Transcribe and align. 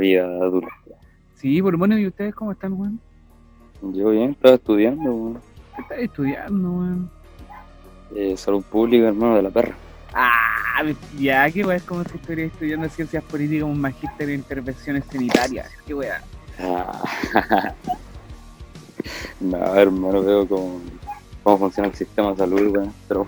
vida 0.00 0.24
adulta. 0.24 0.68
Sí, 1.36 1.62
por 1.62 1.76
bueno, 1.76 1.98
¿y 1.98 2.06
ustedes 2.06 2.34
cómo 2.34 2.52
están, 2.52 2.72
weón? 2.72 3.00
Yo 3.80 4.10
bien, 4.10 4.32
estaba 4.32 4.56
estudiando, 4.56 5.10
weón. 5.10 5.40
¿Qué 5.74 5.82
estás 5.82 5.98
estudiando, 5.98 6.70
weón? 6.70 7.10
Eh, 8.14 8.36
salud 8.36 8.62
pública, 8.64 9.08
hermano, 9.08 9.36
de 9.36 9.42
la 9.42 9.50
perra. 9.50 9.74
Ah, 10.12 10.82
ya, 11.18 11.50
qué 11.50 11.64
weón, 11.64 11.76
es 11.76 11.82
como 11.84 12.04
si 12.04 12.16
estuviera 12.16 12.42
estudiando 12.42 12.88
ciencias 12.88 13.24
políticas, 13.24 13.64
un 13.64 13.80
magíster 13.80 14.28
en 14.28 14.40
intervenciones 14.40 15.04
sanitarias. 15.10 15.70
Qué 15.86 15.94
weón. 15.94 16.20
Ah. 16.58 17.02
no, 19.40 19.74
hermano, 19.74 20.22
veo 20.22 20.46
cómo, 20.46 20.80
cómo 21.42 21.58
funciona 21.58 21.88
el 21.88 21.94
sistema 21.94 22.32
de 22.32 22.36
salud, 22.36 22.76
weón. 22.76 22.92
Pero 23.08 23.26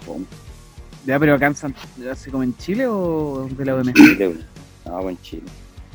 Ya, 1.07 1.19
pero 1.19 1.35
acá 1.35 1.47
en 1.47 1.55
San... 1.55 1.75
¿Así 2.11 2.31
como 2.31 2.43
en 2.43 2.55
Chile 2.59 2.87
o 2.89 3.49
de 3.51 3.65
la 3.65 3.77
OMG? 3.77 3.95
Chile, 3.95 4.29
weón. 4.29 4.45
No, 4.85 5.09
en 5.09 5.23
Chile. 5.23 5.45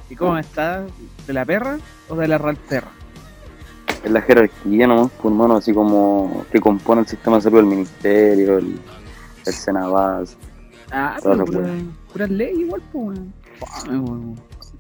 ¿Y 0.10 0.16
cómo 0.16 0.38
está? 0.38 0.86
¿De 1.26 1.34
la 1.34 1.46
perra 1.46 1.78
o 2.10 2.16
de 2.16 2.28
la 2.28 2.38
real 2.38 2.56
perra? 2.56 2.92
Es 4.04 4.12
la 4.12 4.22
jerarquía 4.22 4.88
nomás, 4.88 5.12
pues, 5.22 5.32
hermano, 5.32 5.58
así 5.58 5.74
como 5.74 6.46
que 6.52 6.60
compone 6.60 7.02
el 7.02 7.08
sistema 7.08 7.38
de 7.38 7.42
salud, 7.44 7.60
el 7.60 7.66
ministerio, 7.66 8.58
el, 8.60 8.80
el 9.46 9.54
Senabas. 9.54 10.38
Ah, 10.92 11.18
pero 11.22 11.46
pura, 11.46 11.68
pura 12.14 12.28
ley 12.28 12.62
igual, 12.62 12.82
pues. 12.94 13.20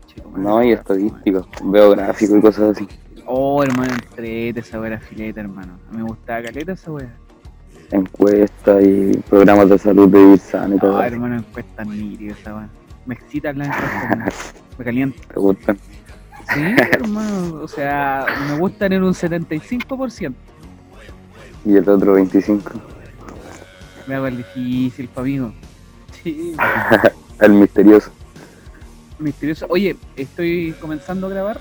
Chico, 0.08 0.31
No, 0.38 0.64
y 0.64 0.72
estadísticas, 0.72 1.45
veo 1.64 1.91
gráficos 1.91 2.38
y 2.38 2.41
cosas 2.41 2.78
así. 2.78 2.88
Oh, 3.25 3.62
hermano, 3.62 3.94
entrete 3.94 4.62
esa 4.62 4.80
weá 4.80 4.97
fileta, 5.00 5.41
hermano. 5.41 5.73
A 5.89 5.91
mí 5.91 5.97
me 5.97 6.03
gustaba 6.03 6.44
caleta 6.44 6.72
esa 6.72 6.91
weá. 6.91 7.14
Encuestas 7.91 8.84
y 8.84 9.17
programas 9.30 9.69
de 9.69 9.78
salud 9.78 10.09
de 10.09 10.38
sano 10.38 10.75
y 10.75 10.80
todo. 10.80 10.97
Ah, 10.97 11.08
hermano, 11.08 11.36
encuesta 11.38 11.84
nítida 11.84 12.34
esa 12.34 12.56
weá. 12.56 12.69
Me 13.08 13.16
excitan 13.16 13.58
las 13.58 13.67
encuestas, 13.69 14.53
me 14.77 14.86
calienta. 14.86 15.19
¿Te 15.33 15.39
gustan? 15.39 15.77
Sí, 16.53 16.61
hermano, 16.91 17.55
o 17.61 17.67
sea, 17.67 18.25
me 18.50 18.58
gustan 18.59 18.94
en 18.94 19.03
un 19.03 19.13
75%. 19.13 20.33
Y 21.66 21.75
el 21.75 21.89
otro 21.89 22.13
25. 22.13 22.72
Me 24.08 24.16
hago 24.16 24.28
el 24.28 24.38
difícil, 24.38 25.09
amigo. 25.16 25.52
Sí, 26.23 26.55
El 27.41 27.52
misterioso. 27.53 28.11
misterioso. 29.19 29.66
Oye, 29.69 29.95
estoy 30.16 30.73
comenzando 30.80 31.28
a 31.28 31.30
grabar. 31.30 31.59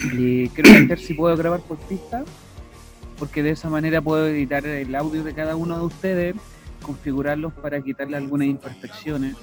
Y 0.00 0.48
quiero 0.48 0.70
ver 0.88 0.98
si 0.98 1.14
puedo 1.14 1.36
grabar 1.36 1.60
por 1.60 1.76
pista. 1.78 2.24
Porque 3.18 3.42
de 3.44 3.50
esa 3.50 3.70
manera 3.70 4.00
puedo 4.00 4.26
editar 4.26 4.66
el 4.66 4.94
audio 4.96 5.22
de 5.22 5.32
cada 5.32 5.54
uno 5.54 5.78
de 5.78 5.84
ustedes, 5.84 6.34
configurarlos 6.82 7.52
para 7.52 7.80
quitarle 7.80 8.16
algunas 8.16 8.48
imperfecciones. 8.48 9.36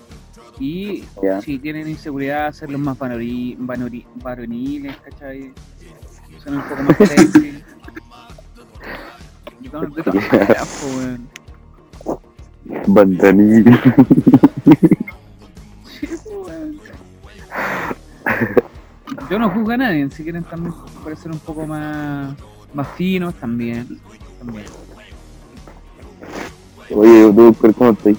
Y 0.60 1.06
si 1.42 1.58
tienen 1.60 1.88
inseguridad, 1.88 2.48
hacerlos 2.48 2.82
más 2.82 2.98
vanori- 2.98 3.58
vanori- 3.58 4.06
varoniles, 4.16 4.96
¿cachai? 4.98 5.54
Son 6.44 6.58
un 6.58 6.64
poco 6.64 6.84
más 6.84 6.98
sexy. 7.10 7.64
Y 9.62 9.70
todo- 9.70 9.82
de 9.88 10.04
todas 10.04 10.32
maneras, 10.32 10.82
po, 10.82 10.88
weón. 10.98 11.30
Bandaní. 12.88 13.64
Sí, 15.86 16.08
po, 16.26 16.42
weón. 16.46 16.80
Yo 19.30 19.40
no 19.40 19.50
juzgo 19.50 19.72
a 19.72 19.78
nadie, 19.78 20.10
si 20.12 20.24
quieren 20.24 20.44
también 20.44 20.74
parecer 21.04 21.32
un 21.32 21.40
poco 21.40 21.66
más, 21.66 22.36
más 22.74 22.88
finos, 22.98 23.34
también. 23.36 24.00
también. 24.40 24.66
Oye, 26.96 27.54
pero 27.62 27.74
¿cómo 27.74 27.92
estás? 27.92 28.16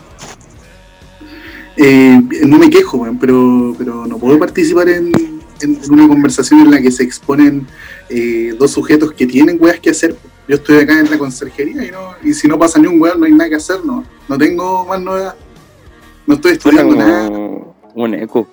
Eh, 1.83 2.21
no 2.47 2.59
me 2.59 2.69
quejo, 2.69 2.99
weón, 2.99 3.19
pero, 3.19 3.75
pero 3.79 4.07
no 4.07 4.19
puedo 4.19 4.39
participar 4.39 4.91
en, 4.91 5.13
una 5.91 6.07
conversación 6.07 6.61
en 6.61 6.71
la 6.73 6.81
que 6.81 6.91
se 6.91 7.03
exponen 7.03 7.67
eh, 8.11 8.55
dos 8.59 8.73
sujetos 8.73 9.13
que 9.13 9.27
tienen 9.27 9.57
weas 9.59 9.81
que 9.81 9.89
hacer. 9.89 10.15
Yo 10.47 10.57
estoy 10.57 10.77
acá 10.77 11.01
en 11.01 11.11
la 11.11 11.17
conserjería 11.17 11.83
y, 11.87 11.91
no, 11.91 12.15
y 12.23 12.35
si 12.35 12.49
no 12.49 12.59
pasa 12.59 12.79
ni 12.79 12.87
un 12.87 13.01
weón 13.01 13.19
no 13.19 13.25
hay 13.25 13.33
nada 13.33 13.49
que 13.49 13.57
hacer, 13.57 13.83
no, 13.83 14.05
no 14.29 14.37
tengo 14.37 14.85
más 14.85 15.01
novedad. 15.01 15.35
No 16.27 16.35
estoy 16.35 16.57
Suena 16.61 16.83
estudiando 16.83 16.99
nada. 16.99 17.91
un 17.95 18.15
eco, 18.15 18.47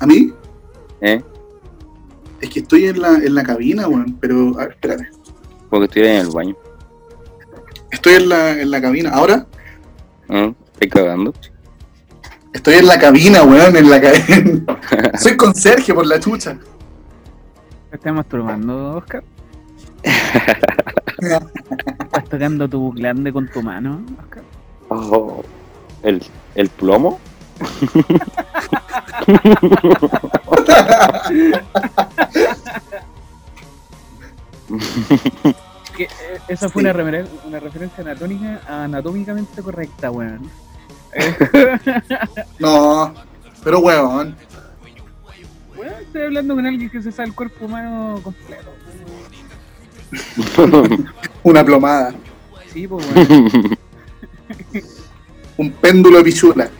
A 0.00 0.06
mí 0.06 0.32
¿eh? 1.02 1.22
es 2.40 2.48
que 2.48 2.60
estoy 2.60 2.86
en 2.86 3.02
la, 3.02 3.16
en 3.16 3.34
la 3.34 3.42
cabina, 3.42 3.88
weón, 3.88 4.16
pero 4.18 4.58
a 4.58 4.64
ver, 4.64 4.70
espérate. 4.70 5.10
Como 5.68 5.80
que 5.80 5.84
estuviera 5.84 6.14
en 6.14 6.26
el 6.26 6.32
baño. 6.32 6.56
Estoy 7.90 8.14
en 8.14 8.28
la, 8.30 8.58
en 8.58 8.70
la 8.70 8.80
cabina. 8.80 9.10
Ahora 9.10 9.46
¿no? 10.28 10.54
Estoy 10.72 10.88
cagando. 10.88 11.34
Estoy 12.58 12.74
en 12.74 12.86
la 12.86 12.98
cabina, 12.98 13.42
weón, 13.42 13.76
en 13.76 13.88
la 13.88 14.00
cabina. 14.00 14.78
Soy 15.18 15.36
conserje 15.36 15.94
por 15.94 16.06
la 16.06 16.18
chucha. 16.20 16.58
¿Te 17.90 17.96
¿Estás 17.96 18.12
masturbando, 18.12 18.96
Oscar? 18.96 19.22
¿Estás 21.18 22.24
tocando 22.28 22.68
tu 22.68 22.92
glande 22.92 23.32
con 23.32 23.48
tu 23.48 23.62
mano, 23.62 24.02
Oscar? 24.20 24.42
Oh, 24.88 25.42
¿el, 26.02 26.22
¿El 26.54 26.68
plomo? 26.68 27.18
Que, 35.96 36.04
eh, 36.04 36.08
esa 36.46 36.68
fue 36.68 36.82
una, 36.82 36.92
referencia 36.92 38.04
anatómica, 38.04 38.60
anatómicamente 38.68 39.62
correcta, 39.62 40.10
weón. 40.10 40.48
No, 42.58 43.14
pero 43.64 43.80
weón. 43.80 44.36
weón, 45.76 45.94
estoy 46.00 46.22
hablando 46.22 46.54
con 46.54 46.66
alguien 46.66 46.90
que 46.90 47.02
se 47.02 47.12
sabe 47.12 47.28
el 47.28 47.34
cuerpo 47.34 47.66
humano 47.66 48.20
completo. 48.22 48.74
Una 51.42 51.64
plomada. 51.64 52.14
Sí, 52.72 52.86
pues, 52.86 53.06
weón. 53.14 53.78
Un 55.56 55.72
péndulo 55.72 56.18
de 56.18 56.24
pichula. 56.24 56.70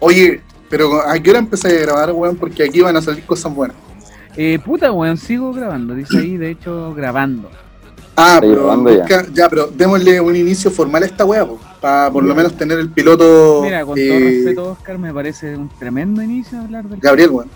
Oye, 0.00 0.40
pero 0.70 1.06
¿a 1.06 1.18
qué 1.18 1.30
hora 1.30 1.38
empecé 1.38 1.68
a 1.68 1.80
grabar, 1.82 2.12
weón? 2.12 2.36
Porque 2.36 2.64
aquí 2.64 2.80
van 2.80 2.96
a 2.96 3.02
salir 3.02 3.24
cosas 3.24 3.54
buenas. 3.54 3.76
Eh, 4.36 4.58
puta, 4.64 4.92
weón, 4.92 5.16
sigo 5.16 5.52
grabando. 5.52 5.94
Dice 5.94 6.18
ahí, 6.18 6.36
de 6.36 6.50
hecho, 6.50 6.94
grabando. 6.94 7.50
Ah, 8.20 8.38
pero 8.40 9.06
ya. 9.06 9.24
ya, 9.32 9.48
pero 9.48 9.68
démosle 9.68 10.20
un 10.20 10.34
inicio 10.34 10.72
formal 10.72 11.04
a 11.04 11.06
esta 11.06 11.24
weá, 11.24 11.46
para 11.80 12.10
por 12.10 12.24
lo 12.24 12.34
menos 12.34 12.56
tener 12.56 12.76
el 12.80 12.90
piloto. 12.90 13.60
Mira, 13.62 13.86
con 13.86 13.96
eh, 13.96 14.08
todo 14.08 14.18
respeto, 14.18 14.72
Oscar, 14.72 14.98
me 14.98 15.14
parece 15.14 15.56
un 15.56 15.68
tremendo 15.68 16.20
inicio 16.20 16.58
hablar 16.58 16.88
del. 16.88 16.98
Gabriel, 16.98 17.30
weón. 17.30 17.48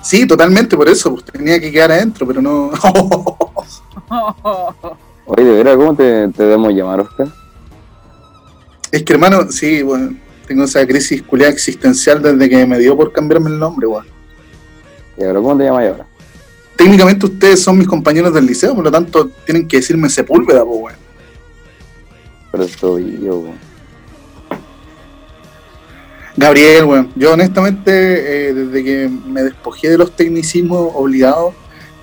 Sí, 0.00 0.26
totalmente, 0.26 0.78
por 0.78 0.88
eso, 0.88 1.12
pues 1.12 1.26
tenía 1.26 1.60
que 1.60 1.70
quedar 1.70 1.92
adentro, 1.92 2.26
pero 2.26 2.40
no. 2.40 2.70
Oye, 5.26 5.44
de 5.44 5.52
veras, 5.52 5.76
¿cómo 5.76 5.94
te, 5.94 6.28
te 6.28 6.44
debemos 6.44 6.72
llamar, 6.72 7.00
Oscar? 7.00 7.28
es 8.90 9.02
que, 9.02 9.12
hermano, 9.12 9.52
sí, 9.52 9.82
bueno, 9.82 10.16
tengo 10.46 10.64
esa 10.64 10.86
crisis 10.86 11.22
culiada 11.22 11.52
existencial 11.52 12.22
desde 12.22 12.48
que 12.48 12.64
me 12.64 12.78
dio 12.78 12.96
por 12.96 13.12
cambiarme 13.12 13.50
el 13.50 13.58
nombre, 13.58 13.86
weón. 13.86 14.06
¿Y 15.18 15.24
ahora 15.24 15.40
cómo 15.40 15.58
te 15.58 15.64
llamas 15.64 15.86
ahora? 15.86 16.07
Técnicamente 16.78 17.26
ustedes 17.26 17.60
son 17.60 17.76
mis 17.76 17.88
compañeros 17.88 18.32
del 18.32 18.46
liceo, 18.46 18.72
por 18.72 18.84
lo 18.84 18.90
tanto 18.90 19.28
tienen 19.44 19.66
que 19.66 19.78
decirme 19.78 20.08
Sepúlveda, 20.08 20.64
pues, 20.64 20.80
weón. 20.80 20.96
Pero 22.52 22.68
soy 22.68 23.18
yo, 23.20 23.40
weón. 23.40 23.58
Gabriel, 26.36 26.84
weón. 26.84 27.10
Yo 27.16 27.32
honestamente, 27.32 27.90
eh, 27.90 28.54
desde 28.54 28.84
que 28.84 29.10
me 29.26 29.42
despojé 29.42 29.90
de 29.90 29.98
los 29.98 30.14
tecnicismos 30.14 30.92
obligados 30.94 31.52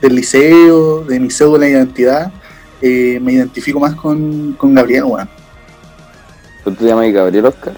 del 0.02 0.18
liceo, 0.18 1.06
de 1.06 1.22
mi 1.22 1.32
cédula 1.32 1.66
de 1.66 1.72
identidad, 1.72 2.34
eh, 2.82 3.18
me 3.22 3.32
identifico 3.32 3.80
más 3.80 3.96
con, 3.96 4.52
con 4.54 4.76
Gabriel, 4.76 5.06
weón. 5.06 5.30
¿Tú 6.66 6.74
te 6.74 6.84
llamas 6.84 7.14
Gabriel 7.14 7.46
Oscar? 7.46 7.78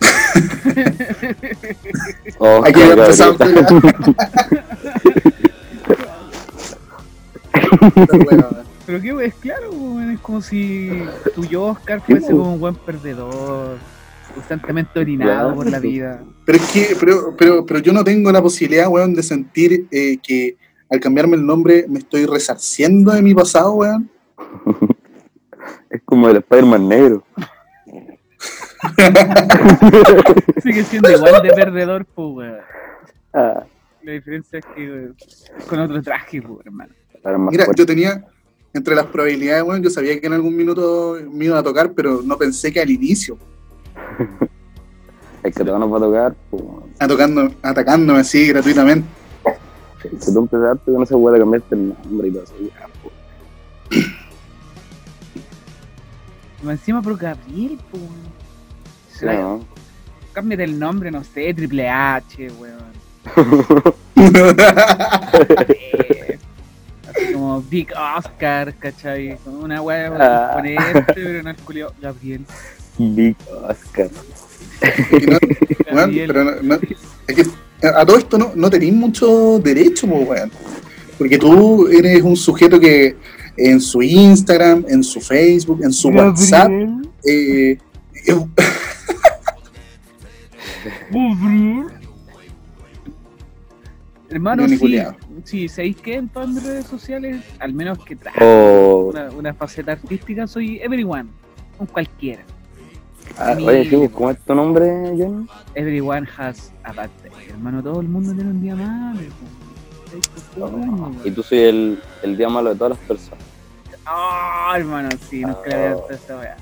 Oscar, 2.38 2.64
Hay 2.64 2.72
que 2.72 2.82
empezar. 2.82 3.36
Gabriel. 3.36 4.16
Pero 8.86 9.00
qué, 9.00 9.24
es 9.26 9.34
claro, 9.34 9.70
weón, 9.70 10.10
es 10.10 10.20
como 10.20 10.40
si 10.42 10.90
tu 11.34 11.44
yo, 11.44 11.64
Oscar, 11.66 12.00
fuese 12.00 12.32
como 12.32 12.54
un 12.54 12.60
buen 12.60 12.74
perdedor, 12.74 13.78
constantemente 14.34 14.98
orinado 14.98 15.32
Claro. 15.32 15.54
por 15.54 15.70
la 15.70 15.78
vida. 15.78 16.22
Pero 16.44 16.58
es 16.58 16.70
que, 16.72 16.96
pero, 16.98 17.36
pero, 17.36 17.64
pero 17.64 17.78
yo 17.80 17.92
no 17.92 18.02
tengo 18.02 18.32
la 18.32 18.42
posibilidad, 18.42 18.88
weón, 18.88 19.14
de 19.14 19.22
sentir 19.22 19.86
eh, 19.92 20.18
que 20.22 20.56
al 20.88 20.98
cambiarme 20.98 21.36
el 21.36 21.46
nombre 21.46 21.84
me 21.88 22.00
estoy 22.00 22.26
resarciendo 22.26 23.12
de 23.12 23.22
mi 23.22 23.34
pasado, 23.34 23.72
weón. 23.74 24.10
Es 25.90 26.00
como 26.04 26.28
el 26.28 26.36
Spider-Man 26.36 26.88
negro. 26.88 27.24
Sigue 30.62 30.84
siendo 30.84 31.10
igual 31.10 31.42
de 31.42 31.52
perdedor, 31.52 32.04
pues, 32.06 32.28
weón. 32.34 32.58
Ah, 33.32 33.64
La 34.02 34.12
diferencia 34.12 34.58
es 34.60 34.64
que 34.74 34.90
weón, 34.90 35.16
con 35.68 35.78
otro 35.80 36.02
traje, 36.02 36.40
pues, 36.42 36.64
hermano. 36.66 36.92
Mira, 37.24 37.64
fuerte. 37.64 37.82
yo 37.82 37.86
tenía, 37.86 38.24
entre 38.72 38.94
las 38.94 39.06
probabilidades, 39.06 39.62
weón, 39.62 39.82
yo 39.82 39.90
sabía 39.90 40.20
que 40.20 40.26
en 40.26 40.32
algún 40.32 40.56
minuto 40.56 41.18
me 41.30 41.44
iba 41.46 41.58
a 41.58 41.62
tocar, 41.62 41.92
pero 41.92 42.22
no 42.24 42.38
pensé 42.38 42.72
que 42.72 42.80
al 42.80 42.90
inicio. 42.90 43.36
Es 45.42 45.54
que 45.54 45.64
te 45.64 45.70
van 45.70 45.82
a 45.82 45.86
tocar, 45.86 46.34
pues, 46.50 46.62
atacando, 46.98 47.50
atacándome 47.62 48.20
así 48.20 48.48
gratuitamente. 48.48 49.08
Si 50.18 50.34
tú 50.34 50.40
empezaste 50.40 50.92
con 50.92 51.02
esa 51.02 51.16
weá 51.16 51.32
de 51.32 51.40
cambiarte 51.40 51.74
el 51.74 51.88
nombre 51.88 52.28
y 52.28 52.30
todo 52.30 52.42
eso, 52.42 52.52
ya, 52.60 52.86
pues. 53.02 53.14
Encima 56.62 57.00
por 57.00 57.16
Gabriel, 57.16 57.78
weón. 57.90 58.10
Sí, 59.08 59.24
¿no? 59.24 59.64
Cámbiate 60.34 60.64
el 60.64 60.78
nombre, 60.78 61.10
no 61.10 61.24
sé, 61.24 61.54
Triple 61.54 61.88
H, 61.88 62.50
weón. 62.58 62.90
Como 67.40 67.62
Big 67.62 67.88
Oscar, 68.18 68.74
¿cachai? 68.78 69.38
Como 69.42 69.60
una 69.60 69.80
weá 69.80 70.12
Ah. 70.20 70.50
ponerte, 70.56 71.02
pero 71.14 71.42
no 71.42 71.50
es 71.52 71.60
culiao. 71.62 71.90
Gabriel. 71.98 72.44
Big 72.98 73.34
Oscar. 73.66 74.10
No- 75.90 75.96
Gabriel. 75.96 76.26
pero 76.26 76.44
no- 76.44 76.62
no- 76.62 76.74
es 76.74 77.34
que 77.34 77.86
a 77.86 78.04
todo 78.04 78.18
esto 78.18 78.36
no, 78.36 78.52
no 78.54 78.68
tenéis 78.68 78.92
mucho 78.92 79.58
derecho, 79.58 80.06
weón. 80.06 80.50
Porque 81.16 81.38
tú 81.38 81.88
eres 81.88 82.20
un 82.20 82.36
sujeto 82.36 82.78
que 82.78 83.16
en 83.56 83.80
su 83.80 84.02
Instagram, 84.02 84.84
en 84.86 85.02
su 85.02 85.18
Facebook, 85.22 85.80
en 85.82 85.94
su 85.94 86.08
WhatsApp, 86.10 86.70
eh, 87.24 87.78
eh, 88.26 88.36
Hermano, 94.28 94.68
sí, 94.68 94.78
sí, 95.44 95.68
¿sabéis 95.68 95.96
qué? 95.96 96.14
En 96.16 96.28
todas 96.28 96.48
mis 96.48 96.62
redes 96.62 96.86
sociales, 96.86 97.42
al 97.58 97.72
menos 97.72 97.98
que 98.04 98.16
traje 98.16 98.38
Oh, 98.42 99.10
una, 99.12 99.30
una 99.30 99.54
faceta 99.54 99.92
artística, 99.92 100.46
soy 100.46 100.78
everyone, 100.82 101.28
un 101.78 101.86
cualquiera. 101.86 102.42
ah, 103.38 103.56
oye, 103.58 103.88
sí, 103.88 104.08
¿cómo 104.12 104.30
es 104.30 104.38
tu 104.40 104.54
nombre, 104.54 104.86
Johnny? 105.16 105.46
Everyone 105.74 106.26
has 106.36 106.72
a 106.84 106.92
bad 106.92 107.10
day. 107.22 107.32
Hermano, 107.48 107.82
todo 107.82 108.00
el 108.00 108.08
mundo 108.08 108.32
tiene 108.34 108.50
un 108.50 108.60
día 108.62 108.74
malo. 108.76 109.20
po. 109.20 110.06
¿Sabéis 110.06 110.28
por 110.28 110.42
todo 110.68 110.68
el 110.80 110.86
mundo, 110.86 111.20
Y 111.24 111.30
tú 111.30 111.42
soy 111.42 111.58
el, 111.58 112.02
el 112.22 112.36
día 112.36 112.48
malo 112.48 112.70
de 112.70 112.76
todas 112.76 112.98
las 112.98 113.06
personas. 113.06 113.44
Ah, 114.04 114.74
hermano, 114.76 115.08
sí, 115.28 115.42
nunca 115.42 115.60
le 115.68 115.74
había 115.74 115.94
visto 115.96 116.12
esa 116.12 116.36
weá. 116.38 116.56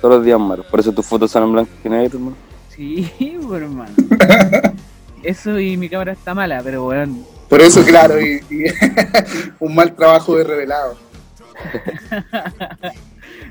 Todos 0.00 0.16
los 0.16 0.24
días 0.24 0.38
malos. 0.38 0.66
Por 0.66 0.80
eso 0.80 0.92
tus 0.92 1.06
fotos 1.06 1.30
son 1.30 1.44
en 1.44 1.52
blanco 1.52 1.70
y 1.84 1.88
negro, 1.88 2.18
hermano. 2.18 2.36
Sí, 2.68 3.10
hermano. 3.52 3.90
Eso 5.22 5.58
y 5.58 5.76
mi 5.76 5.88
cámara 5.88 6.12
está 6.12 6.34
mala, 6.34 6.60
pero 6.62 6.86
weón. 6.86 7.24
por 7.48 7.60
eso, 7.60 7.82
claro, 7.84 8.20
y, 8.20 8.42
y 8.50 8.64
un 9.60 9.74
mal 9.74 9.94
trabajo 9.94 10.36
de 10.36 10.44
revelado. 10.44 10.96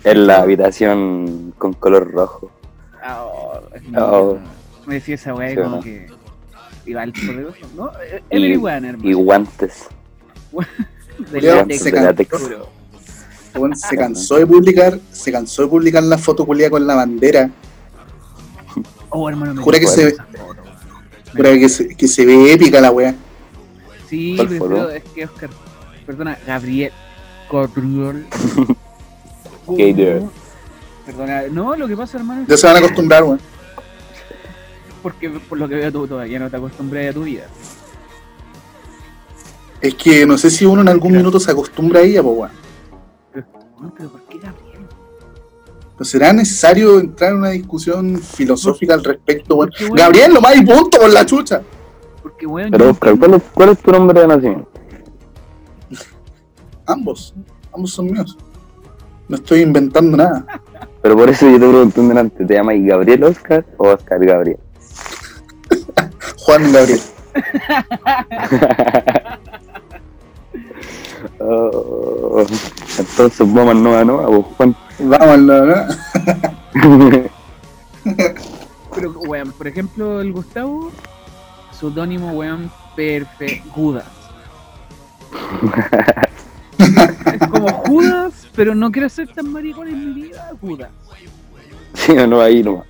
En 0.03 0.27
la 0.27 0.41
habitación 0.41 1.53
con 1.57 1.73
color 1.73 2.11
rojo. 2.11 2.51
ah, 3.03 3.23
oh, 3.25 3.61
es 3.73 3.81
Oh. 3.97 4.37
Me 4.85 4.95
decía 4.95 5.15
esa 5.15 5.33
weá 5.33 5.51
y 5.51 5.55
Sí, 5.55 5.61
como 5.61 5.75
¿no? 5.77 5.81
que. 5.81 6.07
Iba 6.85 7.01
al 7.01 7.11
poderoso, 7.11 7.57
¿no? 7.75 7.91
Eh, 8.01 8.21
Y- 8.31 8.53
hermano. 8.53 8.97
Y 9.03 9.13
guantes. 9.13 9.87
De 11.31 11.41
látex 11.41 11.81
se. 11.81 12.57
Weón, 13.59 13.75
se 13.75 13.97
cansó 13.97 14.35
de 14.35 14.45
publicar, 14.45 14.99
se 15.11 15.31
cansó 15.31 15.63
de 15.63 15.67
publicar 15.67 16.03
la 16.03 16.17
foto 16.17 16.45
culia 16.45 16.69
con 16.69 16.85
la 16.85 16.93
bandera. 16.95 17.49
Oh, 19.09 19.27
hermano, 19.27 19.55
me 19.55 19.61
Jura 19.63 19.79
que 19.79 19.87
se- 19.87 20.11
foto. 20.11 20.23
Que 21.37 21.69
se, 21.69 21.87
que 21.95 22.07
se 22.07 22.25
ve 22.25 22.53
épica 22.53 22.81
la 22.81 22.91
wea. 22.91 23.15
Sí, 24.09 24.35
¿Cuál 24.35 24.47
pero 24.47 24.89
es 24.89 25.03
que 25.03 25.25
Oscar, 25.25 25.49
perdona, 26.05 26.37
Gabriel. 26.45 26.91
Gabriel. 29.67 30.29
Perdona, 31.05 31.43
no, 31.51 31.75
lo 31.75 31.87
que 31.87 31.95
pasa, 31.95 32.17
hermano, 32.17 32.45
Ya 32.47 32.57
se 32.57 32.67
van 32.67 32.75
a 32.77 32.79
acostumbrar, 32.79 33.23
weón. 33.23 33.39
porque 35.01 35.29
por 35.29 35.57
lo 35.57 35.67
que 35.69 35.75
veo 35.75 35.91
tú 35.91 36.07
todavía 36.07 36.39
no 36.39 36.49
te 36.49 36.57
acostumbras 36.57 37.09
a 37.09 37.13
tu 37.13 37.23
vida. 37.23 37.45
Es 39.79 39.93
que 39.95 40.25
no 40.25 40.37
sé 40.37 40.49
si 40.49 40.65
uno 40.65 40.81
en 40.81 40.89
algún 40.89 41.13
minuto 41.13 41.39
se 41.39 41.51
acostumbra 41.51 41.99
a 41.99 42.03
ella, 42.03 42.23
pues 42.23 42.35
weón. 42.37 42.51
No, 43.79 43.93
pero 43.95 44.09
¿por? 44.09 44.21
Pues 45.97 46.11
será 46.11 46.31
necesario 46.31 46.99
entrar 46.99 47.31
en 47.31 47.37
una 47.37 47.49
discusión 47.49 48.19
filosófica 48.19 48.93
al 48.93 49.03
respecto, 49.03 49.57
Gabriel, 49.93 50.35
lo 50.35 50.41
más 50.41 50.55
y 50.55 50.63
punto 50.63 50.99
por 50.99 51.09
la 51.09 51.25
chucha. 51.25 51.63
Porque, 52.21 52.45
weón, 52.45 52.69
Pero 52.69 52.91
Oscar, 52.91 53.17
¿cuál 53.17 53.33
es, 53.33 53.43
cuál 53.51 53.69
es 53.69 53.79
tu 53.79 53.91
nombre 53.91 54.21
de 54.21 54.27
nacimiento? 54.27 54.69
Ambos, 56.85 57.33
ambos 57.73 57.91
son 57.91 58.11
míos. 58.11 58.37
No 59.27 59.37
estoy 59.37 59.61
inventando 59.61 60.15
nada. 60.15 60.45
Pero 61.01 61.17
por 61.17 61.29
eso 61.29 61.49
yo 61.49 61.53
te 61.53 61.67
pregunté 61.67 61.99
un 61.99 62.09
delante, 62.09 62.45
¿te 62.45 62.53
llamas 62.53 62.75
Gabriel 62.79 63.23
Oscar 63.23 63.65
o 63.77 63.89
Oscar 63.89 64.23
Gabriel? 64.23 64.59
Juan 66.37 66.71
Gabriel. 66.71 67.01
Oh, 71.39 72.43
entonces 72.97 73.39
vamos 73.39 73.69
al 73.69 73.83
Nova 73.83 74.03
Nova, 74.03 74.43
Juan. 74.57 74.75
Vamos, 74.99 75.39
¿no? 75.39 75.63
Pero, 78.95 79.11
weón, 79.11 79.51
por 79.51 79.67
ejemplo, 79.67 80.21
el 80.21 80.33
Gustavo, 80.33 80.91
pseudónimo, 81.71 82.31
weón, 82.31 82.71
Perfe 82.95 83.61
Judas. 83.71 84.07
es 86.79 87.47
como 87.49 87.69
Judas, 87.69 88.47
pero 88.55 88.73
no 88.73 88.91
quiero 88.91 89.07
ser 89.09 89.27
tan 89.27 89.51
maricón 89.51 89.87
en 89.87 90.15
mi 90.15 90.21
vida, 90.21 90.51
Judas. 90.59 90.89
sí 91.93 92.13
o 92.13 92.25
no, 92.25 92.41
ahí 92.41 92.63
nomás. 92.63 92.85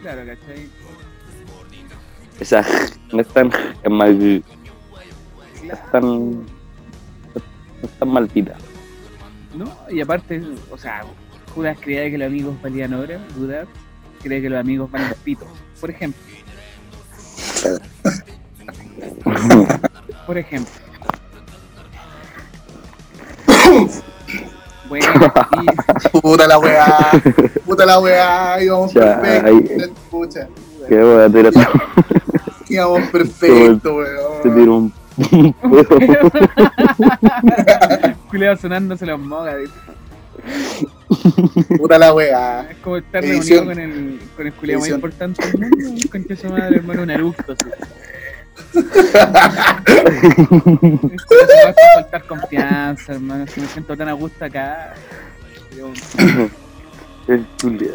Claro, 0.00 0.22
¿cachai? 0.26 0.68
Esa 2.40 2.64
no 3.12 3.20
es 3.20 3.28
tan, 3.28 3.52
es 3.82 3.90
más, 3.90 4.10
es 4.10 4.42
tan, 5.92 6.32
no 6.32 6.44
es 7.82 7.90
tan 7.98 8.08
maldita. 8.08 8.56
¿no? 9.54 9.72
Y 9.88 10.00
aparte, 10.00 10.42
o 10.70 10.76
sea, 10.76 11.04
Judas 11.54 11.76
creía 11.80 12.10
que 12.10 12.18
los 12.18 12.26
amigos 12.28 12.54
valían 12.62 12.94
oro, 12.94 13.18
Judas 13.36 13.66
cree 14.22 14.40
que 14.42 14.50
los 14.50 14.58
amigos 14.60 14.90
valen 14.90 15.12
pitos, 15.22 15.48
por 15.80 15.90
ejemplo. 15.90 16.20
Por 20.26 20.38
ejemplo. 20.38 20.72
Bueno, 24.88 25.06
y, 25.62 25.66
Puta 26.20 26.46
la 26.46 26.58
weá. 26.58 26.96
Puta 27.64 27.86
la 27.86 27.98
weá. 28.00 28.62
Íbamos 28.62 28.92
Ya, 28.92 29.20
perfecto. 29.20 29.84
ahí- 29.84 29.92
Pucha. 30.10 30.48
Que 30.88 31.02
voy 31.02 31.22
a 31.22 31.28
tirar 31.30 31.52
Íbamos 32.68 33.08
perfecto, 33.10 33.78
te 34.42 34.48
weón. 34.50 34.54
tiro 34.54 34.76
un 34.76 34.92
Culeado 38.30 38.56
sonándose 38.56 39.06
los 39.06 39.18
mogas. 39.20 39.56
Puta 41.78 41.98
la 41.98 42.14
weá. 42.14 42.66
Es 42.70 42.76
como 42.78 42.96
estar 42.96 43.22
Edición. 43.24 43.66
reunido 43.66 43.66
con 43.66 43.78
el, 43.78 44.20
con 44.36 44.46
el 44.46 44.52
culeado 44.54 44.80
más 44.80 44.88
importante 44.90 45.46
del 45.46 45.60
mundo. 45.60 45.90
Un 45.90 46.00
concha 46.10 46.34
su 46.36 46.48
madre, 46.48 46.76
hermano, 46.76 47.34
puede 47.44 47.58
faltar 51.94 52.26
confianza, 52.26 53.12
hermano. 53.12 53.46
Si 53.46 53.60
me 53.60 53.66
siento 53.66 53.94
tan 53.96 54.08
a 54.08 54.12
gusto 54.12 54.44
acá. 54.44 54.94
El 57.26 57.46
Julia. 57.60 57.90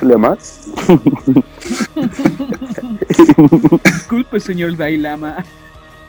¿Julia 0.00 0.18
más? 0.18 0.68
Disculpe, 3.84 4.40
señor 4.40 4.76
Dailama. 4.76 5.44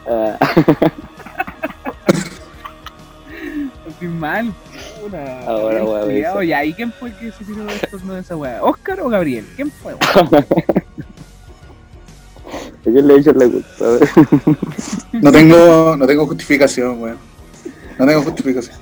Ah, 0.08 0.38
Estoy 3.88 4.08
mal. 4.08 4.52
Puta. 5.02 5.46
Ahora. 5.46 6.44
Ya, 6.44 6.66
¿y 6.66 6.74
quién 6.74 6.92
fue 6.92 7.10
el 7.10 7.16
que 7.16 7.32
se 7.32 7.44
tiró 7.46 7.70
el 7.70 7.80
torno 7.80 8.14
de 8.14 8.22
esa 8.22 8.36
weá? 8.36 8.64
¿Oscar 8.64 9.02
o 9.02 9.10
Gabriel? 9.10 9.46
¿Quién 9.56 9.72
fue? 9.72 9.94
weón? 9.94 10.46
yo 12.86 13.02
le 13.02 13.14
he 13.14 13.20
hecho 13.20 13.34
la 13.34 13.46
culpa. 13.46 13.68
a 13.82 13.90
ver. 13.90 14.10
No 15.14 15.32
tengo, 15.32 15.96
no 15.98 16.08
tengo 16.08 16.28
justificación, 16.28 17.02
weón. 17.02 17.18
No 17.98 18.06
tengo 18.06 18.22
justificación. 18.24 18.78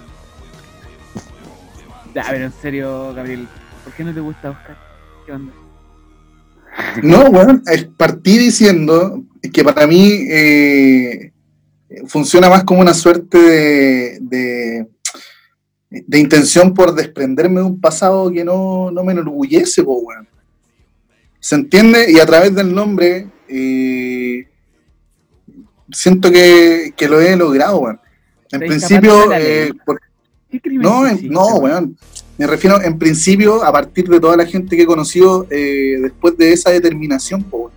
Ya, 2.13 2.25
pero 2.29 2.45
en 2.45 2.53
serio, 2.61 3.13
Gabriel, 3.13 3.47
¿por 3.83 3.93
qué 3.93 4.03
no 4.03 4.13
te 4.13 4.19
gusta 4.19 4.49
Oscar? 4.51 4.77
¿Qué 5.25 5.31
onda? 5.31 5.53
No, 7.03 7.29
weón, 7.29 7.63
partí 7.95 8.37
diciendo 8.37 9.23
que 9.53 9.63
para 9.63 9.87
mí 9.87 10.25
eh, 10.29 11.31
funciona 12.07 12.49
más 12.49 12.63
como 12.63 12.81
una 12.81 12.93
suerte 12.93 13.37
de, 13.37 14.17
de, 14.21 14.87
de 15.89 16.19
intención 16.19 16.73
por 16.73 16.93
desprenderme 16.93 17.61
de 17.61 17.65
un 17.65 17.79
pasado 17.79 18.29
que 18.31 18.43
no, 18.43 18.91
no 18.91 19.03
me 19.03 19.13
enorgullece, 19.13 19.83
po, 19.83 19.99
weón. 19.99 20.27
¿Se 21.39 21.55
entiende? 21.55 22.11
Y 22.11 22.19
a 22.19 22.25
través 22.25 22.53
del 22.53 22.73
nombre 22.73 23.27
eh, 23.47 24.47
siento 25.91 26.31
que, 26.31 26.93
que 26.95 27.07
lo 27.07 27.21
he 27.21 27.35
logrado, 27.35 27.79
weón. 27.79 27.99
En 28.51 28.59
Te 28.61 28.65
principio, 28.67 29.31
eh, 29.33 29.65
ley. 29.65 29.73
por- 29.85 30.01
¿Qué 30.49 30.61
crimen 30.61 30.81
no, 30.81 31.07
en- 31.07 31.29
no, 31.29 31.45
weón? 31.57 31.63
weón. 31.63 31.97
Me 32.37 32.45
refiero, 32.47 32.81
en 32.81 32.97
principio, 32.97 33.63
a 33.63 33.71
partir 33.71 34.07
de 34.07 34.19
toda 34.19 34.37
la 34.37 34.45
gente 34.45 34.75
que 34.75 34.83
he 34.83 34.85
conocido 34.85 35.47
eh, 35.49 35.97
después 36.01 36.37
de 36.37 36.53
esa 36.53 36.69
determinación, 36.71 37.43
po, 37.43 37.57
weón. 37.57 37.71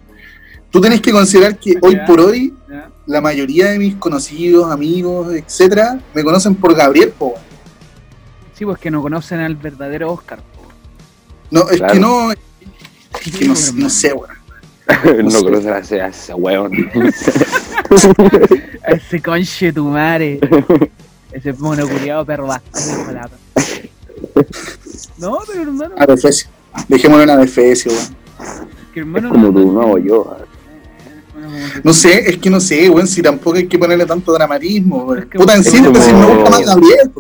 tú 0.71 0.81
tenés 0.81 1.01
que 1.01 1.13
considerar 1.13 1.59
que 1.59 1.77
hoy 1.81 1.95
Ya. 1.95 2.05
por 2.07 2.21
hoy 2.21 2.55
¿ya? 2.69 2.91
la 3.07 3.21
mayoría 3.21 3.71
de 3.71 3.79
mis 3.79 3.95
conocidos, 3.97 4.71
amigos, 4.71 5.33
etcétera, 5.35 6.01
me 6.15 6.23
conocen 6.25 6.55
por 6.57 6.75
Gabriel, 6.75 7.13
po, 7.17 7.29
weón. 7.29 7.50
Sí, 8.61 8.67
pues 8.67 8.79
que 8.79 8.91
no 8.91 9.01
conocen 9.01 9.41
al 9.41 9.57
verdadero 9.57 10.13
Oscar. 10.13 10.41
po. 10.41 10.69
No, 11.51 11.67
es 11.71 11.79
Claro. 11.79 11.95
que 11.95 11.99
no, 12.01 12.31
es 12.31 12.39
que 13.39 13.45
no, 13.47 13.57
Sí, 13.57 13.73
no 13.77 13.89
sé, 13.89 14.13
weón. 14.13 15.33
no 15.33 15.43
conocen 15.43 15.73
a 15.73 15.79
ese, 15.79 16.03
a 16.03 16.09
ese 16.09 16.35
weón. 16.35 16.71
A 18.87 18.93
ese 18.93 19.23
conche 19.23 19.73
tu 19.73 19.87
madre. 19.87 20.39
Ese 21.33 21.55
mono 21.55 21.89
culiado 21.89 22.27
perro. 22.27 22.49
No, 25.17 25.39
pero 25.47 25.63
hermano, 25.63 25.95
A 25.97 26.05
Defecio. 26.05 26.49
Dejémoslo 26.87 27.23
en 27.23 27.31
Adefesio, 27.31 27.91
weón. 27.93 28.67
que 28.93 29.01
hermano 29.01 29.29
Es 29.29 29.33
como 29.33 29.47
no- 29.47 29.53
tú, 29.55 29.73
no, 29.73 29.97
yo. 29.99 30.37
que- 30.37 31.81
No 31.83 31.95
sé, 31.95 32.29
es 32.31 32.37
que 32.37 32.51
no 32.51 32.61
sé, 32.61 32.91
weón, 32.91 33.07
si 33.07 33.23
tampoco 33.23 33.57
hay 33.57 33.67
que 33.67 33.79
ponerle 33.79 34.05
tanto 34.05 34.35
dramatismo, 34.35 35.05
weón. 35.05 35.31
Puta, 35.33 35.55
en 35.55 35.61
es 35.63 35.71
síntesis 35.71 36.13
me 36.13 36.27
gusta 36.27 36.51
más 36.51 36.67
Gabriel, 36.67 37.11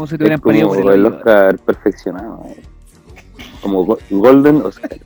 Como 0.00 0.06
si 0.06 0.16
ponido 0.40 0.68
por 0.68 0.78
como 0.78 0.90
el. 0.92 1.04
Oscar 1.06 1.58
perfeccionado. 1.58 2.42
eh. 2.48 2.62
Como 3.60 3.84
go- 3.84 3.98
Golden 4.08 4.62
Oscar. 4.62 4.98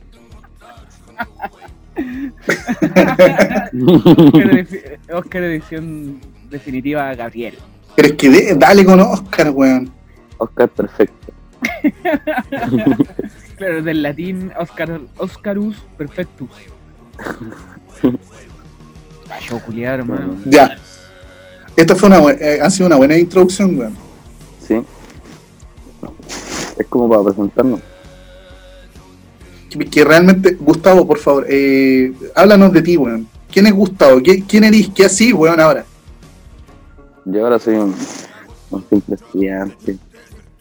Oscar, 5.13 5.43
edición 5.43 6.19
definitiva 6.49 7.13
Gabriel. 7.15 7.55
Pero 7.95 8.07
es 8.09 8.13
que 8.15 8.29
de- 8.29 8.55
dale 8.55 8.83
con 8.85 8.99
Oscar, 9.01 9.49
weón. 9.51 9.91
Oscar 10.37 10.69
perfecto. 10.69 11.33
Claro, 13.57 13.81
del 13.81 14.03
latín 14.03 14.51
Oscar, 14.59 14.99
Oscarus 15.17 15.77
Perfectus. 15.97 16.49
Yo 19.49 19.59
culiado, 19.65 19.99
hermano. 19.99 20.35
Ya. 20.45 20.77
Esta 21.77 21.95
fue 21.95 22.09
una, 22.09 22.19
eh, 22.33 22.59
ha 22.61 22.69
sido 22.69 22.87
una 22.87 22.97
buena 22.97 23.17
introducción, 23.17 23.79
weón. 23.79 23.95
Sí. 24.67 24.81
Es 26.77 26.87
como 26.87 27.09
para 27.09 27.23
presentarnos. 27.23 27.79
Que, 29.69 29.79
que 29.85 30.03
realmente, 30.03 30.55
Gustavo, 30.59 31.05
por 31.07 31.17
favor, 31.19 31.45
eh, 31.49 32.13
háblanos 32.35 32.71
de 32.73 32.81
ti, 32.81 32.97
weón. 32.97 33.27
¿Quién 33.51 33.67
es 33.67 33.73
Gustavo? 33.73 34.21
¿Qué- 34.23 34.43
¿Quién 34.43 34.63
eres? 34.65 34.89
¿Qué 34.93 35.05
así, 35.05 35.31
weón, 35.33 35.59
ahora? 35.59 35.85
Yo 37.25 37.43
ahora 37.43 37.59
soy 37.59 37.75
un, 37.75 37.95
un 38.71 38.85
simple 38.89 39.15
estudiante, 39.15 39.97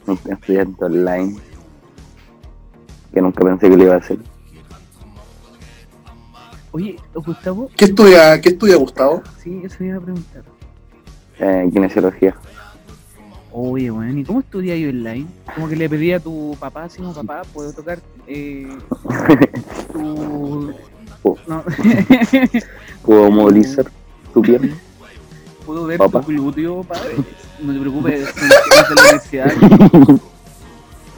un 0.07 0.19
estudiante 0.33 0.85
online, 0.85 1.37
que 3.13 3.21
nunca 3.21 3.45
pensé 3.45 3.69
que 3.69 3.77
lo 3.77 3.83
iba 3.85 3.95
a 3.95 3.99
hacer. 3.99 4.19
Oye, 6.73 6.97
Gustavo, 7.15 7.71
¿Qué 7.77 7.85
estudia, 7.85 8.41
qué 8.41 8.49
estudia 8.51 8.77
Gustavo? 8.77 9.23
sí, 9.43 9.61
eso 9.65 9.77
me 9.81 9.87
iba 9.89 9.99
a 9.99 10.01
preguntar. 10.01 10.43
Eh, 11.39 11.69
kinesiología. 11.73 12.35
Oye, 13.57 13.89
weón, 13.89 14.19
¿y 14.19 14.25
cómo 14.25 14.41
estudias 14.41 14.77
yo 14.81 14.89
online? 14.89 15.27
Como 15.55 15.69
que 15.69 15.77
le 15.77 15.89
pedí 15.89 16.13
a 16.13 16.19
tu 16.19 16.57
papá, 16.59 16.85
así 16.85 16.99
como 16.99 17.15
papá, 17.15 17.43
puedo 17.53 17.73
tocar 17.73 18.01
eh, 18.27 18.67
tu... 19.93 20.75
No, 21.47 21.65
Puedo 23.03 23.31
movilizar 23.31 23.87
tu 24.35 24.43
pierna. 24.43 24.75
puedo 25.65 25.87
ver 25.87 25.97
Papá. 25.99 26.21
tu 26.21 26.27
glúteo, 26.27 26.83
padre. 26.83 27.15
No 27.61 27.73
te 27.73 27.79
preocupes, 27.81 28.35
de 28.35 28.95
la 28.95 29.03
universidad. 29.03 29.53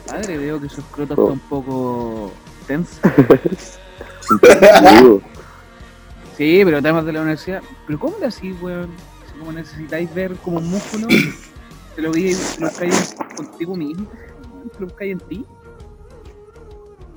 Padre, 0.06 0.38
veo 0.38 0.60
que 0.60 0.68
su 0.68 0.80
escroto 0.82 1.14
está 1.14 1.32
un 1.32 1.40
poco 1.40 2.30
tenso. 2.68 3.00
Sí, 6.36 6.60
pero 6.64 6.80
temas 6.82 7.04
de 7.04 7.12
la 7.12 7.20
universidad. 7.22 7.62
¿Pero 7.86 7.98
cómo 7.98 8.16
le 8.20 8.26
así, 8.26 8.52
weón? 8.60 8.90
Como 9.40 9.52
necesitáis 9.52 10.12
ver 10.14 10.36
como 10.36 10.58
un 10.58 10.70
músculo, 10.70 11.08
te 11.96 12.02
lo 12.02 12.12
vi, 12.12 12.34
te 12.34 12.60
lo 12.60 12.66
buscáis 12.68 13.16
contigo 13.36 13.74
mismo, 13.74 14.06
te 14.72 14.80
lo 14.80 14.86
buscáis 14.86 15.12
en 15.12 15.18
ti. 15.20 15.44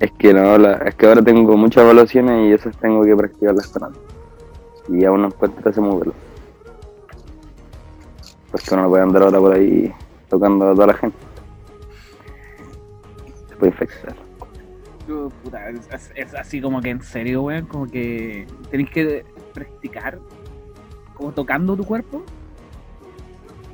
Es 0.00 0.10
que 0.12 0.32
no, 0.32 0.56
la- 0.56 0.76
es 0.78 0.94
que 0.94 1.06
ahora 1.06 1.22
tengo 1.22 1.56
muchas 1.56 1.84
evaluaciones 1.84 2.48
y 2.48 2.52
esas 2.54 2.76
tengo 2.78 3.04
que 3.04 3.14
practicarlas 3.14 3.68
con 3.68 3.84
antes. 3.84 4.00
Y 4.88 5.04
aún 5.04 5.20
no 5.22 5.28
encuentro 5.28 5.70
ese 5.70 5.80
modelo. 5.80 6.14
Porque 8.50 8.66
uno 8.74 8.82
no 8.84 8.88
puede 8.88 9.02
andar 9.02 9.22
ahora 9.22 9.38
por 9.38 9.52
ahí 9.54 9.92
tocando 10.28 10.70
a 10.70 10.74
toda 10.74 10.86
la 10.88 10.94
gente. 10.94 11.18
Se 13.50 13.56
puede 13.56 13.72
infectar. 13.72 14.16
Yo, 15.06 15.28
puta, 15.44 15.68
es, 16.14 16.34
así 16.34 16.60
como 16.60 16.80
que 16.80 16.90
en 16.90 17.02
serio, 17.02 17.42
weón, 17.42 17.66
como 17.66 17.86
que 17.86 18.46
tenéis 18.70 18.90
que 18.90 19.24
practicar 19.52 20.18
como 21.14 21.32
tocando 21.32 21.76
tu 21.76 21.84
cuerpo. 21.84 22.22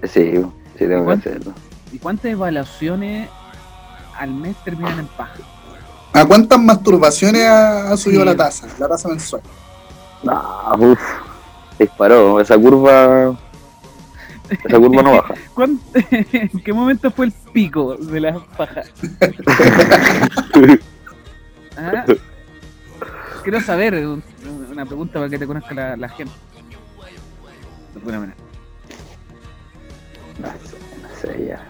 Sí, 0.03 0.45
sí 0.79 0.85
tengo 0.87 1.01
que 1.01 1.05
¿Cuánto? 1.05 1.29
hacerlo. 1.31 1.53
¿Y 1.93 1.99
cuántas 1.99 2.25
evaluaciones 2.27 3.29
al 4.19 4.31
mes 4.33 4.57
terminan 4.65 4.99
en 5.01 5.07
paja? 5.07 5.35
¿A 6.13 6.25
cuántas 6.25 6.59
masturbaciones 6.59 7.45
ha, 7.47 7.93
ha 7.93 7.97
subido 7.97 8.23
Sí. 8.23 8.27
la 8.27 8.37
tasa? 8.37 8.67
La 8.79 8.89
tasa 8.89 9.09
mensual. 9.09 9.43
No, 10.23 10.75
uff, 10.79 11.01
disparó. 11.79 12.41
Esa 12.41 12.57
curva. 12.59 13.37
Esa 14.49 14.79
curva 14.79 15.03
no 15.03 15.13
baja. 15.13 15.35
¿Cuán- 15.55 15.81
¿En 16.11 16.49
qué 16.63 16.73
momento 16.73 17.11
fue 17.11 17.27
el 17.27 17.33
pico 17.53 17.97
de 17.97 18.21
las 18.21 18.39
pajas? 18.57 18.91
¿Ah? 21.77 22.05
Quiero 23.43 23.61
saber, 23.61 23.95
un- 24.07 24.23
una 24.73 24.87
pregunta 24.87 25.15
para 25.15 25.29
que 25.29 25.39
te 25.39 25.47
conozca 25.47 25.75
la, 25.75 25.97
la 25.97 26.09
gente. 26.09 26.33
De 27.93 27.99
alguna 27.99 28.21
manera. 28.21 28.39
No 30.39 30.49
sé, 30.65 30.77
no 31.03 31.09
sé 31.21 31.47
ya. 31.47 31.61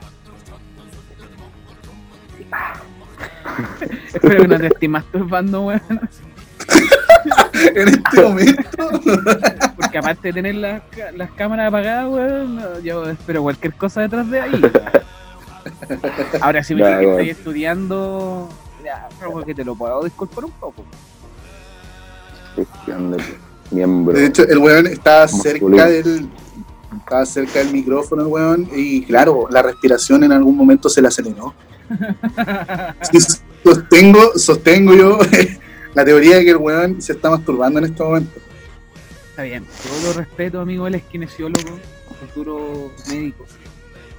Espero 4.14 4.42
que 4.42 4.48
no 4.48 4.58
te 4.58 4.66
estés 4.66 4.90
masturbando, 4.90 5.62
weón. 5.62 5.80
en 7.74 7.88
este 7.88 8.20
momento. 8.20 8.90
Porque 9.76 9.98
aparte 9.98 10.28
de 10.28 10.34
tener 10.34 10.54
las, 10.56 10.82
las 11.14 11.30
cámaras 11.32 11.68
apagadas, 11.68 12.08
weón, 12.08 12.82
yo 12.82 13.08
espero 13.08 13.42
cualquier 13.42 13.74
cosa 13.74 14.02
detrás 14.02 14.30
de 14.30 14.40
ahí. 14.40 14.60
weón. 14.60 14.72
Ahora 16.40 16.62
si 16.62 16.74
me 16.74 16.82
dices 16.82 16.98
que 16.98 17.10
estás 17.10 17.38
estudiando, 17.38 18.48
ya, 18.84 19.08
que 19.44 19.54
te 19.54 19.64
lo 19.64 19.74
puedo 19.74 20.04
disculpar 20.04 20.44
un 20.44 20.52
poco. 20.52 20.84
De 22.56 22.66
miembro. 23.70 24.16
De 24.16 24.26
hecho, 24.26 24.46
el 24.48 24.58
weón 24.58 24.84
Masculino. 24.84 25.28
cerca 25.28 25.86
del. 25.86 26.28
Estaba 26.98 27.26
cerca 27.26 27.58
del 27.60 27.72
micrófono, 27.72 28.22
el 28.22 28.28
weón. 28.28 28.68
Y 28.74 29.02
claro, 29.04 29.46
la 29.50 29.62
respiración 29.62 30.24
en 30.24 30.32
algún 30.32 30.56
momento 30.56 30.88
se 30.88 31.02
le 31.02 31.08
aceleró. 31.08 31.54
Sí, 33.12 33.18
sostengo, 33.62 34.32
sostengo 34.36 34.94
yo 34.94 35.18
la 35.94 36.04
teoría 36.04 36.36
de 36.36 36.44
que 36.44 36.50
el 36.50 36.56
weón 36.56 37.00
se 37.00 37.12
está 37.12 37.30
masturbando 37.30 37.78
en 37.78 37.84
este 37.86 38.02
momento. 38.02 38.40
Está 39.30 39.42
bien, 39.42 39.64
todo 40.02 40.12
respeto, 40.14 40.60
amigo, 40.60 40.86
él 40.86 40.94
es 40.96 41.02
kinesiólogo, 41.04 41.78
futuro 42.20 42.90
médico. 43.08 43.44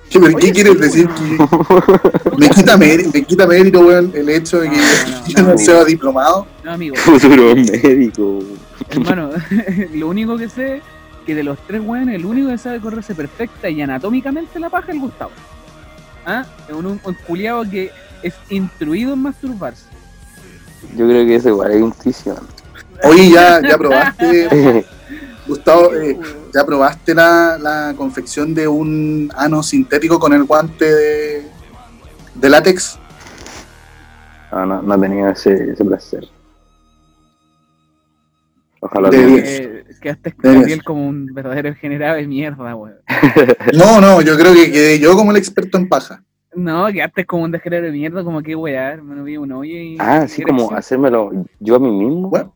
¿Qué, 0.10 0.20
pero 0.22 0.38
Oye, 0.38 0.46
¿qué 0.48 0.52
quieres 0.54 0.74
sí, 0.76 0.80
decir? 0.80 1.10
weón. 1.10 1.82
Que 2.24 2.38
me 2.38 2.50
quita, 2.50 2.78
mérito, 2.78 3.10
me 3.14 3.24
quita 3.24 3.48
mérito, 3.48 3.80
weón, 3.82 4.12
el 4.16 4.30
hecho 4.30 4.60
de 4.60 4.70
que 4.70 4.78
No, 4.78 4.84
no, 4.84 5.28
yo 5.28 5.42
no 5.44 5.50
no. 5.52 5.58
sea 5.58 5.84
diplomado. 5.84 6.48
No, 6.64 6.72
amigo, 6.72 6.96
Futuro 6.96 7.56
médico. 7.56 8.40
hermano, 8.90 9.30
lo 9.94 10.08
único 10.08 10.38
que 10.38 10.48
sé 10.50 10.82
que 11.28 11.36
de 11.36 11.44
los 11.44 11.60
tres 11.68 11.82
weones, 11.86 12.16
el 12.16 12.26
único 12.26 12.48
que 12.48 12.58
sabe 12.58 12.80
correrse 12.80 13.14
perfecta 13.14 13.70
y 13.70 13.82
anatómicamente 13.82 14.60
la 14.60 14.70
paja 14.70 14.88
es 14.88 14.96
el 14.96 15.02
Gustavo. 15.02 15.32
¿Ah? 16.26 16.46
Es 16.68 16.74
un, 16.74 16.86
un, 16.86 17.14
culiao 17.28 17.64
que 17.70 17.92
es 18.24 18.34
instruido 18.50 19.14
en 19.14 19.24
masturbarse. 19.24 19.86
Yo 20.96 21.06
creo 21.06 21.26
que 21.26 21.36
eso 21.36 21.50
igual 21.50 21.72
es 21.72 21.82
intuición. 21.82 22.38
Oye, 23.04 23.30
ya, 23.30 23.62
ya 23.62 23.78
probaste, 23.78 24.86
Gustavo, 25.48 25.94
eh, 25.96 26.18
ya 26.54 26.66
probaste 26.66 27.14
la, 27.14 27.58
la 27.58 27.94
confección 27.98 28.54
de 28.56 28.68
un 28.68 29.30
ano 29.36 29.62
sintético 29.62 30.20
con 30.20 30.32
el 30.32 30.46
guante 30.46 30.86
de, 30.86 31.48
de 32.36 32.50
látex. 32.50 32.98
No, 34.52 34.66
no, 34.66 34.82
no 34.82 34.96
he 34.96 34.98
tenido 34.98 35.30
ese, 35.30 35.72
ese 35.72 35.84
placer. 35.84 36.28
Ojalá. 38.80 39.10
Que, 39.10 39.86
quedaste 40.02 40.36
Gabriel 40.38 40.84
como 40.84 41.08
un 41.08 41.26
verdadero 41.34 41.74
generado 41.76 42.16
de 42.18 42.28
mierda, 42.28 42.76
weón. 42.76 42.96
No, 43.74 44.00
no, 44.02 44.22
yo 44.22 44.38
creo 44.38 44.54
que 44.54 44.72
quedé 44.72 45.00
yo 45.00 45.16
como 45.16 45.32
el 45.32 45.38
experto 45.38 45.78
en 45.78 45.88
paja. 45.90 46.24
No, 46.56 46.88
quedaste 46.92 47.26
como 47.26 47.44
un 47.44 47.52
degenerado 47.52 47.86
de 47.88 47.92
mierda, 47.92 48.24
como 48.24 48.42
que 48.42 48.56
weá, 48.56 48.94
hermano, 48.94 49.24
vi 49.24 49.38
un 49.38 49.52
hoyo 49.52 49.76
y. 49.76 49.98
Ah, 50.00 50.22
así 50.24 50.42
como 50.42 50.72
hacérmelo 50.74 51.32
yo 51.60 51.76
a 51.76 51.80
mí 51.80 51.92
mismo. 51.92 52.30
Bueno, 52.30 52.54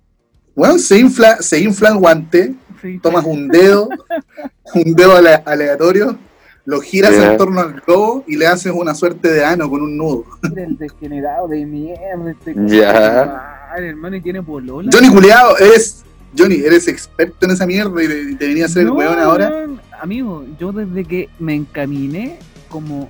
Bueno, 0.56 0.78
se 0.80 1.00
infla, 1.00 1.38
se 1.42 1.60
infla 1.60 1.90
el 1.90 1.98
guante, 1.98 2.54
Sí. 2.82 3.00
tomas 3.00 3.24
un 3.25 3.48
dedo, 3.48 3.88
un 4.74 4.94
dedo 4.96 5.16
ale- 5.16 5.42
aleatorio, 5.46 6.18
lo 6.66 6.82
giras 6.82 7.16
Ya. 7.16 7.32
en 7.32 7.38
torno 7.38 7.62
al 7.62 7.74
globo 7.82 8.24
y 8.28 8.38
le 8.38 8.48
haces 8.48 8.72
una 8.75 8.96
suerte 8.96 9.32
de 9.32 9.46
ano 9.46 9.70
con 9.70 9.82
un 9.84 9.96
nudo. 9.98 10.25
El 10.56 10.78
degenerado 10.78 11.48
de 11.48 11.66
mierda. 11.66 12.32
Este 12.32 12.56
Ya. 12.68 13.68
Hermano, 13.78 14.16
y 14.18 14.22
tiene 14.22 14.42
polola. 14.44 14.90
Johnny 14.94 15.10
Culeado, 15.10 15.58
eres. 15.60 16.04
Johnny, 16.38 16.55
eres 16.55 16.88
experto 16.88 17.45
en 17.45 17.51
esa 17.51 17.65
mierda 17.65 18.03
y 18.03 18.35
te, 18.35 18.47
venía 18.47 18.63
a 18.63 18.67
hacer 18.67 18.83
el 18.83 18.88
No, 18.89 18.93
weón 18.95 19.19
ahora. 19.19 19.67
Amigo, 20.00 20.45
yo 20.59 20.71
desde 20.71 21.05
que 21.05 21.29
me 21.39 21.55
encaminé 21.55 22.39
como 22.69 23.09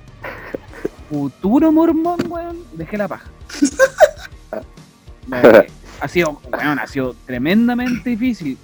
futuro 1.08 1.70
mormón, 1.72 2.20
weón, 2.28 2.58
dejé 2.72 2.98
la 2.98 3.08
paja. 3.08 3.30
Ha 6.00 6.08
sido, 6.08 6.40
weón, 6.52 6.80
ha 6.80 6.86
sido 6.88 7.14
tremendamente 7.26 8.10
difícil. 8.10 8.58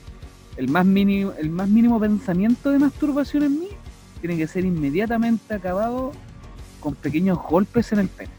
El 0.57 0.69
más 0.69 0.85
mínimo, 0.85 1.33
el 1.39 1.51
más 1.51 1.69
mínimo 1.69 2.01
pensamiento 2.01 2.73
de 2.73 2.81
masturbación 2.81 3.45
en 3.45 3.61
mí 3.61 3.69
tiene 4.21 4.37
que 4.37 4.49
ser 4.49 4.65
inmediatamente 4.65 5.55
acabado 5.55 6.11
con 6.81 6.97
pequeños 6.97 7.39
golpes 7.49 7.93
en 7.93 8.01
el 8.01 8.09
pene. 8.09 8.38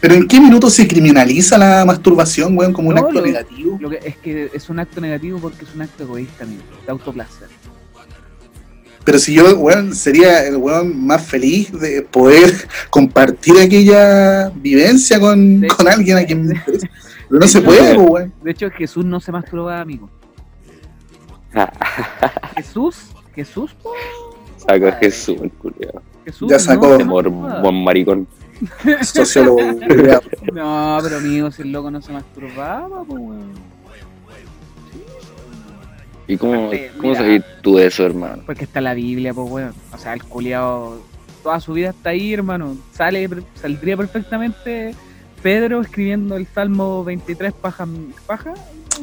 Pero 0.00 0.14
¿en 0.14 0.28
qué 0.28 0.40
minuto 0.40 0.70
se 0.70 0.86
criminaliza 0.86 1.58
la 1.58 1.84
masturbación, 1.84 2.56
weón, 2.56 2.72
como 2.72 2.88
un 2.90 2.94
No, 2.94 3.00
acto 3.02 3.14
lo- 3.14 3.22
negativo? 3.26 3.76
Lo 3.80 3.90
que 3.90 3.98
es 4.04 4.16
que 4.18 4.50
es 4.52 4.68
un 4.70 4.78
acto 4.78 5.00
negativo 5.00 5.38
porque 5.40 5.64
es 5.64 5.74
un 5.74 5.82
acto 5.82 6.04
egoísta, 6.04 6.44
amigo, 6.44 6.62
de 6.86 6.92
autoplacer. 6.92 7.48
Pero 9.04 9.18
si 9.18 9.32
yo, 9.34 9.56
weón, 9.58 9.94
sería 9.94 10.46
el 10.46 10.56
weón 10.56 11.06
más 11.06 11.24
feliz 11.26 11.72
de 11.72 12.02
poder 12.02 12.52
compartir 12.90 13.58
aquella 13.58 14.50
vivencia 14.50 15.18
con, 15.18 15.60
De- 15.62 15.68
con 15.68 15.88
alguien 15.88 16.18
a 16.18 16.24
quien 16.24 16.46
me 16.46 16.54
interesa. 16.54 16.88
Pero 17.28 17.40
no 17.40 17.48
se 17.48 17.58
hecho- 17.58 17.66
puede, 17.66 17.94
po, 17.94 18.02
weón. 18.02 18.32
De 18.42 18.50
hecho, 18.52 18.70
Jesús 18.70 19.04
no 19.04 19.18
se 19.18 19.32
masturbaba, 19.32 19.80
amigo. 19.80 20.08
Jesús, 22.56 22.96
Jesús, 23.34 23.74
po, 23.82 23.92
Saca 24.58 24.88
a 24.88 24.92
Jesús, 24.92 25.38
el 25.42 25.50
culiao. 25.52 26.02
Jesús. 26.24 26.50
Ya 26.50 26.58
sacó. 26.58 26.88
Ese 26.94 26.98
se 26.98 27.04
mor- 27.04 27.24
masturbaba. 27.30 27.62
buen 27.62 27.84
maricón. 27.84 28.28
Sociólogo. 29.02 29.58
No, 30.52 30.98
pero 31.02 31.18
amigo, 31.18 31.50
si 31.50 31.62
el 31.62 31.72
loco 31.72 31.90
no 31.90 32.00
se 32.00 32.12
masturbaba, 32.12 33.04
pues 33.04 33.20
weón. 33.20 33.52
¿Y 36.26 36.36
cómo, 36.36 36.70
cómo 37.00 37.14
sabes 37.14 37.42
tú 37.62 37.76
de 37.76 37.86
eso, 37.86 38.04
hermano? 38.04 38.42
Porque 38.44 38.64
está 38.64 38.80
la 38.80 38.94
Biblia, 38.94 39.32
pues 39.32 39.50
weón. 39.50 39.74
O 39.92 39.98
sea, 39.98 40.12
el 40.14 40.22
culiao 40.24 41.00
toda 41.42 41.60
su 41.60 41.72
vida 41.72 41.90
está 41.90 42.10
ahí, 42.10 42.34
hermano. 42.34 42.76
Sale, 42.92 43.28
saldría 43.54 43.96
perfectamente 43.96 44.94
Pedro 45.42 45.80
escribiendo 45.80 46.36
el 46.36 46.46
Salmo 46.46 47.04
23 47.04 47.52
paja, 47.54 47.86
paja. 48.26 48.54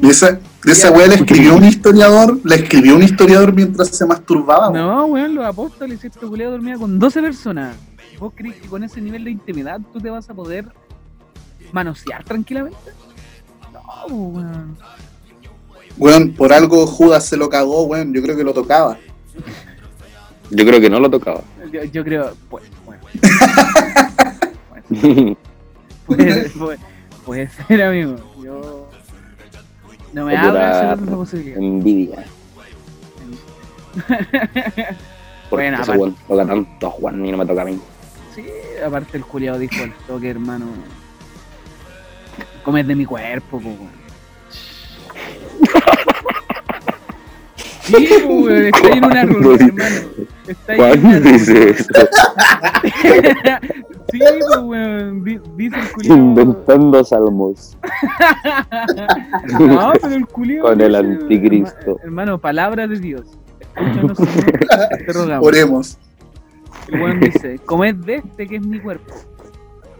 Y 0.02 0.10
esa, 0.10 0.38
esa 0.64 0.90
weá 0.90 1.06
la 1.06 1.14
escribió 1.14 1.56
un 1.56 1.64
historiador, 1.64 2.38
la 2.44 2.56
escribió 2.56 2.96
un 2.96 3.02
historiador 3.02 3.52
mientras 3.52 3.88
se 3.88 4.04
masturbaba. 4.04 4.68
weón. 4.70 4.86
No, 4.86 5.04
weón, 5.06 5.34
los 5.34 5.44
apóstoles, 5.44 6.04
este 6.04 6.26
culiao 6.26 6.52
dormía 6.52 6.76
con 6.76 6.98
12 6.98 7.22
personas. 7.22 7.76
¿Vos 8.18 8.32
crees 8.34 8.56
que 8.56 8.68
con 8.68 8.82
ese 8.84 9.00
nivel 9.00 9.24
de 9.24 9.30
intimidad 9.30 9.80
tú 9.92 10.00
te 10.00 10.08
vas 10.10 10.28
a 10.30 10.34
poder 10.34 10.66
manosear 11.72 12.24
tranquilamente? 12.24 12.76
No, 13.72 14.06
weón. 14.14 14.76
Weón, 15.98 16.32
por 16.32 16.52
algo 16.52 16.86
Judas 16.86 17.24
se 17.26 17.36
lo 17.36 17.48
cagó, 17.48 17.82
weón. 17.84 18.12
Yo 18.14 18.22
creo 18.22 18.36
que 18.36 18.44
lo 18.44 18.52
tocaba. 18.54 18.98
Yo 20.50 20.64
creo 20.66 20.80
que 20.80 20.88
no 20.90 21.00
lo 21.00 21.10
tocaba. 21.10 21.40
Yo, 21.72 21.84
yo 21.84 22.04
creo, 22.04 22.34
pues, 22.48 22.64
bueno. 22.84 23.02
Puede, 26.06 26.48
puede- 26.50 26.78
puede 27.24 27.48
ser, 27.48 27.82
amigo. 27.82 28.14
Yo. 28.42 28.88
No 30.12 30.24
me 30.26 30.36
hago 30.36 30.50
pura 30.52 30.92
esa 30.94 30.96
posibilidad. 31.16 31.58
Envidia. 31.58 32.24
Porque 35.50 35.64
Bueno, 35.64 35.78
aparte- 35.78 35.98
weón 36.00 36.16
toca 36.28 36.46
tanto 36.46 36.86
a 36.86 36.90
Juan 36.90 37.26
y 37.26 37.32
no 37.32 37.38
me 37.38 37.46
toca 37.46 37.62
a 37.62 37.64
mí. 37.64 37.80
Sí, 38.36 38.46
aparte 38.86 39.16
el 39.16 39.24
culiado 39.24 39.58
dijo 39.58 39.82
al 39.82 39.92
toque, 40.06 40.28
hermano. 40.30 40.66
Comes 42.62 42.86
de 42.86 42.94
mi 42.94 43.04
cuerpo, 43.06 43.58
po, 43.60 43.68
weón. 43.68 43.90
Sí, 47.80 48.08
weón, 48.28 48.64
está 48.66 48.86
ahí 48.88 48.98
en 48.98 49.04
una 49.04 49.22
reunión, 49.24 49.60
hermano. 49.60 50.06
Está 50.46 50.72
ahí 50.72 50.78
en 50.80 50.84
una 50.84 50.98
¿Cuándo 51.20 51.30
dice 51.30 51.70
eso? 51.70 51.84
Sí, 54.12 54.20
pues, 54.20 54.58
weón. 54.62 55.24
di- 55.24 55.40
Dice 55.56 55.76
el 55.80 55.90
culiado. 55.92 56.16
Inventando 56.16 57.04
salmos. 57.04 57.76
No, 59.58 59.92
pero 60.00 60.14
el 60.14 60.26
culiao 60.26 60.66
Con 60.66 60.80
el 60.80 60.94
anticristo. 60.94 61.96
herma- 61.96 62.02
Hermano, 62.04 62.38
palabra 62.38 62.86
de 62.86 62.98
Dios. 63.00 63.22
Escúchanos, 63.74 64.16
Señor, 64.18 64.58
te 65.06 65.12
rogamos. 65.12 65.46
Oremos. 65.46 65.98
El 66.88 67.02
weón 67.02 67.20
dice, 67.20 67.58
comed 67.64 67.94
de 67.96 68.16
este 68.16 68.46
que 68.46 68.56
es 68.56 68.66
mi 68.66 68.80
cuerpo. 68.80 69.14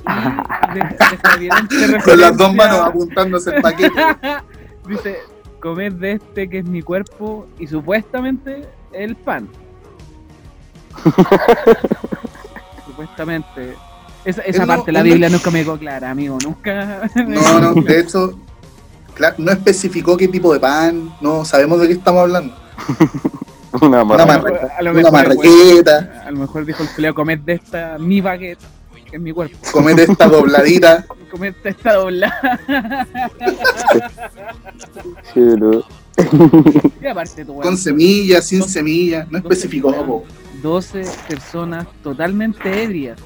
Y 0.06 0.74
de- 0.74 0.80
deja 1.10 1.34
evidente 1.34 2.00
Con 2.04 2.20
las 2.20 2.36
dos 2.36 2.54
manos 2.54 2.80
apuntándose 2.80 3.54
el 3.56 3.62
paquete. 3.62 4.00
Dice, 4.86 5.18
comed 5.60 5.92
de 5.94 6.12
este 6.12 6.48
que 6.48 6.58
es 6.58 6.64
mi 6.64 6.82
cuerpo 6.82 7.46
y 7.58 7.66
supuestamente 7.66 8.68
el 8.92 9.16
pan. 9.16 9.48
supuestamente. 12.86 13.74
Esa, 14.24 14.66
parte 14.66 14.86
de 14.86 14.92
la 14.92 15.02
Biblia 15.02 15.28
nunca 15.28 15.50
me 15.50 15.62
quedó 15.62 15.78
clara, 15.78 16.10
amigo. 16.10 16.36
Nunca. 16.42 17.08
No, 17.14 17.60
no, 17.60 17.74
de 17.80 18.00
hecho, 18.00 18.36
claro, 19.14 19.36
no 19.38 19.52
especificó 19.52 20.16
qué 20.16 20.26
tipo 20.26 20.52
de 20.52 20.58
pan, 20.58 21.14
no 21.20 21.44
sabemos 21.44 21.80
de 21.80 21.86
qué 21.86 21.92
estamos 21.92 22.22
hablando. 22.22 22.56
Una 23.82 24.02
Una 24.02 24.04
marra. 24.04 24.26
marra- 24.26 24.68
a 24.78 24.82
lo 24.82 24.90
Una 24.90 24.98
mejor, 24.98 25.12
marraqueta, 25.12 26.22
A 26.26 26.30
lo 26.30 26.38
mejor 26.38 26.64
dijo 26.64 26.82
el 26.82 26.88
culiao, 26.90 27.14
comed 27.14 27.38
de 27.40 27.52
esta 27.54 27.98
mi 27.98 28.20
baguette, 28.20 28.60
que 29.10 29.16
es 29.16 29.22
mi 29.22 29.32
cuerpo. 29.32 29.56
comete 29.72 30.02
esta 30.04 30.26
dobladita. 30.28 31.04
Comed 31.30 31.54
de 31.62 31.70
esta 31.70 31.94
doblada. 31.94 32.60
Chulo. 35.34 35.84
y 37.02 37.06
aparte, 37.06 37.44
tu 37.44 37.52
weón, 37.52 37.62
Con 37.62 37.76
semillas, 37.76 38.46
sin 38.46 38.62
semillas, 38.62 39.30
no 39.30 39.38
especificó. 39.38 39.92
po. 40.06 40.24
12 40.62 41.04
personas 41.28 41.86
totalmente 42.02 42.82
ebrias. 42.84 43.18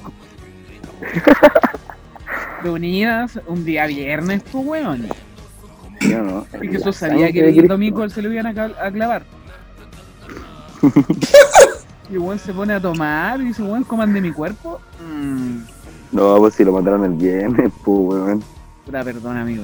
Reunidas 2.63 3.39
un 3.47 3.63
día 3.65 3.85
viernes, 3.85 4.43
pues 4.51 4.65
weón. 4.65 5.07
Yo 6.01 6.19
no. 6.21 6.45
Y 6.61 6.67
Jesús 6.67 6.99
La 7.01 7.09
sabía 7.09 7.31
que 7.31 7.47
el 7.49 7.67
domingo 7.67 8.07
se 8.09 8.21
lo 8.21 8.31
iban 8.33 8.47
a 8.47 8.91
clavar. 8.91 9.23
Y 12.09 12.13
el 12.13 12.19
weón 12.19 12.39
se 12.39 12.53
pone 12.53 12.73
a 12.73 12.79
tomar 12.81 13.39
y 13.41 13.45
dice, 13.45 13.61
weón, 13.63 13.83
coman 13.83 14.13
de 14.13 14.21
mi 14.21 14.31
cuerpo. 14.31 14.79
Mm, 14.99 15.59
No, 16.11 16.37
pues 16.37 16.55
si 16.55 16.63
lo 16.63 16.71
mataron 16.73 17.03
el 17.05 17.13
viernes, 17.13 17.71
pues, 17.83 17.97
weón. 17.99 18.43
puta, 18.85 19.03
perdón, 19.03 19.37
amigo. 19.37 19.63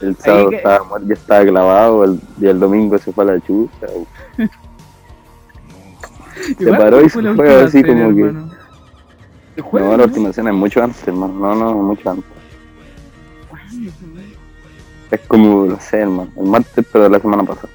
El 0.00 0.16
sábado 0.16 0.50
que- 0.50 0.56
estaba 0.56 0.84
muerto, 0.84 1.06
ya 1.08 1.14
estaba 1.14 1.44
clavado, 1.44 2.04
el, 2.04 2.20
y 2.40 2.46
el 2.46 2.58
domingo 2.58 2.98
se 2.98 3.12
fue 3.12 3.24
a 3.24 3.26
la 3.34 3.40
chucha. 3.40 3.86
Igual, 6.58 6.78
paró 6.78 7.00
y 7.04 7.08
¿cuál 7.10 7.24
se 7.24 7.34
fue 7.34 7.62
así 7.62 7.82
como 7.84 8.14
que- 8.14 8.22
hermano? 8.22 8.50
¿El 9.54 9.62
jueves, 9.62 9.90
No, 9.90 9.96
la 9.98 10.04
última 10.04 10.32
cena 10.32 10.50
es 10.50 10.56
mucho 10.56 10.82
antes, 10.82 11.06
hermano. 11.06 11.34
No, 11.34 11.54
no, 11.54 11.74
mucho 11.74 12.10
antes. 12.10 12.24
Es 15.10 15.20
como, 15.28 15.66
no 15.66 15.78
sé, 15.78 15.98
hermano. 15.98 16.30
El 16.36 16.46
martes, 16.46 16.86
pero 16.90 17.08
la 17.08 17.18
semana 17.20 17.42
pasada. 17.44 17.68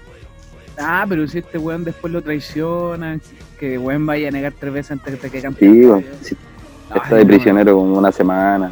Ah, 0.80 1.06
pero 1.08 1.28
si 1.28 1.40
este 1.40 1.58
weón 1.58 1.84
después 1.84 2.14
lo 2.14 2.22
traiciona, 2.22 3.20
que 3.60 3.78
weón 3.78 4.06
vaya 4.06 4.28
a 4.28 4.32
negar 4.32 4.54
tres 4.58 4.74
veces 4.74 4.92
antes 4.92 5.22
de 5.22 5.30
que 5.30 5.42
cante. 5.42 5.60
Sí, 5.60 5.86
weón. 5.86 6.06
Sí, 6.22 6.38
Ay, 6.90 7.00
está 7.04 7.16
de 7.16 7.24
no, 7.24 7.28
prisionero 7.28 7.76
como 7.76 7.98
una 7.98 8.12
semana. 8.12 8.72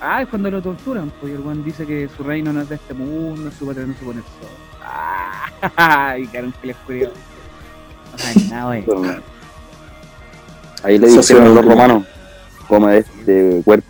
Ah, 0.00 0.22
es 0.22 0.28
cuando 0.28 0.50
lo 0.50 0.62
torturan, 0.62 1.12
pues 1.20 1.32
y 1.32 1.36
el 1.36 1.42
weón 1.42 1.64
dice 1.64 1.84
que 1.84 2.08
su 2.16 2.22
reino 2.22 2.52
no 2.52 2.62
es 2.62 2.68
de 2.68 2.76
este 2.76 2.94
mundo, 2.94 3.50
su 3.56 3.66
patria 3.66 3.86
no 3.86 3.94
se 3.94 4.04
pone 4.04 4.20
sol. 4.20 4.50
Ah, 5.76 6.16
y 6.18 6.26
quedaron 6.28 6.52
que 6.60 6.66
les 6.68 6.76
curioso. 6.76 7.12
No 8.12 8.18
saben 8.18 8.50
nada, 8.50 8.78
hermano. 8.78 9.22
Ahí 10.84 10.98
le 10.98 11.08
dijeron 11.08 11.44
los 11.54 11.54
weón. 11.56 11.68
romanos, 11.68 12.04
come 12.66 12.92
de 12.92 12.98
este 12.98 13.62
cuerpo. 13.64 13.86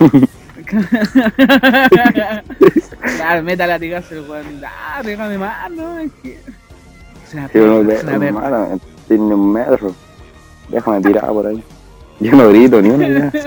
claro, 3.16 3.42
meta 3.42 3.66
latigazo 3.66 4.14
el 4.14 4.28
weón. 4.28 4.60
Ah, 4.64 5.02
déjame 5.04 5.38
más, 5.38 5.70
no, 5.70 5.98
es 5.98 6.12
que. 6.22 6.34
Es 6.34 7.34
una 7.34 7.48
Sí, 7.48 7.58
una 7.58 7.88
perra. 7.88 8.26
hermano, 8.26 8.80
tiene 9.08 9.22
un 9.34 9.52
metro. 9.52 9.94
Déjame 10.68 11.00
tirar 11.02 11.26
por 11.28 11.46
ahí. 11.46 11.62
Yo 12.20 12.32
no 12.32 12.48
grito 12.48 12.80
ni 12.80 12.90
una. 12.90 13.30
Yo 13.32 13.40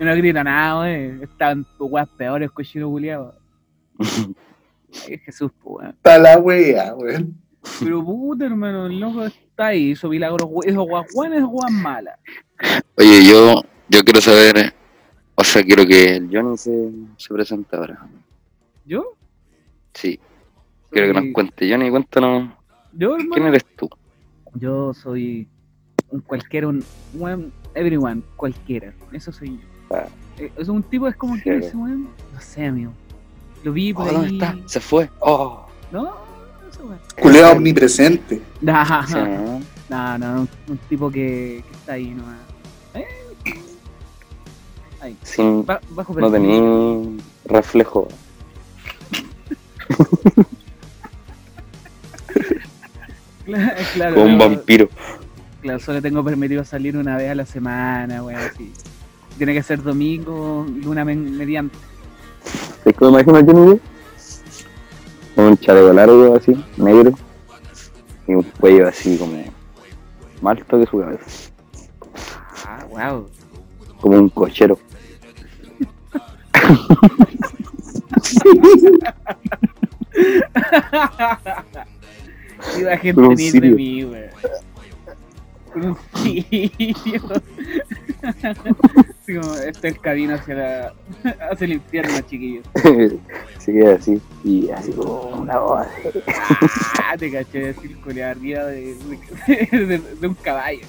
no 0.00 0.16
grito 0.16 0.44
nada, 0.44 0.80
wey. 0.80 1.18
Estaban 1.22 1.66
weas 1.78 2.08
peores, 2.16 2.50
cochino 2.50 2.88
culiado. 2.88 3.34
Ay, 3.98 5.18
Jesús, 5.18 5.50
pues, 5.62 5.82
weón. 5.82 5.94
Está 5.96 6.18
la 6.18 6.38
wea, 6.38 6.94
weón. 6.94 7.34
Pero 7.80 8.04
puta, 8.04 8.46
hermano, 8.46 8.86
el 8.86 8.98
loco 8.98 9.24
está 9.24 9.66
ahí, 9.66 9.90
hizo 9.90 10.08
milagros, 10.08 10.48
esos 10.64 10.86
guas 10.86 11.06
buenas, 11.14 11.42
guas 11.44 11.70
malas. 11.70 12.18
Oye, 12.96 13.24
yo, 13.26 13.62
yo 13.88 14.04
quiero 14.04 14.20
saber, 14.20 14.72
o 15.40 15.44
sea, 15.44 15.62
quiero 15.62 15.86
que 15.86 16.16
el 16.16 16.28
Johnny 16.32 16.56
se, 16.56 16.90
se 17.16 17.32
presente 17.34 17.76
ahora. 17.76 18.06
¿Yo? 18.84 19.14
Sí, 19.94 20.18
quiero 20.90 21.12
que 21.14 21.20
nos 21.20 21.32
cuente. 21.32 21.70
Johnny, 21.70 21.90
cuéntanos, 21.90 22.50
Yo, 22.92 23.16
¿quién 23.32 23.46
eres 23.46 23.64
tú? 23.76 23.88
Yo 24.54 24.92
soy 24.94 25.46
un 26.10 26.20
cualquiera, 26.20 26.68
un 26.68 26.82
one, 27.18 27.50
everyone, 27.74 28.22
cualquiera. 28.36 28.92
Eso 29.12 29.30
soy 29.30 29.58
yo. 29.58 29.96
Ah. 29.96 30.06
Eh, 30.38 30.50
Es 30.56 30.68
un 30.68 30.82
tipo, 30.82 31.06
es 31.08 31.16
como 31.16 31.34
que 31.34 31.60
Sí. 31.60 31.66
ese 31.66 31.76
weón, 31.76 32.08
no 32.34 32.40
sé, 32.40 32.66
amigo. 32.66 32.92
Lo 33.64 33.72
vi 33.72 33.92
por 33.92 34.08
Oh, 34.08 34.12
¿Dónde 34.12 34.28
ahí. 34.28 34.34
está? 34.34 34.56
Se 34.68 34.80
fue. 34.80 35.08
Oh. 35.20 35.66
No. 35.92 36.14
Culeo 37.20 37.52
omnipresente. 37.52 38.40
Nah, 38.60 39.04
Sí, 39.06 39.14
¿no? 39.14 39.60
no, 39.90 40.18
no, 40.18 40.40
un, 40.42 40.48
un 40.68 40.78
tipo 40.88 41.10
que, 41.10 41.62
que 41.68 41.72
está 41.76 41.92
ahí 41.94 42.10
nomás. 42.10 42.38
Eh, 42.94 43.04
Ahí, 45.00 45.16
Sin, 45.22 45.64
ba- 45.64 45.80
bajo 45.90 46.12
no 46.18 46.30
tenía 46.30 46.60
reflejo. 47.46 48.08
Claro, 53.44 53.76
claro, 53.94 54.14
Como 54.14 54.26
un 54.26 54.38
vampiro. 54.38 54.88
claro, 55.62 55.78
solo 55.80 56.02
tengo 56.02 56.22
permitido 56.22 56.64
salir 56.64 56.96
una 56.98 57.16
vez 57.16 57.30
a 57.30 57.34
la 57.34 57.46
semana, 57.46 58.22
weón, 58.22 58.38
así. 58.40 58.70
Tiene 59.38 59.54
que 59.54 59.62
ser 59.62 59.82
domingo, 59.82 60.66
luna 60.82 61.04
mediante. 61.04 61.76
¿Es 62.84 62.94
que 62.94 63.04
me 63.06 63.10
imagino? 63.22 63.78
Con 65.34 65.44
un 65.44 65.56
chaleco 65.58 65.92
largo 65.94 66.34
así, 66.36 66.52
negro. 66.76 67.12
Y 68.26 68.34
un 68.34 68.42
cuello 68.42 68.86
así 68.86 69.16
como 69.16 69.42
más 70.42 70.58
alto 70.58 70.78
que 70.80 70.86
su 70.86 70.98
cabeza. 71.00 71.24
Ah, 72.66 72.84
wow. 72.90 73.26
Como 74.00 74.18
un 74.18 74.28
cochero. 74.28 74.78
Iba 82.78 82.96
gente 82.96 83.14
Como 83.14 83.28
un 83.30 83.34
ni 83.36 83.50
de 83.50 83.60
mí, 83.70 83.76
sirio. 83.76 84.10
Así 88.22 89.34
como, 89.38 89.54
este 89.54 89.88
es 89.88 89.94
el 89.94 90.00
camino 90.00 90.34
hacia, 90.34 90.54
la, 90.54 90.92
hacia 91.50 91.64
el 91.66 91.72
infierno, 91.74 92.20
chiquillos. 92.22 92.64
sí, 93.58 93.80
así. 93.82 94.20
Y 94.44 94.70
así 94.70 94.92
como 94.92 95.28
una 95.40 95.58
voz. 95.58 95.86
Ah, 97.04 97.16
te 97.16 97.30
caché 97.30 97.58
de 97.60 97.74
círculo 97.74 98.24
arriba 98.24 98.64
de, 98.64 98.96
de, 99.70 99.86
de- 99.86 99.98
de 100.20 100.26
un 100.26 100.34
caballo. 100.34 100.80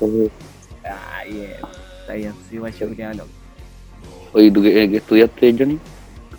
Ay, 1.12 1.32
bien. 1.32 1.52
Está 2.00 2.14
bien, 2.14 2.32
sí, 2.50 2.58
guacho, 2.58 2.86
loco. 2.86 3.28
Oye, 4.34 4.50
¿tú 4.50 4.62
qué, 4.62 4.88
qué 4.90 4.96
estudiaste, 4.98 5.54
Johnny? 5.58 5.78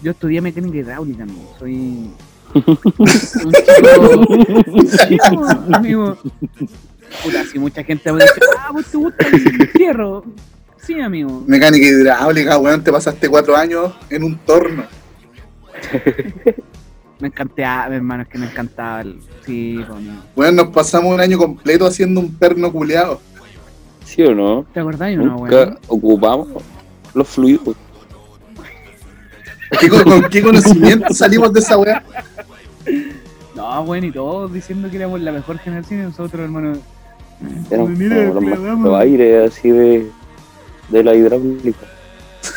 Yo 0.01 0.11
estudié 0.11 0.41
mecánica 0.41 0.77
hidráulica, 0.77 1.23
amigo. 1.23 1.55
Soy 1.57 2.09
un 2.53 2.53
chico. 5.09 5.45
amigo. 5.73 6.17
Puta, 7.23 7.43
si 7.45 7.59
mucha 7.59 7.83
gente 7.83 8.11
me 8.11 8.21
dice, 8.23 8.33
ah, 8.59 8.69
pues 8.71 8.87
te 8.87 8.97
gusta 8.97 9.27
el 9.27 9.67
fierro. 9.69 10.23
Sí, 10.77 10.99
amigo. 10.99 11.43
Mecánica 11.47 11.85
hidráulica, 11.87 12.57
weón, 12.57 12.83
te 12.83 12.91
pasaste 12.91 13.29
cuatro 13.29 13.55
años 13.55 13.93
en 14.09 14.23
un 14.23 14.37
torno. 14.37 14.83
Me 17.19 17.27
encantaba, 17.29 17.95
hermano, 17.95 18.23
es 18.23 18.29
que 18.29 18.37
me 18.37 18.45
encantaba. 18.45 18.99
El... 19.01 19.21
Sí, 19.45 19.79
amigo. 19.89 20.15
Weón, 20.35 20.55
nos 20.57 20.67
pasamos 20.67 21.13
un 21.13 21.21
año 21.21 21.37
completo 21.37 21.85
haciendo 21.87 22.19
un 22.19 22.35
perno 22.35 22.69
culeado. 22.73 23.21
¿Sí 24.03 24.21
o 24.23 24.35
no? 24.35 24.65
¿Te 24.73 24.81
acordás 24.81 25.13
o 25.13 25.17
no, 25.21 25.37
Nunca 25.37 25.55
weón? 25.55 25.79
ocupamos 25.87 26.47
los 27.13 27.27
fluidos. 27.29 27.73
¿Qué, 29.79 29.89
con, 29.89 30.03
con 30.03 30.29
qué 30.29 30.41
conocimiento 30.41 31.13
salimos 31.13 31.51
de 31.53 31.59
esa 31.59 31.77
weá? 31.77 32.03
No, 33.55 33.83
bueno, 33.85 34.07
y 34.07 34.11
todos 34.11 34.51
diciendo 34.51 34.89
que 34.89 34.97
éramos 34.97 35.21
la 35.21 35.31
mejor 35.31 35.57
generación 35.59 36.01
y 36.01 36.03
nosotros, 36.03 36.43
hermano. 36.43 36.77
Como 37.69 38.89
los 38.89 38.99
aire 38.99 39.45
así 39.45 39.69
de, 39.69 40.09
de 40.89 41.03
la 41.03 41.15
hidráulica. 41.15 41.87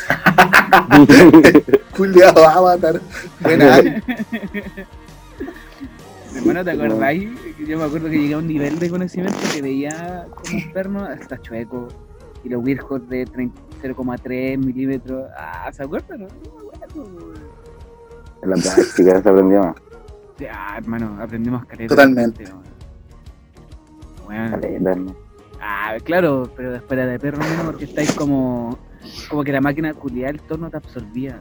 Culeado 1.97 2.47
avatar. 2.47 3.01
Buena. 3.41 3.79
Hermano, 6.37 6.65
¿te 6.65 6.71
acordáis? 6.71 7.31
Yo 7.67 7.79
me 7.79 7.85
acuerdo 7.85 8.11
que 8.11 8.19
llegué 8.19 8.35
a 8.35 8.39
un 8.39 8.47
nivel 8.47 8.79
de 8.79 8.91
conocimiento 8.91 9.39
que 9.53 9.63
veía 9.63 10.27
como 10.35 10.59
un 10.59 10.73
perno 10.73 11.05
hasta 11.05 11.41
chueco. 11.41 11.89
Y 12.45 12.51
los 12.51 12.63
Wirhos 12.63 13.09
de 13.09 13.25
30 13.27 13.61
0,3 13.81 14.59
milímetros. 14.59 15.29
Ah, 15.37 15.71
¿se 15.73 15.83
acuerdan? 15.83 16.21
No, 16.21 16.27
No 16.27 16.71
me 16.79 16.85
acuerdo. 16.85 17.35
En 18.43 18.51
la 18.51 18.57
práctica 18.57 19.23
se 19.23 19.29
aprendió 19.29 19.61
más. 19.61 19.77
Ya, 20.39 20.75
hermano, 20.77 21.17
aprendimos 21.21 21.65
caleta. 21.67 21.89
Totalmente. 21.89 22.45
Bueno, 24.25 24.51
Caleta, 24.61 24.95
¿no? 24.95 25.17
ah, 25.61 25.97
claro, 26.05 26.49
pero 26.55 26.73
después 26.73 26.99
de 27.01 27.19
perro 27.19 27.39
menos 27.39 27.67
porque 27.67 27.85
estáis 27.85 28.13
como. 28.13 28.79
Como 29.29 29.43
que 29.43 29.53
la 29.53 29.61
máquina 29.61 29.95
culiada 29.95 30.31
el 30.31 30.41
torno 30.41 30.71
te 30.71 30.77
absorbía. 30.77 31.41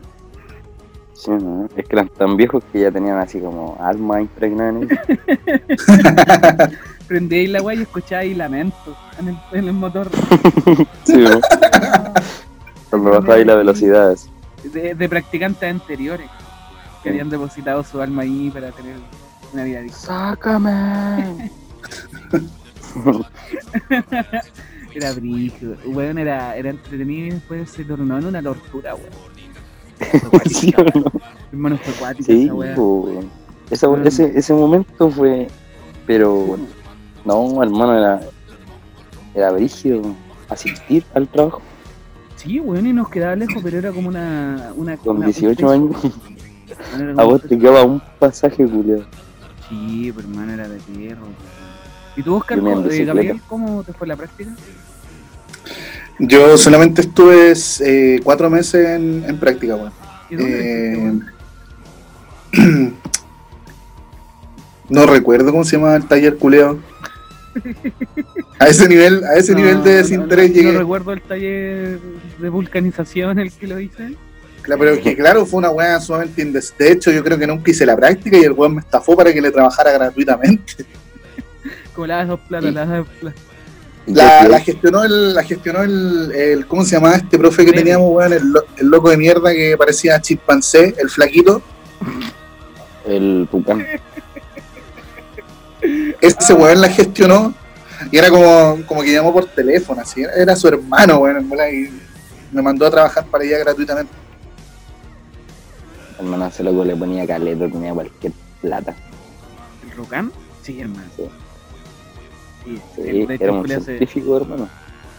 Sí, 1.14 1.32
¿no? 1.32 1.66
Es 1.76 1.88
que 1.88 1.96
eran 1.96 2.08
tan 2.10 2.38
viejos 2.38 2.64
que 2.72 2.82
ya 2.82 2.92
tenían 2.92 3.18
así 3.18 3.40
como 3.40 3.76
alma 3.80 4.22
impregnada 4.22 4.70
en 4.70 4.84
ellos. 4.84 5.00
Prendíais 7.08 7.50
la 7.50 7.62
weá 7.62 7.76
y 7.78 7.82
escucháis 7.84 8.36
lamento 8.36 8.96
en 9.20 9.30
el, 9.30 9.38
en 9.54 9.68
el 9.68 9.74
motor. 9.74 10.10
Sí, 11.04 11.16
¿no? 11.18 11.40
Cuando 12.90 13.12
bajáis 13.22 13.46
la 13.46 13.56
velocidad. 13.56 14.12
así. 14.12 14.30
de, 14.64 14.94
de 14.96 15.10
practicantes 15.10 15.70
anteriores 15.70 16.30
que 17.04 17.10
habían 17.10 17.30
depositado 17.30 17.84
su 17.84 18.02
alma 18.02 18.24
ahí 18.24 18.50
para 18.54 18.72
tener 18.72 18.96
una 19.54 19.64
vida 19.64 19.82
digna. 19.82 19.96
¡Sácame! 19.98 21.50
Era 24.96 25.12
brígido, 25.14 25.76
weón, 25.86 26.18
era, 26.18 26.56
era 26.56 26.72
entretenido 26.72 27.28
y 27.28 27.30
después 27.32 27.70
se 27.70 27.84
tornó 27.84 28.18
en 28.18 28.26
una 28.26 28.42
tortura, 28.42 28.96
weón. 28.96 30.42
¿Sí 30.50 30.74
o 30.76 30.84
no? 30.84 31.12
Hermano, 31.52 31.78
fue 31.78 31.94
cuático 31.94 32.26
Sí, 32.26 32.46
esa 32.46 32.54
weá. 32.54 32.76
po. 32.76 33.20
Esa- 33.70 33.88
ese, 34.06 34.32
ese 34.38 34.54
momento 34.54 35.10
fue. 35.12 35.48
Pero. 36.08 36.58
No, 37.28 37.62
hermano, 37.62 37.98
era. 37.98 38.22
Era 39.36 39.52
brígido. 39.52 40.02
Asistir 40.50 41.04
al 41.14 41.28
trabajo 41.28 41.62
Sí, 42.38 42.60
weón, 42.60 42.88
y 42.88 42.94
nos 42.94 43.10
quedaba 43.10 43.36
lejos, 43.36 43.62
pero 43.62 43.78
era 43.80 43.92
como 43.92 44.08
una. 44.10 44.72
una 44.76 44.96
con 44.98 45.18
una- 45.18 45.26
18 45.26 45.68
un 45.68 45.74
años. 45.74 46.14
A 47.18 47.24
vos 47.24 47.42
te 47.42 47.58
quedaba 47.58 47.84
un 47.84 48.02
pasaje, 48.20 48.66
culiado. 48.66 49.06
Sí, 49.68 50.12
pero 50.16 50.28
hermano, 50.28 50.54
era 50.54 50.68
de 50.70 50.78
tierra. 50.80 51.22
¿Y 52.16 52.24
tú, 52.24 52.36
Oscar, 52.36 52.60
cómo- 52.60 52.86
eh. 52.90 53.06
Gabriel, 53.06 53.42
cómo 53.48 53.84
te 53.84 53.92
fue 53.94 54.08
la 54.08 54.16
práctica? 54.16 54.52
Yo 56.20 56.58
solamente 56.58 57.02
estuve 57.02 57.54
eh, 57.82 58.20
cuatro 58.24 58.50
meses 58.50 58.88
en, 58.88 59.24
en 59.28 59.38
práctica, 59.40 59.76
weón. 59.76 59.92
¿Y 60.30 60.36
dónde 60.36 60.94
Eh, 60.94 61.20
no 64.90 65.06
recuerdo 65.06 65.52
cómo 65.52 65.64
se 65.64 65.78
llama 65.78 65.96
el 65.96 66.06
taller 66.08 66.38
culeo. 66.38 66.80
A 68.60 68.68
ese 68.68 68.88
nivel, 68.88 69.24
a 69.24 69.36
ese 69.36 69.52
No, 69.54 69.60
nivel 69.60 69.84
de 69.84 69.92
no, 69.92 69.98
desinterés 69.98 70.50
no, 70.50 70.56
llegué. 70.56 70.74
No 70.74 70.80
recuerdo 70.80 71.14
el 71.14 71.22
taller 71.22 72.00
de 72.40 72.50
vulcanización 72.50 73.40
el 73.40 73.52
que 73.52 73.68
lo 73.68 73.80
hice. 73.80 74.16
Claro, 74.62 74.80
pero 74.82 75.02
que 75.02 75.16
claro, 75.16 75.46
fue 75.46 75.60
una 75.60 75.70
weá 75.70 76.00
sumamente 76.02 76.42
indes. 76.42 76.74
De 76.78 76.92
hecho, 76.92 77.12
yo 77.12 77.24
creo 77.24 77.38
que 77.38 77.48
nunca 77.48 77.72
hice 77.72 77.86
la 77.86 77.96
práctica 77.96 78.38
y 78.38 78.44
el 78.44 78.52
weón 78.52 78.76
me 78.76 78.82
estafó 78.82 79.16
para 79.16 79.32
que 79.32 79.42
le 79.42 79.50
trabajara 79.52 79.92
gratuitamente. 79.94 80.86
Como 81.94 82.08
lavas 82.08 82.28
dos 82.28 82.40
platos, 82.48 82.70
Sí. 82.70 82.76
lavas 82.76 82.98
dos 82.98 83.08
platos. 83.20 83.42
La, 84.08 84.48
la 84.48 84.60
gestionó 84.62 85.04
el, 85.04 85.34
la 85.36 85.44
gestionó 85.44 85.84
el, 85.84 86.32
el- 86.34 86.66
¿cómo 86.68 86.84
se 86.86 86.96
llamaba 86.96 87.16
este 87.18 87.38
profe 87.38 87.66
que 87.66 87.74
teníamos, 87.74 88.10
weón? 88.12 88.34
El 88.34 88.90
loco 88.90 89.10
de 89.10 89.18
mierda 89.18 89.52
que 89.52 89.76
parecía 89.78 90.20
chimpancé, 90.22 90.96
el 90.98 91.10
flaquito. 91.10 91.62
El 93.06 93.48
Pucán. 93.52 93.86
Ese 96.22 96.54
weón 96.54 96.82
la 96.82 96.90
gestionó 96.90 97.54
y 98.12 98.18
era 98.18 98.30
como, 98.30 98.78
como 98.88 99.02
que 99.02 99.14
llamó 99.14 99.34
por 99.34 99.46
teléfono, 99.46 100.02
así. 100.02 100.22
Era, 100.22 100.34
era 100.34 100.56
su 100.56 100.68
hermano, 100.68 101.20
weón, 101.20 101.38
en 101.38 101.50
bola, 101.50 101.70
y 101.72 101.90
me 102.52 102.62
mandó 102.62 102.86
a 102.86 102.92
trabajar 102.92 103.26
para 103.26 103.44
allá 103.44 103.60
gratuitamente. 103.60 104.12
Hermano, 106.20 106.48
ese 106.48 106.64
loco 106.64 106.84
le 106.84 106.96
ponía 106.96 107.28
caleta, 107.28 107.68
tenía 107.70 107.94
cualquier 107.94 108.34
plata. 108.62 108.96
¿El 109.84 109.92
Rucán? 109.98 110.32
Sí, 110.64 110.80
hermano. 110.82 111.08
Sí. 111.16 111.30
Sí, 112.66 112.82
Sí, 112.96 113.26
de 113.26 113.36
era 113.40 113.54
un 113.54 113.68
científico, 113.68 114.38
hermano. 114.38 114.68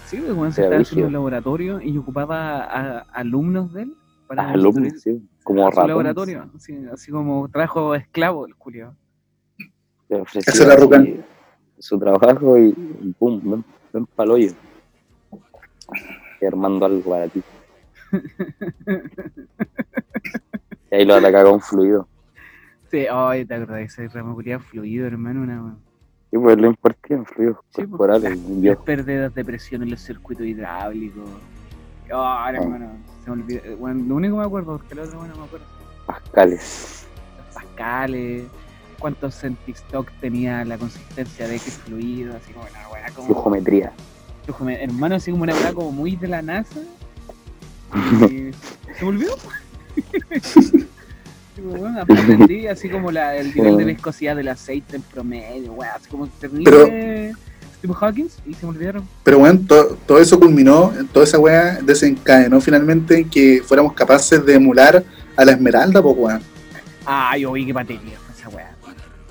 Sí, 0.06 0.16
pues, 0.18 0.32
weón, 0.32 0.52
se 0.52 0.62
estaba 0.62 0.80
haciendo 0.80 0.88
brígido. 0.88 1.06
un 1.06 1.12
laboratorio 1.12 1.80
y 1.80 1.96
ocupaba 1.96 2.64
a, 2.64 2.98
alumnos 3.12 3.72
de 3.72 3.82
él 3.82 3.94
para 4.26 4.50
Alumnos, 4.50 4.92
construir 4.92 5.20
sí. 5.20 5.28
Como 5.44 5.68
ratones. 5.70 5.88
laboratorio. 5.88 6.50
Así, 6.56 6.78
así 6.92 7.10
como 7.10 7.48
trabajo 7.48 7.94
esclavo 7.94 8.46
el 8.46 8.52
Julio. 8.54 8.94
Le 10.08 10.20
así 10.22 10.40
Rucán. 10.76 11.24
Su 11.78 11.98
trabajo 11.98 12.58
y, 12.58 12.72
pum, 13.18 13.40
ven, 13.44 13.64
ven 13.92 14.06
pa'l 14.06 14.30
hoyo. 14.30 14.50
Y 16.40 16.46
armando 16.46 16.86
algo 16.86 17.10
para 17.10 17.28
ti. 17.28 17.42
y 20.90 20.94
ahí 20.94 21.04
lo 21.04 21.14
atacaba 21.14 21.50
con 21.50 21.60
fluido. 21.60 22.08
Sí, 22.90 23.06
ay, 23.10 23.44
te 23.44 23.54
acordás, 23.54 23.80
ese 23.80 24.08
ramo 24.08 24.34
fluido, 24.60 25.06
hermano, 25.06 25.42
una, 25.42 25.76
Y 26.32 26.38
pues 26.38 26.56
lo 26.56 26.68
impartían 26.68 27.26
fluidos 27.26 27.56
Sí, 27.68 27.82
pues, 27.82 27.88
corporales. 27.90 28.30
Las 28.38 28.60
viejo. 28.60 28.84
pérdidas 28.84 29.34
de 29.34 29.44
presión 29.44 29.82
en 29.82 29.90
los 29.90 30.00
circuitos 30.00 30.46
hidráulicos. 30.46 31.28
Oh, 32.10 32.16
Ah. 32.16 32.50
hermano, 32.52 32.90
se 33.24 33.30
me 33.30 33.42
olvidó. 33.42 33.76
Bueno, 33.76 34.04
lo 34.08 34.14
único 34.14 34.34
que 34.36 34.40
me 34.40 34.46
acuerdo, 34.46 34.78
porque 34.78 34.94
el 34.94 35.00
otro 35.00 35.18
bueno 35.18 35.34
no 35.34 35.40
me 35.42 35.46
acuerdo. 35.46 35.66
Pascales. 36.06 37.06
Pascales, 37.52 38.44
cuántos 38.98 39.34
centistock 39.40 40.10
tenía 40.20 40.64
la 40.64 40.76
consistencia 40.78 41.46
de 41.48 41.56
X 41.56 41.78
fluido, 41.84 42.36
así 42.36 42.52
como 42.52 42.66
una 42.68 42.88
weá 42.88 43.10
como. 43.14 43.26
Flujometría. 43.28 43.92
flujo- 44.46 44.68
Hermano, 44.68 45.14
así 45.16 45.30
como 45.30 45.44
una 45.44 45.54
weá 45.54 45.72
como 45.72 45.92
muy 45.92 46.16
de 46.16 46.28
la 46.28 46.42
NASA. 46.42 46.80
Y 48.30 48.52
se 48.98 49.02
me 49.02 49.08
olvidó. 49.08 49.36
Sí, 50.42 50.70
pues, 51.62 51.80
bueno, 51.80 52.00
aprendí 52.02 52.66
así 52.66 52.88
como 52.88 53.10
la, 53.10 53.36
el 53.36 53.54
nivel 53.54 53.76
de 53.76 53.84
viscosidad 53.84 54.36
del 54.36 54.48
aceite 54.48 54.96
en 54.96 55.02
promedio, 55.02 55.72
weá, 55.72 55.94
así 55.94 56.08
como 56.08 56.26
terrible. 56.26 57.34
Stephen 57.78 57.94
Hawking 57.94 58.26
y 58.46 58.54
se 58.54 58.66
me 58.66 58.70
olvidaron. 58.72 59.08
Pero 59.22 59.38
bueno, 59.38 59.60
to- 59.66 59.96
todo 60.04 60.18
eso 60.18 60.38
culminó, 60.40 60.92
toda 61.12 61.24
esa 61.24 61.38
weá 61.38 61.78
desencadenó 61.80 62.60
finalmente 62.60 63.18
en 63.20 63.30
que 63.30 63.62
fuéramos 63.64 63.92
capaces 63.92 64.44
de 64.44 64.54
emular 64.54 65.04
a 65.36 65.44
la 65.44 65.52
Esmeralda, 65.52 66.02
pues 66.02 66.14
weón. 66.18 66.42
Ay, 67.06 67.44
qué 67.64 67.72
patético 67.72 68.10
esa 68.10 68.20
weá. 68.20 68.27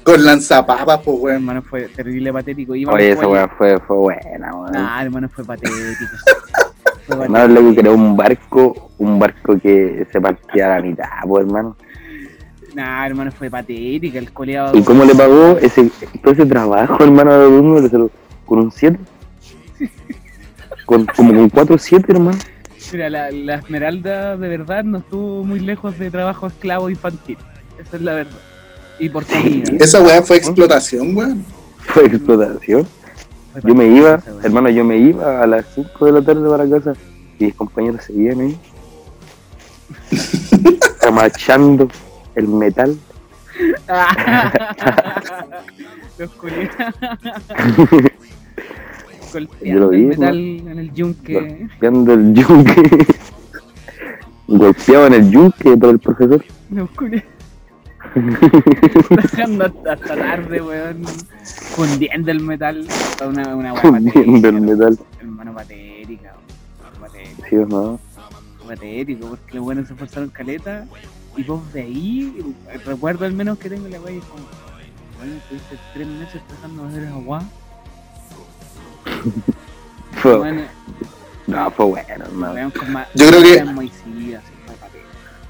Con 0.07 0.23
lanzapapas, 0.23 1.01
pues 1.03 1.17
weón. 1.19 1.35
Hermano, 1.35 1.61
fue 1.61 1.89
terrible 1.89 2.31
patético. 2.31 2.73
Íbamos 2.73 2.97
Oye, 2.97 3.11
esa 3.11 3.27
weá 3.27 3.45
fue, 3.49 3.77
fue 3.81 3.97
buena, 3.97 4.55
weón. 4.55 4.71
Nah, 4.71 5.01
hermano, 5.01 5.27
fue 5.27 5.43
patético. 5.43 5.75
Fue 7.07 7.23
Hermano, 7.23 7.47
loco 7.47 7.73
creó 7.73 7.93
un 7.93 8.17
barco, 8.17 8.91
un 8.97 9.17
barco 9.17 9.57
que 9.59 10.05
se 10.11 10.19
partía 10.19 10.65
a 10.65 10.75
la 10.75 10.81
mitad, 10.81 11.07
pues 11.25 11.45
hermano. 11.45 11.77
Nah, 12.75 13.05
hermano, 13.05 13.31
fue 13.31 13.49
patética. 13.49 14.19
El 14.19 14.31
coleado. 14.33 14.77
¿Y 14.77 14.83
cómo 14.83 15.05
le 15.05 15.15
pagó 15.15 15.57
ese, 15.57 15.89
todo 16.21 16.33
ese 16.33 16.45
trabajo, 16.45 17.01
hermano, 17.01 17.39
de 17.39 17.47
uno? 17.47 18.09
¿Con 18.45 18.59
un 18.59 18.71
7? 18.71 18.99
Con, 20.85 21.05
como 21.05 21.33
con 21.33 21.49
4 21.49 21.77
7, 21.77 22.05
hermano. 22.09 22.37
Mira, 22.91 23.09
la, 23.09 23.31
la 23.31 23.55
Esmeralda 23.55 24.35
de 24.37 24.47
verdad 24.49 24.83
no 24.83 24.99
estuvo 24.99 25.43
muy 25.45 25.59
lejos 25.59 25.97
de 25.99 26.11
trabajo 26.11 26.47
esclavo 26.47 26.89
infantil. 26.89 27.37
Esa 27.79 27.95
es 27.97 28.01
la 28.01 28.13
verdad. 28.13 28.39
Y 28.99 29.09
por 29.09 29.25
comida. 29.25 29.71
Esa 29.79 30.01
weá 30.01 30.21
fue 30.21 30.37
explotación, 30.37 31.15
weón. 31.15 31.45
Fue 31.79 32.05
explotación. 32.05 32.87
Yo 33.63 33.73
me 33.73 33.87
iba, 33.87 34.21
hermano, 34.43 34.69
yo 34.69 34.83
me 34.83 34.97
iba 34.97 35.41
a 35.41 35.47
las 35.47 35.65
5 35.73 36.05
de 36.05 36.11
la 36.11 36.21
tarde 36.21 36.47
para 36.49 36.69
casa 36.69 36.93
y 37.39 37.45
mis 37.45 37.55
compañeros 37.55 38.03
seguían 38.03 38.41
ahí. 38.41 38.59
Camachando 41.01 41.87
el 42.35 42.47
metal. 42.47 42.97
Los. 46.17 46.31
Yo 49.61 49.79
lo 49.79 49.89
Golpeando 49.89 49.89
vi, 49.89 49.97
el 49.97 50.07
metal 50.07 50.35
en 50.37 50.79
el 50.79 50.93
yunque. 50.93 51.33
Golpeando 51.33 52.13
el 52.13 52.33
yunque. 52.33 53.07
Golpeado 54.47 55.07
en 55.07 55.13
el 55.13 55.29
yunque 55.29 55.77
por 55.77 55.89
el 55.89 55.99
profesor. 55.99 56.43
Los 56.69 56.89
culiados. 56.91 57.36
Dejando 59.09 59.65
hasta, 59.65 59.95
tarde, 59.97 60.61
weón. 60.61 61.03
Fundiendo 61.75 62.31
el 62.31 62.39
metal. 62.41 62.87
Una, 63.27 63.55
una 63.55 63.75
Fundiendo 63.75 64.49
el 64.49 64.61
metal. 64.61 64.99
Hermano. 65.19 65.53
Patético, 65.53 66.23
¿Sí 67.49 67.55
o 67.55 67.65
no? 67.65 67.99
patético, 68.67 69.27
porque 69.29 69.55
los 69.55 69.63
buenos 69.63 69.87
se 69.87 69.93
esforzaron 69.93 70.29
caleta. 70.29 70.85
Y 71.37 71.43
vos 71.43 71.71
de 71.71 71.81
ahí, 71.83 72.55
recuerdo 72.85 73.25
al 73.25 73.33
menos 73.33 73.57
que 73.59 73.69
tengo 73.69 73.87
la 73.87 73.97
es 73.97 74.01
como, 74.03 74.43
bueno, 75.19 75.35
estuviste 75.35 75.77
tres 75.93 76.07
meses 76.07 76.41
tratando 76.47 76.83
de 76.83 76.89
hacer 76.89 77.07
agua. 77.07 77.43
Fue, 80.21 80.35
Bueno, 80.37 80.61
no, 81.45 81.71
fue 81.71 81.85
bueno, 81.85 82.25
hermano. 82.25 82.71
Yo 83.13 83.27
creo 83.27 83.41
que- 83.43 83.63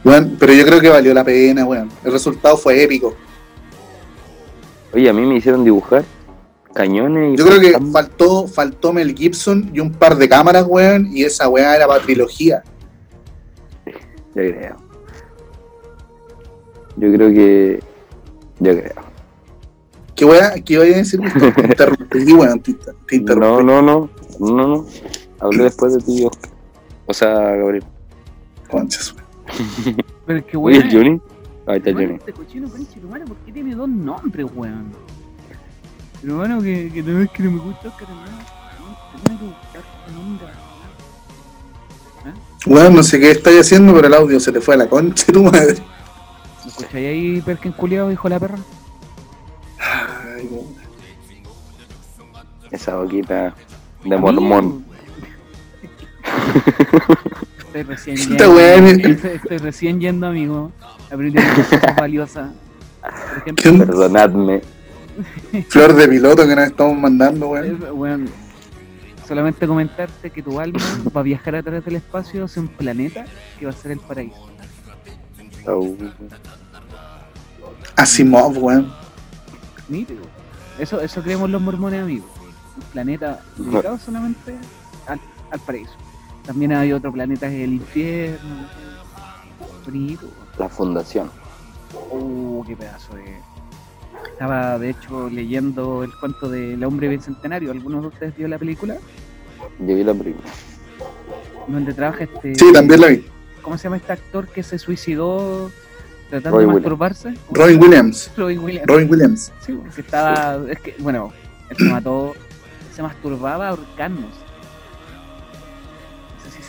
Weón, 0.08 0.38
pero 0.40 0.54
yo 0.54 0.66
creo 0.66 0.80
que 0.80 0.88
valió 0.88 1.14
la 1.14 1.26
pena, 1.26 1.66
weón. 1.66 1.90
El 2.02 2.14
resultado 2.14 2.56
fue 2.56 2.82
épico. 2.82 3.14
Oye, 4.94 5.10
a 5.10 5.12
mí 5.12 5.26
me 5.26 5.36
hicieron 5.36 5.66
dibujar 5.66 6.06
cañones 6.74 7.34
y 7.34 7.38
Yo 7.38 7.46
creo 7.46 7.60
que 7.60 7.78
faltó, 7.92 8.48
faltó 8.48 8.94
Mel 8.94 9.14
Gibson 9.14 9.70
y 9.74 9.82
un 9.82 9.92
par 9.92 10.16
de 10.16 10.30
cámaras, 10.30 10.66
weón, 10.66 11.10
y 11.12 11.24
esa 11.24 11.50
weá 11.50 11.76
era 11.76 11.88
para 11.88 12.02
trilogía. 12.02 12.64
Yo 13.86 13.94
creo. 14.34 14.78
Yo 16.96 17.12
creo 17.12 17.30
que. 17.34 17.84
Yo 18.62 18.72
creo. 18.80 18.94
¿Qué 20.16 20.24
weá, 20.24 20.54
qué 20.64 20.78
voy 20.78 20.94
a 20.94 20.98
decir? 20.98 21.20
Te 21.20 21.62
interrumpí, 21.68 22.32
weón, 22.32 22.62
te, 22.62 22.74
te 23.10 23.16
interrumpí. 23.18 23.66
No, 23.66 23.82
no, 23.82 23.82
no. 23.82 24.10
No, 24.40 24.68
no. 24.68 24.86
Hablé 25.42 25.64
después 25.64 25.96
de 25.96 26.00
ti, 26.00 26.24
Oscar. 26.24 26.52
O 27.08 27.14
sea, 27.14 27.34
Gabriel. 27.34 27.84
Conchas, 28.70 29.14
weón. 29.14 29.27
Pero 30.26 30.40
es 30.40 30.46
que, 30.46 30.58
weón, 30.58 30.90
Johnny. 30.92 31.22
Ahí 31.68 31.78
está 31.78 31.92
Bueno, 31.92 32.08
Johnny. 32.08 32.16
este 32.20 32.34
cochino 32.34 32.70
conche 32.70 33.00
tu 33.00 33.08
madre, 33.08 33.26
¿por 33.26 33.38
qué 33.38 33.52
tiene 33.52 33.76
dos 33.76 33.90
nombres, 33.90 34.46
weón? 34.56 34.92
Pero 36.22 36.38
bueno, 36.38 36.62
que, 36.62 36.92
que 36.92 37.04
no 37.04 37.22
es 37.22 37.30
que 37.32 37.44
no 37.44 37.52
me 37.52 37.60
gusta 37.60 37.88
Oscar, 37.90 38.08
hermano. 38.10 38.38
No, 38.80 39.20
te 39.20 39.26
tiene 39.28 39.40
que 39.40 39.46
gustar 39.46 39.84
tu 40.06 40.14
nombre. 40.14 40.48
Weón, 42.66 42.96
no 42.96 43.04
sé 43.04 43.20
qué 43.20 43.32
estáis 43.32 43.62
haciendo, 43.62 43.94
pero 43.94 44.08
el 44.08 44.14
audio 44.14 44.40
se 44.40 44.52
te 44.52 44.60
fue 44.60 44.74
a 44.76 44.78
la 44.78 44.90
concha 44.90 45.32
tu 45.32 45.44
madre. 45.44 45.76
¿Me 46.64 46.70
escucháis 46.70 47.08
ahí, 47.08 47.42
Perkin 47.42 47.72
culiado, 47.72 48.12
hijo 48.12 48.28
de 48.28 48.36
la 48.36 48.40
perra? 48.40 48.58
Ay, 49.80 50.48
weón. 50.52 50.76
Esa 52.72 52.98
boquita 52.98 53.56
de 54.04 54.18
mormón. 54.18 54.84
Estoy 57.78 57.96
recién 57.96 58.18
Esta 58.18 58.46
yendo. 58.46 59.08
Estoy, 59.08 59.32
estoy 59.32 59.58
recién 59.58 60.00
yendo, 60.00 60.28
amigo. 60.28 60.72
Valiosas. 61.98 62.52
Por 63.02 63.38
ejemplo, 63.38 63.72
¿Qué? 63.72 63.86
Perdonadme. 63.86 64.62
Flor 65.70 65.94
de 65.94 66.08
piloto 66.08 66.48
que 66.48 66.56
nos 66.56 66.68
estamos 66.68 66.98
mandando, 66.98 67.50
weón. 67.50 67.84
weón, 67.94 68.30
solamente 69.28 69.66
comentarte 69.68 70.30
que 70.30 70.42
tu 70.42 70.60
alma 70.60 70.80
va 71.16 71.22
a 71.22 71.24
viajar 71.24 71.56
a 71.56 71.64
través 71.64 71.86
del 71.86 71.96
espacio 71.96 72.46
hacia 72.46 72.62
un 72.62 72.68
planeta 72.68 73.26
que 73.60 73.66
va 73.66 73.72
a 73.72 73.76
ser 73.76 73.92
el 73.92 74.00
paraíso. 74.00 74.50
Au. 75.68 75.96
Asimov, 77.96 78.58
weón. 78.58 78.92
Eso, 80.80 81.00
eso 81.02 81.22
creemos 81.22 81.50
los 81.50 81.62
mormones, 81.62 82.02
amigos. 82.02 82.30
Un 82.76 82.84
planeta 82.92 83.40
dedicado 83.56 83.98
solamente 83.98 84.56
al, 85.08 85.20
al 85.52 85.60
paraíso. 85.60 85.94
También 86.48 86.72
hay 86.72 86.94
otro 86.94 87.12
planeta 87.12 87.50
que 87.50 87.58
es 87.58 87.64
el 87.66 87.74
infierno. 87.74 88.66
Bonito. 89.86 90.28
La 90.58 90.70
fundación. 90.70 91.30
Oh, 92.10 92.64
qué 92.66 92.76
pedazo 92.76 93.16
de. 93.16 93.38
Estaba 94.32 94.80
de 94.80 94.92
hecho 94.92 95.30
leyendo 95.30 96.04
el 96.04 96.12
cuento 96.16 96.48
del 96.48 96.82
hombre 96.86 97.10
bicentenario. 97.10 97.72
¿Algunos 97.72 98.02
de 98.02 98.08
ustedes 98.08 98.38
vio 98.38 98.48
la 98.48 98.58
película? 98.58 98.96
Yo 99.80 99.96
vi 99.96 100.04
la 100.04 100.14
película. 100.14 100.48
Donde 101.68 101.94
trabaja 101.94 102.24
este. 102.24 102.56
Sí, 102.56 102.72
también 102.72 103.02
la 103.02 103.08
vi. 103.08 103.26
¿Cómo 103.62 103.78
se 103.78 103.84
llama 103.84 103.98
este 103.98 104.14
actor 104.14 104.48
que 104.48 104.64
se 104.64 104.80
suicidó 104.80 105.70
tratando 106.30 106.60
de 106.60 106.68
masturbarse? 106.68 107.34
Robin 107.52 107.82
Williams. 107.82 108.32
Robin 108.38 108.60
Williams. 108.60 108.88
Robin 108.88 109.10
Williams. 109.10 109.52
Sí, 109.60 109.74
porque 109.74 110.00
estaba. 110.00 110.60
Es 110.70 110.80
que, 110.80 110.96
bueno, 111.00 111.34
él 111.70 111.76
se 111.76 111.84
mató. 111.84 112.34
Se 112.96 113.04
masturbaba 113.04 113.68
ahorcándose. 113.68 114.47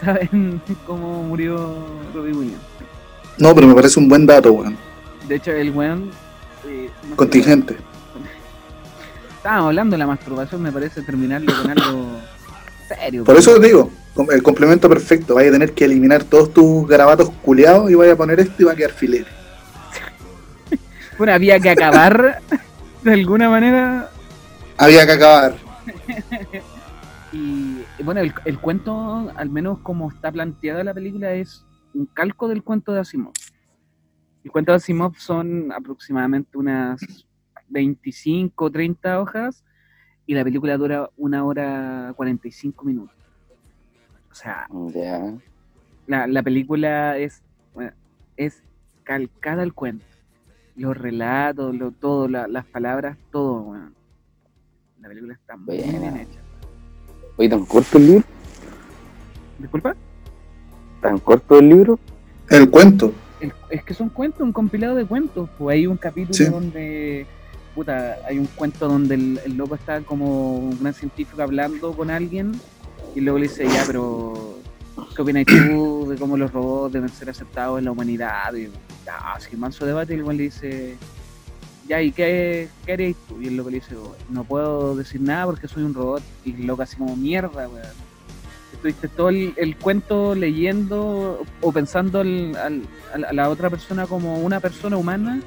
Saben 0.01 0.61
cómo 0.87 1.23
murió 1.23 1.77
Robin 2.15 2.37
Williams. 2.37 2.63
No, 3.39 3.55
pero 3.55 3.67
me 3.67 3.75
parece 3.75 4.01
un 4.01 4.09
buen 4.09 4.27
dato, 4.27 4.53
weón. 4.53 4.77
De 5.27 5.37
hecho, 5.37 5.53
el 5.53 5.71
weón. 5.71 6.11
eh, 6.67 6.91
no 7.03 7.11
sé, 7.11 7.17
Contingente. 7.17 7.77
Estábamos 9.37 9.69
hablando 9.69 9.95
de 9.95 9.99
la 9.99 10.07
masturbación, 10.07 10.63
me 10.63 10.73
parece 10.73 11.03
terminarlo 11.03 11.53
con 11.63 11.71
algo 11.71 12.07
serio. 12.89 13.25
Por 13.25 13.37
eso 13.37 13.59
te 13.61 13.67
digo, 13.69 13.91
el 14.31 14.43
complemento 14.43 14.89
perfecto. 14.89 15.35
Vaya 15.37 15.51
a 15.51 15.53
tener 15.53 15.73
que 15.73 15.85
eliminar 15.85 16.25
todos 16.25 16.53
tus 16.53 16.87
garabatos 16.89 17.31
culeados 17.43 17.91
y 17.91 17.95
vaya 17.95 18.13
a 18.15 18.17
poner 18.17 18.41
esto 18.41 18.55
y 18.59 18.65
va 18.65 18.73
a 18.73 18.77
quedar 18.77 18.93
filete. 18.93 19.31
Bueno, 21.19 21.33
había 21.33 21.59
que 21.59 21.69
acabar 21.71 22.41
de 23.03 23.13
alguna 23.13 23.51
manera. 23.51 24.09
Había 24.77 25.05
que 25.05 25.13
acabar. 25.13 25.57
Y 27.33 27.78
bueno, 28.05 28.21
el, 28.21 28.33
el 28.45 28.59
cuento, 28.61 29.31
al 29.37 29.51
menos 29.51 29.79
como 29.81 30.09
está 30.11 30.31
planteada 30.31 30.85
la 30.85 30.95
película, 30.95 31.33
es 31.35 31.65
un 31.95 32.07
calco 32.07 32.49
del 32.49 32.63
cuento 32.63 32.93
de 32.93 33.01
Asimov. 33.01 33.33
El 34.45 34.51
cuento 34.53 34.73
de 34.73 34.77
Asimov 34.77 35.17
son 35.17 35.73
aproximadamente 35.73 36.57
unas 36.57 37.01
25 37.69 38.65
o 38.67 38.71
30 38.71 39.21
hojas 39.21 39.65
y 40.27 40.35
la 40.35 40.45
película 40.45 40.77
dura 40.77 41.11
una 41.17 41.45
hora 41.45 42.13
45 42.17 42.85
minutos. 42.85 43.17
O 44.31 44.35
sea, 44.35 44.67
la, 46.07 46.27
la 46.27 46.43
película 46.43 47.17
es, 47.19 47.43
bueno, 47.75 47.93
es 48.37 48.63
calcada 49.03 49.63
al 49.63 49.75
cuento. 49.75 50.07
Los 50.77 50.97
relatos, 50.97 51.75
lo, 51.75 51.91
todo, 51.91 52.29
la- 52.29 52.47
las 52.47 52.67
palabras, 52.67 53.19
todo, 53.33 53.63
weón. 53.63 53.95
esa 54.99 55.09
película 55.09 55.35
está 55.35 55.57
muy 55.57 55.77
bien 55.79 56.17
hecha. 56.19 56.41
Oye, 57.39 57.49
tan 57.49 57.65
corto 57.65 57.99
el 57.99 58.07
libro, 58.07 58.25
Disculpa. 59.59 59.95
tan 61.01 61.19
corto 61.19 61.59
el 61.59 61.69
libro. 61.69 61.99
El 62.51 62.69
cuento. 62.71 63.13
El- 63.41 63.53
es 63.71 63.85
que 63.85 63.95
son 63.95 64.09
cuentos, 64.09 64.41
un 64.43 64.53
compilado 64.53 64.95
de 64.97 65.05
cuentos. 65.07 65.49
Pues 65.59 65.75
hay 65.75 65.87
un 65.87 65.97
capítulo 65.97 66.35
Sí. 66.35 66.45
donde, 66.47 67.27
puta, 67.75 68.17
hay 68.27 68.39
un 68.39 68.47
cuento 68.47 68.89
donde 68.89 69.15
el, 69.15 69.41
el 69.45 69.57
loco 69.57 69.75
está 69.77 70.01
como 70.01 70.57
un 70.59 70.79
gran 70.81 70.95
científico 70.95 71.41
hablando 71.43 71.93
con 71.93 72.11
alguien 72.11 72.53
y 73.15 73.21
luego 73.21 73.39
le 73.39 73.47
dice, 73.49 73.65
ya, 73.69 73.85
pero 73.87 74.59
¿qué 75.15 75.23
opinas 75.23 75.45
tú 75.47 76.07
de 76.11 76.17
cómo 76.17 76.37
los 76.37 76.53
robots 76.53 76.93
deben 76.93 77.09
ser 77.09 77.31
aceptados 77.31 77.79
en 77.79 77.85
la 77.85 77.93
humanidad? 77.93 78.53
Y 78.55 78.69
ya, 79.07 79.17
así 79.35 79.57
manso 79.57 79.87
debate, 79.87 80.15
y 80.15 80.23
weón 80.23 80.37
le 80.37 80.45
dice, 80.45 80.97
ya, 81.89 82.03
¿y 82.03 82.13
qué, 82.13 82.69
qué 82.85 82.93
harías 82.93 83.17
tú? 83.29 83.41
Y 83.41 83.49
el 83.49 83.57
loco 83.57 83.71
le 83.71 83.77
dice, 83.77 83.95
no 84.31 84.45
puedo 84.45 84.95
decir 84.95 85.21
nada 85.21 85.47
porque 85.47 85.69
soy 85.69 85.83
un 85.85 85.95
robot. 85.95 86.23
Y 86.45 86.53
el 86.55 86.67
loco 86.67 86.83
así 86.83 86.97
como, 86.97 87.17
mierda, 87.17 87.69
weón. 87.69 88.09
Estuviste 88.73 89.09
todo 89.09 89.31
el, 89.31 89.55
el 89.57 89.77
cuento 89.77 90.35
leyendo 90.37 91.43
o 91.63 91.73
pensando 91.73 92.21
al- 92.21 92.55
al- 92.57 93.25
a 93.25 93.33
la 93.33 93.49
otra 93.49 93.71
persona 93.71 94.07
como 94.07 94.39
una 94.39 94.61
persona 94.61 94.97
humana 94.97 95.41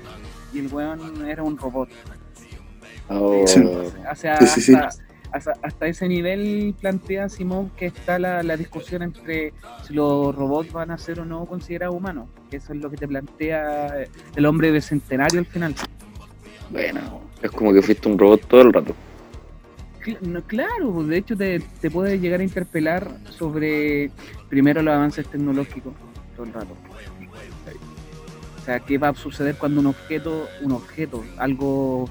y 0.54 0.60
el 0.60 0.67
weón 0.67 1.25
era 1.27 1.41
un 1.43 1.58
robot. 1.58 1.88
Oh. 3.10 3.43
O 3.43 4.15
sea, 4.15 4.38
Sí, 4.39 4.47
sí, 4.47 4.62
sí. 4.62 4.73
Hasta, 4.73 5.04
hasta- 5.32 5.54
hasta 5.62 5.88
ese 5.88 6.08
nivel 6.10 6.75
plantea 6.82 7.30
Simón 7.30 7.71
que 7.77 7.86
está 7.86 8.19
la, 8.19 8.43
la 8.43 8.58
discusión 8.58 9.01
entre 9.01 9.54
si 9.88 9.93
los 9.93 10.36
robots 10.36 10.71
van 10.73 10.91
a 10.91 10.97
ser 10.97 11.19
o 11.21 11.25
no 11.25 11.45
considerados 11.45 11.95
humanos. 11.95 12.27
Que 12.49 12.58
eso 12.58 12.73
es 12.73 12.80
lo 12.82 12.89
que 12.89 12.97
te 12.97 13.08
plantea 13.08 14.06
el 14.36 14.45
hombre 14.45 14.71
bicentenario 14.71 15.39
al 15.39 15.45
final. 15.45 15.73
Bueno, 16.71 17.21
es 17.41 17.51
como 17.51 17.73
que 17.73 17.81
fuiste 17.81 18.07
un 18.07 18.17
robot 18.17 18.47
todo 18.47 18.62
el 18.62 18.73
rato. 18.73 18.95
No, 20.21 20.41
claro, 20.43 20.91
pues, 20.93 21.07
de 21.07 21.17
hecho 21.17 21.38
te, 21.38 21.60
te 21.79 21.91
puede 21.91 22.19
llegar 22.19 22.39
a 22.39 22.43
interpelar 22.43 23.07
sobre 23.29 24.10
primero 24.49 24.81
los 24.81 24.93
avances 24.93 25.27
tecnológicos 25.27 25.93
todo 26.36 26.45
el 26.45 26.53
rato. 26.53 26.75
O 28.60 28.63
sea, 28.65 28.79
qué 28.79 28.97
va 28.97 29.10
a 29.10 29.15
suceder 29.15 29.55
cuando 29.55 29.79
un 29.79 29.88
objeto, 29.88 30.47
un 30.62 30.71
objeto, 30.71 31.23
algo 31.38 32.10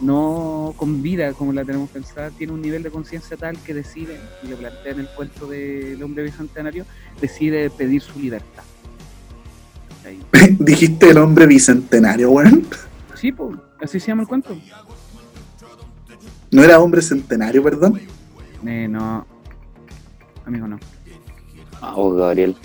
no 0.00 0.72
con 0.78 1.02
vida 1.02 1.34
como 1.34 1.52
la 1.52 1.62
tenemos 1.62 1.90
pensada, 1.90 2.30
tiene 2.30 2.54
un 2.54 2.62
nivel 2.62 2.82
de 2.82 2.90
conciencia 2.90 3.36
tal 3.36 3.58
que 3.58 3.74
decide, 3.74 4.18
y 4.42 4.48
lo 4.48 4.56
plantea 4.56 4.92
en 4.92 5.00
el 5.00 5.08
cuento 5.08 5.46
del 5.46 6.02
hombre 6.02 6.24
bicentenario, 6.24 6.86
decide 7.20 7.68
pedir 7.68 8.00
su 8.00 8.18
libertad. 8.18 8.64
Ahí. 10.06 10.20
Dijiste 10.58 11.10
el 11.10 11.18
hombre 11.18 11.46
bicentenario, 11.46 12.30
weón. 12.30 12.66
Sí, 13.14 13.30
pues, 13.30 13.58
así 13.82 14.00
se 14.00 14.08
llama 14.08 14.22
el 14.22 14.28
cuento. 14.28 14.56
No 16.50 16.64
era 16.64 16.80
hombre 16.80 17.00
centenario, 17.02 17.62
perdón. 17.62 18.00
Eh, 18.66 18.88
no, 18.88 19.26
amigo, 20.44 20.66
no. 20.66 20.78
Ah, 21.80 21.92
oh, 21.96 22.12
Gabriel. 22.14 22.56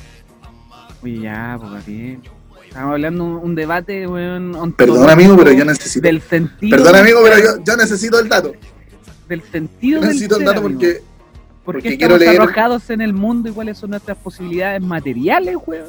Oye, 1.04 1.22
ya, 1.22 1.58
pues 1.60 1.72
Gabriel. 1.72 2.20
Estamos 2.68 2.92
hablando 2.94 3.24
un, 3.24 3.32
un 3.36 3.56
debate, 3.56 4.06
weón. 4.08 4.74
Perdón, 4.74 5.10
amigo, 5.10 5.38
pero 5.38 5.52
yo 5.54 5.64
necesito. 5.64 6.06
Del 6.06 6.22
sentido. 6.22 6.76
Perdón, 6.78 6.96
amigo, 6.98 7.20
pero 7.24 7.38
yo, 7.38 7.64
yo 7.64 7.78
necesito 7.78 8.20
el 8.20 8.28
dato. 8.28 8.52
Del 9.30 9.42
sentido 9.44 10.02
Yo 10.02 10.08
del 10.08 10.10
necesito 10.10 10.36
el 10.36 10.40
ser, 10.40 10.48
dato 10.48 10.60
amigo. 10.66 10.80
porque. 10.80 11.02
¿Por 11.64 11.76
porque 11.76 11.90
qué 11.90 11.98
quiero 11.98 12.16
estamos 12.18 12.36
leer- 12.36 12.42
arrojados 12.44 12.90
en 12.92 13.02
el 13.02 13.14
mundo 13.14 13.50
y 13.50 13.52
cuáles 13.52 13.78
son 13.80 13.90
nuestras 13.92 14.18
posibilidades 14.18 14.82
materiales, 14.84 15.56
weón? 15.66 15.86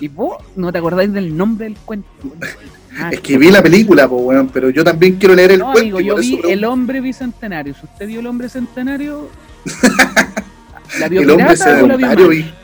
Y 0.00 0.08
vos 0.08 0.36
no 0.56 0.70
te 0.72 0.78
acordáis 0.78 1.12
del 1.12 1.34
nombre 1.36 1.64
del 1.66 1.76
cuento. 1.78 2.08
Ah, 2.98 3.10
Es 3.12 3.20
que 3.20 3.36
vi 3.38 3.50
la 3.50 3.62
película, 3.62 4.08
pues, 4.08 4.22
weón, 4.22 4.48
pero 4.48 4.70
yo 4.70 4.84
también 4.84 5.16
quiero 5.16 5.34
leer 5.34 5.52
el 5.52 5.58
no, 5.60 5.66
cuento. 5.72 5.80
amigo, 5.80 6.00
yo 6.00 6.16
vi 6.16 6.28
pregunto. 6.32 6.48
El 6.48 6.64
Hombre 6.64 7.00
Bicentenario. 7.00 7.74
Si 7.74 7.84
usted 7.84 8.06
vio 8.06 8.20
El 8.20 8.26
Hombre 8.26 8.48
Centenario, 8.48 9.28
¿la 11.00 11.08
vio 11.08 11.22
El 11.22 11.30
hombre 11.30 11.46
pirata 11.54 11.82
o 11.82 11.86
la 11.86 11.96
vio 11.96 12.08
sedentario. 12.08 12.26
mal? 12.26 12.36
Vi, 12.36 12.54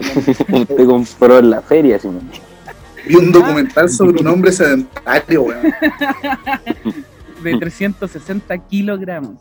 Usted 0.62 0.86
compró 0.86 1.38
en 1.40 1.50
la 1.50 1.60
feria, 1.62 1.98
Simón. 1.98 2.30
vi 3.06 3.16
un 3.16 3.32
documental 3.32 3.88
sobre 3.90 4.20
un 4.20 4.26
hombre 4.28 4.52
sedentario, 4.52 5.42
weón. 5.42 5.62
De 7.42 7.56
360 7.58 8.58
kilogramos. 8.68 9.36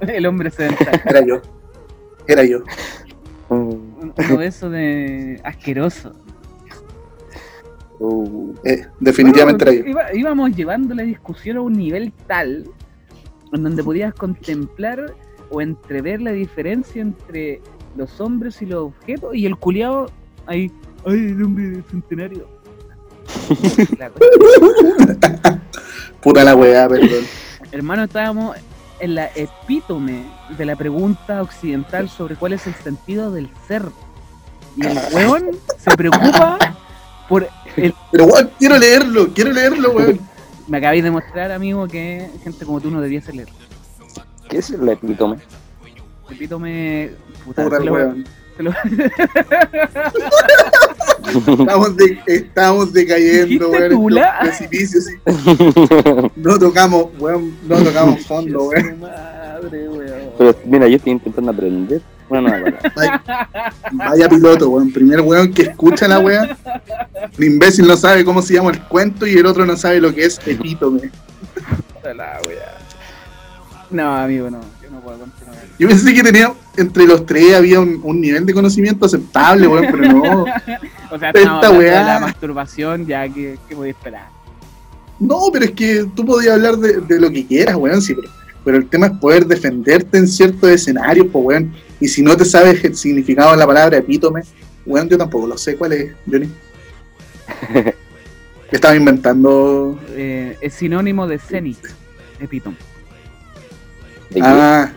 El 0.00 0.26
Hombre 0.26 0.50
Sedentario. 0.50 1.00
Era 1.04 1.26
yo. 1.26 1.42
Era 2.28 2.44
yo. 2.44 2.58
Todo 3.48 4.40
eso 4.42 4.70
de 4.70 5.40
asqueroso. 5.44 6.12
Uh, 8.00 8.52
Eh, 8.64 8.86
definitivamente 9.00 9.64
Bueno, 9.64 9.78
era 9.80 9.84
yo. 9.84 9.90
iba- 9.90 10.14
íbamos 10.14 10.50
llevando 10.56 10.94
la 10.94 11.02
discusión 11.04 11.56
a 11.58 11.60
un 11.60 11.74
nivel 11.74 12.12
tal 12.26 12.64
en 13.52 13.62
donde 13.62 13.84
podías 13.84 14.12
contemplar 14.14 15.14
o 15.50 15.60
entrever 15.60 16.20
la 16.20 16.32
diferencia 16.32 17.00
entre 17.02 17.60
los 17.96 18.20
hombres 18.20 18.60
y 18.62 18.66
los 18.66 18.84
objetos 18.86 19.34
y 19.36 19.46
el 19.46 19.56
culiado 19.56 20.10
ahí, 20.46 20.72
ay, 21.06 21.14
el 21.28 21.42
hombre 21.44 21.82
centenario. 21.90 22.48
La 23.98 24.10
cosa- 24.10 25.60
Puta 26.20 26.42
la 26.44 26.54
weá, 26.56 26.88
perdón. 26.88 27.24
Hermano, 27.72 28.04
estábamos 28.04 28.56
en 29.00 29.14
la 29.14 29.26
epítome 29.34 30.24
de 30.56 30.64
la 30.64 30.74
pregunta 30.76 31.42
occidental 31.42 32.08
sobre 32.08 32.36
cuál 32.36 32.54
es 32.54 32.66
el 32.66 32.74
sentido 32.74 33.30
del 33.30 33.48
ser. 33.68 33.84
Y 34.76 34.86
el 34.86 34.98
weón 35.14 35.50
se 35.78 35.90
preocupa 35.96 36.58
por 37.28 37.46
el 37.76 37.94
Pero 38.12 38.24
weón, 38.26 38.50
quiero 38.58 38.78
leerlo, 38.78 39.28
quiero 39.34 39.52
leerlo, 39.52 39.90
weón. 39.92 40.20
Me 40.68 40.78
acabáis 40.78 41.02
de 41.04 41.10
mostrar, 41.10 41.52
amigo, 41.52 41.86
que 41.88 42.28
gente 42.42 42.64
como 42.64 42.80
tú 42.80 42.90
no 42.90 43.00
debiese 43.00 43.32
leer. 43.32 43.48
¿Qué 44.48 44.58
es 44.58 44.70
el 44.70 44.88
epítome? 44.88 45.36
Epítome. 46.30 47.10
Puta, 47.44 47.64
Puta 47.64 47.76
te 47.76 47.82
el 47.82 47.86
lo- 47.88 47.92
weón. 47.92 48.24
lo- 48.58 48.72
Estamos, 51.58 51.96
de, 51.96 52.18
estamos 52.26 52.92
decayendo, 52.92 53.68
¿Dijiste 53.70 53.94
weón. 53.96 54.14
precipicios, 54.40 55.04
sí. 55.04 55.14
No 56.36 56.58
tocamos, 56.58 57.06
weón, 57.18 57.54
no 57.66 57.82
tocamos 57.82 58.24
fondo, 58.26 58.64
weón. 58.68 59.00
Madre, 59.00 59.88
weón. 59.88 60.30
Pero 60.38 60.54
mira, 60.64 60.88
yo 60.88 60.96
estoy 60.96 61.12
intentando 61.12 61.50
aprender 61.50 62.00
palabra. 62.28 62.78
Vaya, 62.96 63.22
vaya 63.92 64.28
piloto, 64.28 64.68
weón. 64.70 64.92
Primer 64.92 65.20
weón 65.20 65.52
que 65.52 65.62
escucha 65.62 66.08
la 66.08 66.18
weá. 66.18 66.56
El 67.38 67.44
imbécil 67.44 67.86
no 67.86 67.96
sabe 67.96 68.24
cómo 68.24 68.42
se 68.42 68.54
llama 68.54 68.70
el 68.70 68.80
cuento 68.82 69.26
y 69.26 69.34
el 69.34 69.46
otro 69.46 69.64
no 69.66 69.76
sabe 69.76 70.00
lo 70.00 70.14
que 70.14 70.24
es 70.26 70.40
epítome. 70.46 71.10
La 72.02 72.38
weá. 72.46 72.78
No, 73.90 74.14
amigo, 74.16 74.50
no. 74.50 74.60
Yo 74.82 74.90
no 74.90 75.00
puedo 75.00 75.18
continuar. 75.18 75.56
Yo 75.78 75.88
pensé 75.88 76.14
que 76.14 76.22
tenía, 76.22 76.52
entre 76.76 77.06
los 77.06 77.24
tres 77.26 77.54
había 77.54 77.80
un, 77.80 78.00
un 78.02 78.20
nivel 78.20 78.44
de 78.46 78.54
conocimiento 78.54 79.06
aceptable, 79.06 79.66
weón, 79.66 79.86
pero 79.90 80.12
no. 80.12 80.44
O 81.10 81.18
sea, 81.18 81.30
Esta 81.30 81.70
de 81.70 81.78
weá. 81.78 82.02
la 82.04 82.20
masturbación, 82.20 83.06
ya 83.06 83.28
que, 83.28 83.56
que 83.68 83.74
voy 83.74 83.88
a 83.88 83.90
esperar. 83.92 84.26
No, 85.20 85.42
pero 85.52 85.66
es 85.66 85.70
que 85.70 86.06
tú 86.16 86.24
podías 86.26 86.54
hablar 86.54 86.76
de, 86.76 87.00
de 87.00 87.20
lo 87.20 87.30
que 87.30 87.46
quieras, 87.46 87.76
weón, 87.76 88.02
sí, 88.02 88.14
pero, 88.14 88.28
pero 88.64 88.78
el 88.78 88.88
tema 88.88 89.06
es 89.06 89.12
poder 89.12 89.46
defenderte 89.46 90.18
en 90.18 90.26
ciertos 90.26 90.68
escenarios, 90.70 91.28
pues, 91.30 91.44
weón. 91.44 91.72
Y 92.00 92.08
si 92.08 92.22
no 92.22 92.36
te 92.36 92.44
sabes 92.44 92.82
el 92.84 92.96
significado 92.96 93.52
de 93.52 93.58
la 93.58 93.66
palabra 93.66 93.98
epítome, 93.98 94.42
weón, 94.86 95.08
yo 95.08 95.18
tampoco 95.18 95.46
lo 95.46 95.58
sé 95.58 95.76
cuál 95.76 95.92
es, 95.92 96.12
Johnny. 96.26 96.50
Estaba 98.70 98.96
inventando. 98.96 100.00
Eh, 100.10 100.56
es 100.60 100.74
sinónimo 100.74 101.28
de 101.28 101.38
cenit, 101.38 101.78
epítome. 102.40 102.76
Ah, 104.42 104.90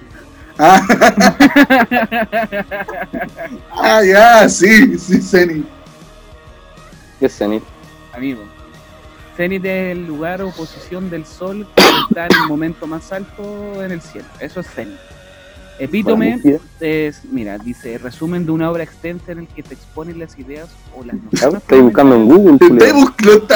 ah, 0.57 0.81
ah, 3.71 4.03
ya, 4.03 4.49
sí, 4.49 4.97
sí, 4.97 5.21
Zeni. 5.21 5.63
¿Qué 7.19 7.27
es 7.27 7.37
cenit? 7.37 7.61
Amigo. 8.13 8.56
Cenit 9.37 9.63
es 9.65 9.91
el 9.95 10.07
lugar 10.07 10.41
o 10.41 10.49
posición 10.49 11.11
del 11.11 11.23
sol 11.25 11.67
que 11.75 11.83
está 12.09 12.25
en 12.25 12.41
el 12.41 12.49
momento 12.49 12.87
más 12.87 13.11
alto 13.11 13.83
en 13.83 13.91
el 13.91 14.01
cielo. 14.01 14.27
Eso 14.39 14.59
es 14.59 14.67
cenit. 14.67 14.97
Epítome 15.79 16.41
es, 16.79 17.23
mira, 17.25 17.59
dice, 17.59 17.99
resumen 17.99 18.47
de 18.47 18.51
una 18.51 18.71
obra 18.71 18.81
extensa 18.81 19.31
en 19.31 19.39
el 19.39 19.47
que 19.47 19.61
te 19.61 19.75
exponen 19.75 20.17
las 20.17 20.37
ideas 20.39 20.69
o 20.97 21.03
las 21.03 21.15
nociones. 21.15 21.61
Estoy 21.61 21.81
buscando 21.81 22.15
en 22.15 22.25
Google, 22.25 22.57
estoy 22.59 22.91
buscando. 22.93 23.47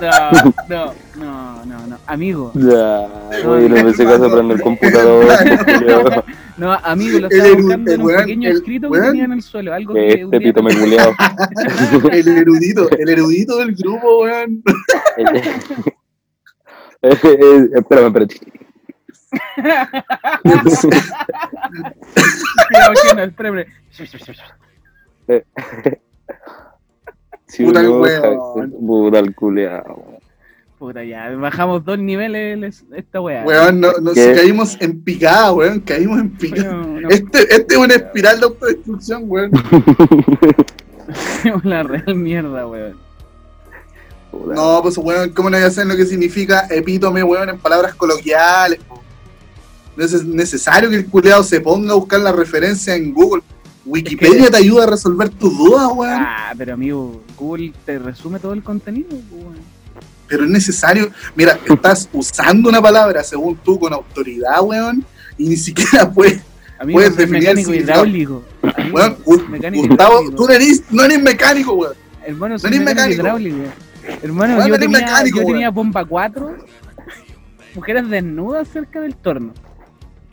No, 0.00 0.30
no, 0.68 0.94
no, 1.16 1.64
no, 1.64 1.86
no. 1.86 1.98
Amigo, 2.06 2.52
Ya, 2.54 3.08
oye, 3.48 3.68
no 3.68 3.74
pensé 3.76 4.04
que 4.04 4.12
vas 4.12 4.22
a 4.22 4.32
prender 4.32 4.56
el 4.56 4.62
computador. 4.62 5.26
no, 6.56 6.72
amigo, 6.82 7.20
lo 7.20 7.28
estaba 7.28 7.54
buscando 7.54 7.90
el 7.92 8.00
en 8.00 8.06
un 8.06 8.16
pequeño 8.16 8.48
el 8.50 8.56
escrito 8.56 8.90
que 8.90 9.00
tenía 9.00 9.24
en 9.24 9.32
el 9.32 9.42
suelo, 9.42 9.72
algo 9.72 9.94
que 9.94 10.08
Este 10.08 10.24
un 10.24 10.30
día- 10.30 10.40
epítome 10.40 10.76
culiao. 10.76 11.12
El 12.10 12.28
erudito, 12.28 12.90
el 12.90 13.08
erudito 13.08 13.58
del 13.58 13.74
grupo, 13.74 14.22
weón. 14.22 14.62
Eh, 17.06 17.10
eh, 17.22 17.68
Espérame, 17.74 18.06
espérate. 18.06 18.40
No, 23.16 23.22
espérame. 23.22 23.66
Sí, 27.54 27.64
Puta 27.64 27.80
el 27.80 27.88
weón. 27.88 28.70
Puta 28.86 29.18
el 29.20 29.34
culiao. 29.34 30.18
Puta, 30.78 31.04
ya, 31.04 31.30
bajamos 31.36 31.84
dos 31.84 31.98
niveles 31.98 32.58
les- 32.58 32.84
esta 32.96 33.20
weá. 33.20 33.44
Weón, 33.44 33.80
no, 33.80 33.92
no, 34.02 34.12
¿Qué? 34.12 34.34
si 34.34 34.40
caímos 34.40 34.76
en 34.80 35.00
picada, 35.02 35.52
weón, 35.52 35.80
caímos 35.80 36.20
en 36.20 36.30
picada. 36.36 36.72
No, 36.74 37.08
Este, 37.08 37.38
este 37.54 37.74
es 37.74 37.78
una 37.78 37.94
espiral 37.94 38.40
de 38.40 38.46
autodestrucción, 38.46 39.22
weón. 39.26 39.50
la 41.62 41.82
real 41.82 42.14
mierda, 42.16 42.66
weón. 42.66 42.96
Puta. 44.30 44.54
No, 44.54 44.80
pues 44.82 44.98
weón, 44.98 45.30
¿cómo 45.30 45.48
no 45.48 45.56
voy 45.56 45.66
a 45.66 45.70
saber 45.70 45.92
lo 45.92 45.96
que 45.96 46.06
significa 46.06 46.66
epítome, 46.68 47.22
weón, 47.22 47.48
en 47.50 47.58
palabras 47.58 47.94
coloquiales? 47.94 48.80
No 49.96 50.04
es 50.04 50.24
necesario 50.24 50.90
que 50.90 50.96
el 50.96 51.06
culeado 51.06 51.44
se 51.44 51.60
ponga 51.60 51.92
a 51.92 51.96
buscar 51.96 52.20
la 52.20 52.32
referencia 52.32 52.96
en 52.96 53.14
Google. 53.14 53.42
Wikipedia 53.84 54.50
te 54.50 54.56
ayuda 54.56 54.84
a 54.84 54.86
resolver 54.86 55.28
tus 55.28 55.56
dudas, 55.56 55.88
weón. 55.94 56.16
Ah, 56.18 56.52
pero 56.56 56.74
amigo, 56.74 57.22
Google 57.36 57.72
te 57.84 57.98
resume 57.98 58.38
todo 58.38 58.52
el 58.52 58.62
contenido, 58.62 59.10
weón. 59.30 59.56
Pero 60.26 60.44
es 60.44 60.50
necesario. 60.50 61.10
Mira, 61.36 61.58
estás 61.68 62.08
usando 62.12 62.68
una 62.70 62.80
palabra 62.80 63.22
según 63.22 63.56
tú 63.56 63.78
con 63.78 63.92
autoridad, 63.92 64.62
weón, 64.62 65.04
y 65.36 65.48
ni 65.50 65.56
siquiera 65.56 66.10
puedes. 66.14 66.40
Amigo, 66.78 66.96
Puedes 66.98 67.16
definir 67.16 67.48
el 67.50 67.56
significado. 67.58 68.04
hidráulico. 68.06 68.42
Amigo, 68.76 68.96
Weón, 68.96 69.50
mecánico 69.50 69.86
Gustavo, 69.86 70.12
hidráulico. 70.14 70.36
tú 70.36 70.46
no 70.48 70.52
eres, 70.54 70.82
no 70.90 71.04
eres 71.04 71.22
mecánico, 71.22 71.72
weón. 71.74 71.94
Hermano, 72.26 72.56
no 72.60 72.68
eres 72.68 72.80
mecánico, 72.80 73.20
hidráulico. 73.22 73.56
Hermano, 74.22 74.54
Weón, 74.56 74.66
yo 74.66 74.68
no 74.70 74.74
eres 74.74 74.80
tenía, 74.80 74.98
mecánico, 74.98 75.40
yo 75.40 75.46
tenía 75.46 75.70
bomba 75.70 76.04
4, 76.04 76.56
mujeres 77.74 78.08
desnudas 78.10 78.68
cerca 78.68 79.00
del 79.00 79.14
torno. 79.14 79.52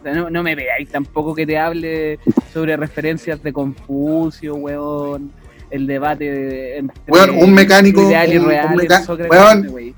No, 0.04 0.30
no 0.30 0.44
me 0.44 0.56
veáis 0.56 0.90
tampoco 0.90 1.36
que 1.36 1.46
te 1.46 1.58
hable 1.58 2.20
sobre 2.54 2.76
referencias 2.78 3.42
de 3.44 3.54
Confucio, 3.54 4.56
weón. 4.56 5.32
El 5.70 5.88
debate 5.88 6.30
de- 6.30 6.78
entre 6.80 7.02
Weón, 7.08 7.30
un 7.38 7.54
mecánico, 7.54 8.02
ideal 8.10 8.34
y 8.34 8.38
un- 8.38 8.44
un 8.44 8.50
real, 8.50 8.76
meca- 8.76 8.98
en 9.00 9.06
Sócrates, 9.06 9.32
weón. 9.72 9.94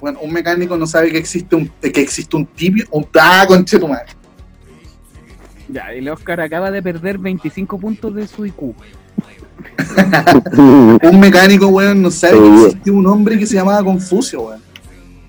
Bueno, 0.00 0.18
un 0.22 0.32
mecánico 0.32 0.76
no 0.76 0.86
sabe 0.86 1.10
que 1.10 1.18
existe 1.18 1.56
un, 1.56 1.68
que 1.80 2.00
existe 2.00 2.36
un 2.36 2.46
tibio, 2.46 2.84
un 2.90 3.06
ah, 3.18 3.44
conche 3.48 3.78
tu 3.78 3.88
madre. 3.88 4.06
Ya, 5.68 5.92
el 5.92 6.08
Oscar 6.08 6.40
acaba 6.40 6.70
de 6.70 6.80
perder 6.82 7.18
25 7.18 7.78
puntos 7.78 8.14
de 8.14 8.26
su 8.28 8.46
IQ. 8.46 8.74
Un 11.02 11.18
mecánico, 11.20 11.66
weón, 11.68 12.02
no 12.02 12.10
sabe 12.10 12.38
que 12.38 12.64
existe 12.66 12.90
un 12.90 13.06
hombre 13.06 13.38
que 13.38 13.46
se 13.46 13.54
llamaba 13.54 13.82
Confucio, 13.82 14.42
weón. 14.42 14.60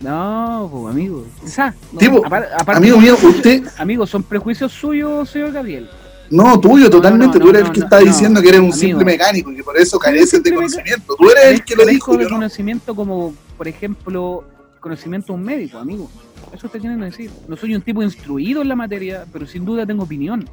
No, 0.02 0.70
pues, 0.72 0.94
amigo. 0.94 1.26
Quizá. 1.44 1.74
no, 1.92 2.00
Tipo, 2.00 2.24
apar- 2.26 2.48
aparte- 2.54 2.78
Amigo 2.78 3.00
mío, 3.00 3.18
usted, 3.22 3.64
Amigo, 3.78 4.06
son 4.06 4.24
prejuicios 4.24 4.72
suyos, 4.72 5.30
señor 5.30 5.52
Gabriel. 5.52 5.90
no, 6.30 6.60
tuyo, 6.60 6.90
totalmente, 6.90 7.40
no, 7.40 7.46
tú 7.46 7.50
eres 7.50 7.64
el 7.64 7.72
que 7.72 7.80
está 7.80 8.00
diciendo 8.00 8.42
que 8.42 8.50
eres 8.50 8.60
un 8.60 8.66
Amigo. 8.68 8.78
simple 8.80 9.06
mecánico 9.06 9.52
y 9.52 9.56
que 9.56 9.64
por 9.64 9.78
eso 9.78 9.98
careces 9.98 10.44
de 10.44 10.54
conocimiento. 10.54 11.16
Tú 11.18 11.30
eres 11.32 11.46
el 11.46 11.64
que 11.64 11.76
lo 11.76 11.86
dijo, 11.86 12.16
de 12.16 12.28
conocimiento 12.30 12.96
como, 12.96 13.34
por 13.58 13.68
ejemplo, 13.68 14.44
conocimiento 14.80 15.34
de 15.34 15.40
un 15.40 15.44
médico, 15.44 15.78
amigo. 15.80 16.10
Eso 16.54 16.70
te 16.70 16.80
quieren 16.80 17.00
decir. 17.02 17.32
No 17.48 17.58
soy 17.58 17.76
un 17.76 17.82
tipo 17.82 18.02
instruido 18.04 18.62
en 18.62 18.70
la 18.70 18.76
materia, 18.76 19.26
pero 19.34 19.46
sin 19.48 19.66
duda 19.66 19.86
tengo 19.86 20.04
opinión. 20.04 20.48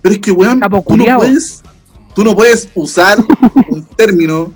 Pero 0.00 0.14
es 0.14 0.20
que, 0.20 0.32
weón, 0.32 0.60
tú 0.60 0.96
no 0.96 1.16
puedes, 1.18 1.62
tú 2.14 2.24
no 2.24 2.34
puedes 2.34 2.68
usar 2.74 3.18
un 3.68 3.84
término, 3.84 4.52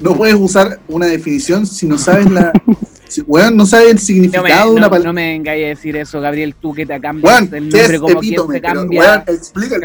no 0.00 0.14
puedes 0.16 0.34
usar 0.36 0.80
una 0.88 1.06
definición 1.06 1.66
si 1.66 1.86
no 1.86 1.98
sabes 1.98 2.30
la, 2.30 2.52
weón, 3.26 3.56
no 3.56 3.66
sabes 3.66 3.88
el 3.88 3.94
No 3.94 4.00
me, 4.00 4.04
significado 4.04 4.70
de 4.70 4.76
una 4.76 4.80
no, 4.82 4.90
palabra. 4.90 5.08
no 5.08 5.12
me 5.12 5.28
vengáis 5.32 5.64
a 5.64 5.68
decir 5.68 5.96
eso, 5.96 6.20
Gabriel, 6.20 6.54
tú 6.60 6.72
que 6.74 6.86
te 6.86 7.00
cambias 7.00 7.32
Weón, 7.32 7.44
el 7.54 7.68
¿qué 7.70 7.80
es 7.80 7.90
nombre 7.90 7.98
como 8.00 8.20
quien 8.20 8.34
epítome? 8.34 8.54
se 8.54 8.60
Pero, 8.60 8.74
cambia. 8.80 9.00
weón. 9.00 9.24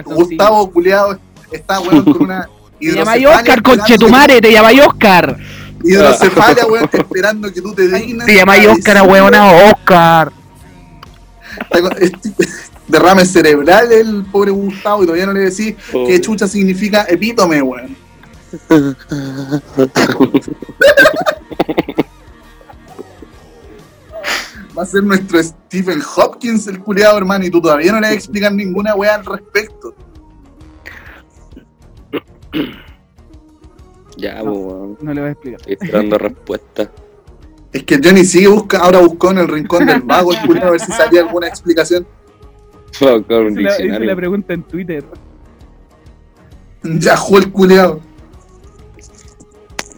Gustavo 0.05 0.71
Culeado 0.71 1.19
está, 1.51 1.79
weón, 1.79 2.03
con 2.03 2.21
una 2.23 2.49
te 2.79 2.91
llamáis 2.91 3.25
Oscar, 3.25 3.61
conchetumare, 3.63 4.41
te 4.41 4.51
llamáis 4.51 4.81
Oscar. 4.81 5.37
Hidrocefalia, 5.83 6.65
weón, 6.67 6.89
esperando 6.91 7.51
que 7.53 7.61
tú 7.61 7.73
te 7.73 7.87
dignes. 7.87 8.25
Te 8.25 8.35
llamáis 8.35 8.67
a 8.67 8.71
Oscar, 8.71 8.95
decir, 8.95 9.09
ahueonado, 9.09 9.71
Oscar. 9.71 10.31
Derrame 12.87 13.25
cerebral 13.25 13.91
el 13.91 14.25
pobre 14.31 14.51
Gustavo 14.51 15.03
y 15.03 15.05
todavía 15.05 15.25
no 15.25 15.33
le 15.33 15.49
decís 15.49 15.73
Oh. 15.93 16.05
qué 16.05 16.19
chucha 16.21 16.47
significa 16.47 17.05
epítome, 17.09 17.61
weón. 17.61 17.95
Va 24.77 24.83
a 24.83 24.85
ser 24.85 25.03
nuestro 25.03 25.41
Stephen 25.41 26.01
Hopkins 26.15 26.67
el 26.67 26.79
culiado, 26.79 27.17
hermano, 27.17 27.45
y 27.45 27.49
tú 27.49 27.61
todavía 27.61 27.91
no 27.91 27.99
le 27.99 28.07
vas 28.07 28.11
a 28.11 28.15
explicar 28.15 28.53
ninguna 28.53 28.95
weá 28.95 29.15
al 29.15 29.25
respecto. 29.25 29.95
Ya, 34.17 34.39
pues, 34.41 34.57
weón. 34.57 34.97
No 35.01 35.13
le 35.13 35.19
voy 35.19 35.27
a 35.27 35.31
explicar. 35.33 35.59
Estoy 35.59 35.73
esperando 35.73 36.17
respuesta. 36.17 36.89
Es 37.73 37.83
que 37.83 37.99
Johnny 38.01 38.23
sigue 38.23 38.47
busca, 38.47 38.77
ahora 38.77 38.99
buscó 38.99 39.31
en 39.31 39.39
el 39.39 39.47
rincón 39.49 39.85
del 39.85 40.01
vago 40.05 40.31
el 40.31 40.39
culiado 40.47 40.69
a 40.69 40.71
ver 40.71 40.79
si 40.79 40.93
salía 40.93 41.19
alguna 41.19 41.49
explicación. 41.49 42.07
A 43.01 43.15
buscar 43.15 43.41
un 43.41 43.59
Hice 43.59 43.61
la, 43.61 43.95
hice 43.97 44.05
la 44.05 44.15
pregunta 44.15 44.53
en 44.53 44.63
Twitter. 44.63 45.03
Ya 46.81 47.17
jugó 47.17 47.39
el 47.39 47.51
culiado. 47.51 47.99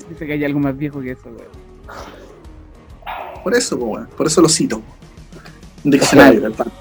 Dice 0.10 0.26
que 0.26 0.34
hay 0.34 0.44
algo 0.46 0.62
más 0.62 0.76
viejo 0.76 1.00
que 1.00 1.12
eso, 1.12 1.26
weón. 1.26 2.17
Por 3.44 3.56
eso, 3.56 3.78
po, 3.78 3.86
weón, 3.86 4.10
por 4.16 4.28
eso 4.28 4.42
lo 4.42 4.50
cito. 4.50 4.82
Un 5.84 5.92
diccionario, 5.92 6.42
tal 6.42 6.54
cual. 6.54 6.72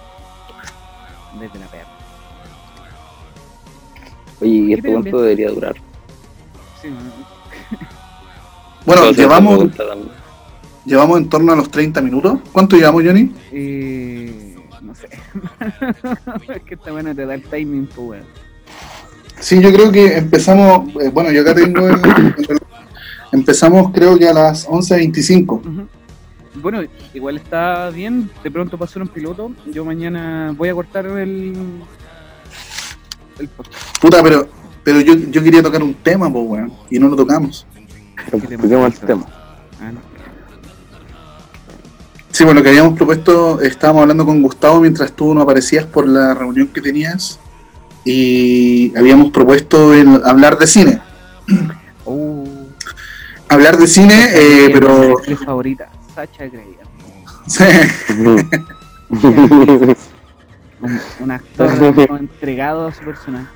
Desde 1.40 1.58
la 1.58 1.66
perra. 1.66 1.88
Oye, 4.40 4.50
¿y 4.50 4.66
¿Qué 4.66 4.74
esto 4.74 4.86
te 4.86 4.92
cuánto 4.92 5.22
debería 5.22 5.50
durar? 5.50 5.76
Sí, 6.80 6.88
no, 6.88 6.96
Bueno, 8.86 9.10
llevamos, 9.10 9.70
llevamos 10.84 11.18
en 11.18 11.28
torno 11.28 11.52
a 11.52 11.56
los 11.56 11.70
30 11.70 12.00
minutos. 12.02 12.38
¿Cuánto 12.52 12.76
llevamos, 12.76 13.02
Johnny? 13.04 13.32
Eh, 13.52 14.56
no 14.80 14.94
sé. 14.94 15.08
es 16.54 16.62
que 16.62 16.74
está 16.74 16.92
bueno 16.92 17.14
te 17.14 17.26
da 17.26 17.34
el 17.34 17.42
timing, 17.42 17.86
pues, 17.86 18.08
weón. 18.08 18.46
Sí, 19.40 19.60
yo 19.60 19.72
creo 19.72 19.92
que 19.92 20.16
empezamos, 20.16 20.88
eh, 21.02 21.10
bueno, 21.10 21.30
yo 21.30 21.42
acá 21.42 21.54
tengo 21.54 21.86
el, 21.88 22.00
empezamos 23.32 23.92
creo 23.92 24.18
que 24.18 24.28
a 24.28 24.32
las 24.32 24.66
11.25. 24.66 25.60
Ujú. 25.60 25.88
Bueno, 26.60 26.80
igual 27.14 27.36
está 27.36 27.90
bien. 27.90 28.30
De 28.42 28.50
pronto 28.50 28.78
pasó 28.78 29.00
un 29.00 29.08
piloto. 29.08 29.52
Yo 29.66 29.84
mañana 29.84 30.54
voy 30.56 30.68
a 30.68 30.74
cortar 30.74 31.06
el. 31.06 31.54
El 33.38 33.48
podcast. 33.48 33.98
Puta, 34.00 34.22
pero, 34.22 34.48
pero 34.82 35.00
yo, 35.00 35.14
yo 35.14 35.42
quería 35.42 35.62
tocar 35.62 35.82
un 35.82 35.94
tema, 35.94 36.32
pues, 36.32 36.44
weón, 36.46 36.72
y 36.90 36.98
no 36.98 37.08
lo 37.08 37.16
tocamos. 37.16 37.66
Expliquemos 38.32 38.94
el 39.00 39.06
tema. 39.06 39.26
Ah, 39.80 39.92
no. 39.92 40.00
Sí, 42.30 42.44
bueno, 42.44 42.60
lo 42.60 42.64
que 42.64 42.70
habíamos 42.70 42.94
propuesto, 42.96 43.60
estábamos 43.60 44.02
hablando 44.02 44.26
con 44.26 44.42
Gustavo 44.42 44.80
mientras 44.80 45.12
tú 45.12 45.34
no 45.34 45.42
aparecías 45.42 45.86
por 45.86 46.06
la 46.06 46.34
reunión 46.34 46.68
que 46.68 46.82
tenías 46.82 47.38
y 48.04 48.96
habíamos 48.96 49.30
propuesto 49.30 49.94
el 49.94 50.22
hablar 50.24 50.58
de 50.58 50.66
cine. 50.66 51.00
Oh, 52.04 52.44
Hablar 53.48 53.76
de 53.78 53.86
cine, 53.86 54.28
eh, 54.34 54.70
pero... 54.72 55.18
actriz 55.18 55.38
favorita, 55.44 55.88
Sacha 56.16 56.46
Grey. 56.46 56.76
Un, 58.18 58.48
un 61.20 61.30
actor 61.30 61.70
entregado 62.18 62.86
a 62.86 62.92
su 62.94 63.04
personaje. 63.04 63.46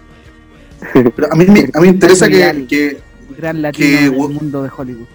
pero 1.17 1.33
a 1.33 1.37
mí, 1.37 1.47
me- 1.47 1.71
a 1.73 1.81
mí 1.81 1.87
me 1.87 1.89
interesa 1.89 2.29
que, 2.29 2.67
que, 2.69 3.01
Gran 3.39 3.63
latino 3.63 3.99
del 3.99 4.13
mundo 4.35 4.63
de 4.63 4.71
Hollywood. 4.77 5.07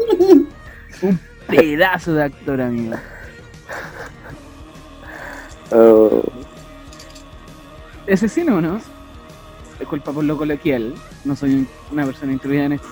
un 1.02 1.20
pedazo 1.46 2.14
de 2.14 2.24
actor, 2.24 2.60
amigo. 2.60 2.96
Oh, 5.70 6.22
¿Ese 8.06 8.28
sí 8.28 8.42
no, 8.42 8.60
no? 8.60 8.80
Disculpa 9.78 10.10
por 10.12 10.24
lo 10.24 10.36
coloquial. 10.36 10.94
No 11.24 11.36
soy 11.36 11.54
un- 11.54 11.68
una 11.92 12.04
persona 12.04 12.32
instruida 12.32 12.64
en 12.64 12.72
esto. 12.72 12.88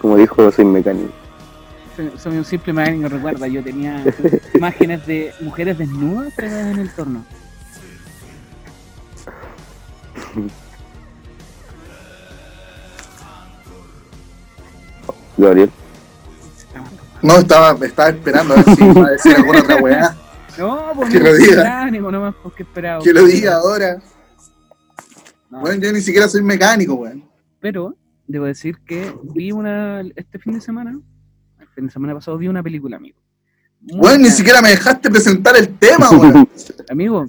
Como 0.00 0.16
dijo, 0.16 0.50
soy 0.52 0.64
mecánico. 0.64 1.12
Soy, 2.18 2.36
un 2.36 2.44
simple 2.44 2.72
mecánico, 2.72 3.08
recuerda. 3.08 3.46
Yo 3.48 3.62
tenía 3.64 4.04
imágenes 4.54 5.06
de 5.06 5.32
mujeres 5.40 5.78
desnudas 5.78 6.32
pegadas 6.34 6.72
en 6.74 6.78
el 6.80 6.90
torno. 6.90 7.24
Gabriel. 15.36 15.70
no 17.22 17.38
estaba, 17.38 17.76
estaba 17.84 18.08
esperando 18.10 18.54
a 18.54 18.56
ver 18.62 18.76
si 18.76 18.84
iba 18.84 19.06
a 19.06 19.10
decir 19.10 19.34
alguna 19.36 19.60
otra 19.60 19.76
weá. 19.76 20.16
No, 20.58 20.90
pues 20.94 21.10
Que 21.12 21.18
no, 21.18 21.24
lo 21.26 21.34
diga. 21.34 21.56
mecánico 21.56 22.10
nomás, 22.10 22.34
porque 22.42 22.62
esperaba. 22.62 23.02
Que 23.04 23.12
lo 23.12 23.24
diga 23.24 23.56
ahora. 23.56 23.98
No, 25.50 25.60
Bueno, 25.60 25.82
yo 25.82 25.92
ni 25.92 26.00
siquiera 26.00 26.26
soy 26.28 26.40
mecánico, 26.40 26.94
weón. 26.94 27.22
Pero 27.60 27.94
debo 28.26 28.46
decir 28.46 28.78
que 28.84 29.12
vi 29.22 29.52
una 29.52 30.02
este 30.14 30.38
fin 30.38 30.54
de 30.54 30.60
semana, 30.60 30.98
el 31.60 31.68
fin 31.68 31.86
de 31.86 31.92
semana 31.92 32.14
pasado 32.14 32.38
vi 32.38 32.48
una 32.48 32.62
película, 32.62 32.96
amigo. 32.96 33.18
Muy 33.80 34.00
Weón, 34.00 34.22
ni 34.22 34.30
siquiera 34.30 34.62
me 34.62 34.70
dejaste 34.70 35.10
presentar 35.10 35.56
el 35.56 35.76
tema, 35.78 36.10
weón. 36.10 36.48
Amigo, 36.90 37.26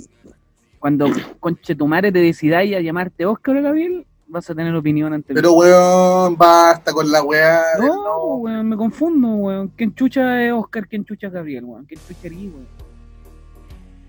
cuando 0.80 1.08
Conchetumare 1.40 2.12
te 2.12 2.20
decidáis 2.20 2.76
a 2.76 2.80
llamarte 2.80 3.26
Oscar 3.26 3.58
o 3.58 3.62
Gabriel, 3.62 4.08
vas 4.28 4.50
a 4.50 4.56
tener 4.56 4.74
opinión 4.74 5.14
ante 5.14 5.34
Pero, 5.34 5.54
weón, 5.54 6.36
basta 6.36 6.94
con 6.94 7.12
la 7.12 7.22
weá. 7.22 7.62
No, 7.80 8.38
weón, 8.38 8.70
me 8.70 8.76
confundo, 8.76 9.28
weón. 9.28 9.68
¿Quién 9.76 9.94
chucha 9.94 10.44
es 10.44 10.52
Oscar? 10.52 10.88
¿Quién 10.88 11.06
chucha 11.06 11.28
es 11.28 11.34
Gabriel, 11.34 11.66
weón? 11.66 11.86
¿Quién 11.86 12.00
chucha 12.08 12.28
eres, 12.28 12.40
weón? 12.40 12.68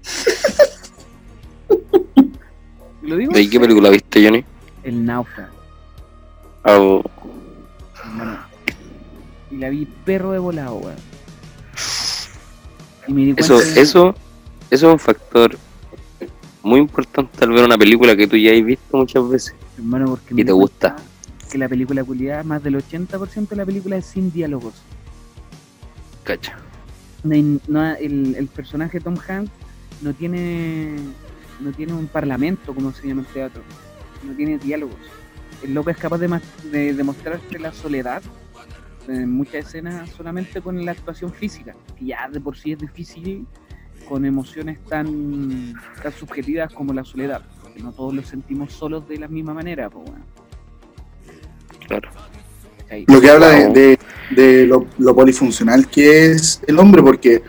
Lo 3.02 3.16
digo. 3.16 3.32
¿De 3.32 3.50
qué 3.50 3.60
película 3.60 3.90
viste, 3.90 4.24
Johnny? 4.24 4.44
El 4.82 5.04
náufrago. 5.04 5.57
Oh. 6.70 7.02
Y 9.50 9.56
la 9.56 9.70
vi 9.70 9.86
perro 10.04 10.32
de 10.32 10.38
volado, 10.38 10.74
weón. 10.76 10.96
Y 13.06 13.12
me 13.12 13.20
di 13.24 13.32
cuenta 13.32 13.42
eso, 13.42 13.58
de- 13.58 13.80
eso, 13.80 14.14
eso 14.70 14.86
es 14.88 14.92
un 14.92 14.98
factor 14.98 15.56
muy 16.62 16.80
importante 16.80 17.42
al 17.44 17.52
ver 17.52 17.64
una 17.64 17.78
película 17.78 18.14
que 18.14 18.26
tú 18.26 18.36
ya 18.36 18.52
has 18.52 18.62
visto 18.64 18.96
muchas 18.98 19.28
veces. 19.28 19.54
hermano, 19.78 20.06
porque 20.06 20.34
y 20.36 20.44
te 20.44 20.52
gusta. 20.52 20.96
Que 21.50 21.56
la 21.56 21.68
película 21.68 22.04
culiada, 22.04 22.42
más 22.42 22.62
del 22.62 22.74
80% 22.76 23.48
de 23.48 23.56
la 23.56 23.64
película 23.64 23.96
es 23.96 24.04
sin 24.04 24.30
diálogos. 24.30 24.74
Cacha. 26.24 26.58
No 27.24 27.34
hay- 27.34 27.60
no- 27.66 27.94
el, 27.96 28.34
el 28.34 28.46
personaje 28.48 29.00
Tom 29.00 29.16
Hanks 29.26 29.50
no 30.02 30.12
tiene 30.12 30.96
no 31.60 31.72
tiene 31.72 31.92
un 31.92 32.06
parlamento 32.06 32.72
como 32.72 32.92
se 32.92 33.08
llama 33.08 33.22
en 33.26 33.34
teatro 33.34 33.62
no 34.22 34.32
tiene 34.34 34.58
diálogos 34.58 34.94
el 35.62 35.74
loco 35.74 35.90
es 35.90 35.96
capaz 35.96 36.18
de, 36.18 36.28
mas- 36.28 36.42
de 36.70 36.92
demostrarte 36.94 37.58
la 37.58 37.72
soledad 37.72 38.22
en 39.08 39.30
muchas 39.30 39.66
escenas 39.66 40.10
solamente 40.10 40.60
con 40.60 40.84
la 40.84 40.92
actuación 40.92 41.32
física 41.32 41.74
que 41.98 42.06
ya 42.06 42.28
de 42.28 42.40
por 42.40 42.56
sí 42.56 42.72
es 42.72 42.78
difícil 42.78 43.46
con 44.08 44.24
emociones 44.24 44.78
tan, 44.84 45.74
tan 46.02 46.12
subjetivas 46.12 46.72
como 46.72 46.92
la 46.92 47.04
soledad 47.04 47.42
que 47.74 47.82
no 47.82 47.92
todos 47.92 48.14
lo 48.14 48.22
sentimos 48.22 48.72
solos 48.72 49.08
de 49.08 49.18
la 49.18 49.28
misma 49.28 49.54
manera 49.54 49.88
pues 49.90 50.04
bueno. 50.10 50.24
Claro. 51.86 52.08
Lo 53.06 53.20
que 53.20 53.30
habla 53.30 53.48
de, 53.48 53.68
de- 53.68 53.98
de 54.34 54.66
lo, 54.66 54.86
lo 54.98 55.14
polifuncional 55.14 55.88
que 55.88 56.32
es 56.32 56.60
el 56.66 56.78
hombre, 56.78 57.02
porque 57.02 57.42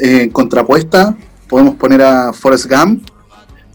eh, 0.00 0.22
en 0.22 0.30
contrapuesta 0.30 1.16
podemos 1.48 1.76
poner 1.76 2.02
a 2.02 2.32
Forrest 2.32 2.66
Gump, 2.68 3.08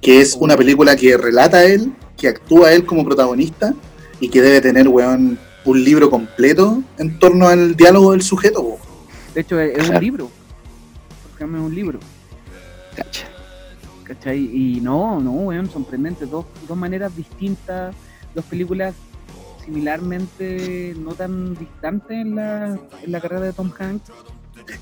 que 0.01 0.19
es 0.19 0.35
una 0.35 0.57
película 0.57 0.95
que 0.97 1.15
relata 1.17 1.57
a 1.57 1.63
él, 1.65 1.93
que 2.19 2.27
actúa 2.27 2.73
él 2.73 2.85
como 2.85 3.03
protagonista 3.03 3.73
y 4.19 4.29
que 4.29 4.41
debe 4.41 4.61
tener, 4.61 4.87
weón, 4.87 5.39
un 5.65 5.83
libro 5.83 6.09
completo 6.09 6.83
en 6.97 7.17
torno 7.17 7.47
al 7.47 7.75
diálogo 7.75 8.11
del 8.11 8.21
sujeto. 8.21 8.77
de 9.33 9.41
hecho 9.41 9.59
es, 9.59 9.89
un 9.89 9.99
libro 9.99 10.29
es 11.37 11.41
un 11.41 11.73
libro 11.73 11.99
Cacha. 12.95 13.27
¿Cachai? 14.03 14.39
Y 14.39 14.81
no, 14.81 15.19
no, 15.19 15.31
weón, 15.31 15.69
sorprendente. 15.69 16.25
Dos, 16.25 16.45
dos 16.67 16.77
maneras 16.77 17.15
distintas, 17.15 17.95
dos 18.33 18.43
películas 18.45 18.95
similarmente 19.63 20.95
no 20.97 21.13
tan 21.13 21.53
distantes 21.55 22.11
en 22.11 22.35
la, 22.35 22.79
en 23.03 23.11
la 23.11 23.21
carrera 23.21 23.45
de 23.45 23.53
Tom 23.53 23.71
Hanks. 23.77 24.09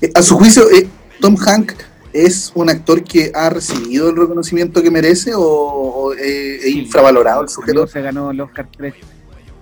Eh, 0.00 0.10
A 0.14 0.22
su 0.22 0.36
juicio, 0.36 0.62
eh, 0.70 0.88
Tom 1.20 1.36
Hanks 1.38 1.76
es 2.12 2.52
un 2.54 2.68
actor 2.70 3.02
que 3.04 3.30
ha 3.34 3.50
recibido 3.50 4.10
el 4.10 4.16
reconocimiento 4.16 4.82
que 4.82 4.90
merece 4.90 5.34
o, 5.34 5.42
o, 5.42 6.12
eh, 6.14 6.56
es 6.56 6.74
infravalorado 6.74 7.42
el 7.42 7.48
sujeto. 7.48 7.86
se 7.86 8.00
ganó 8.02 8.30
el 8.30 8.40
Oscar 8.40 8.68
tres, 8.76 8.94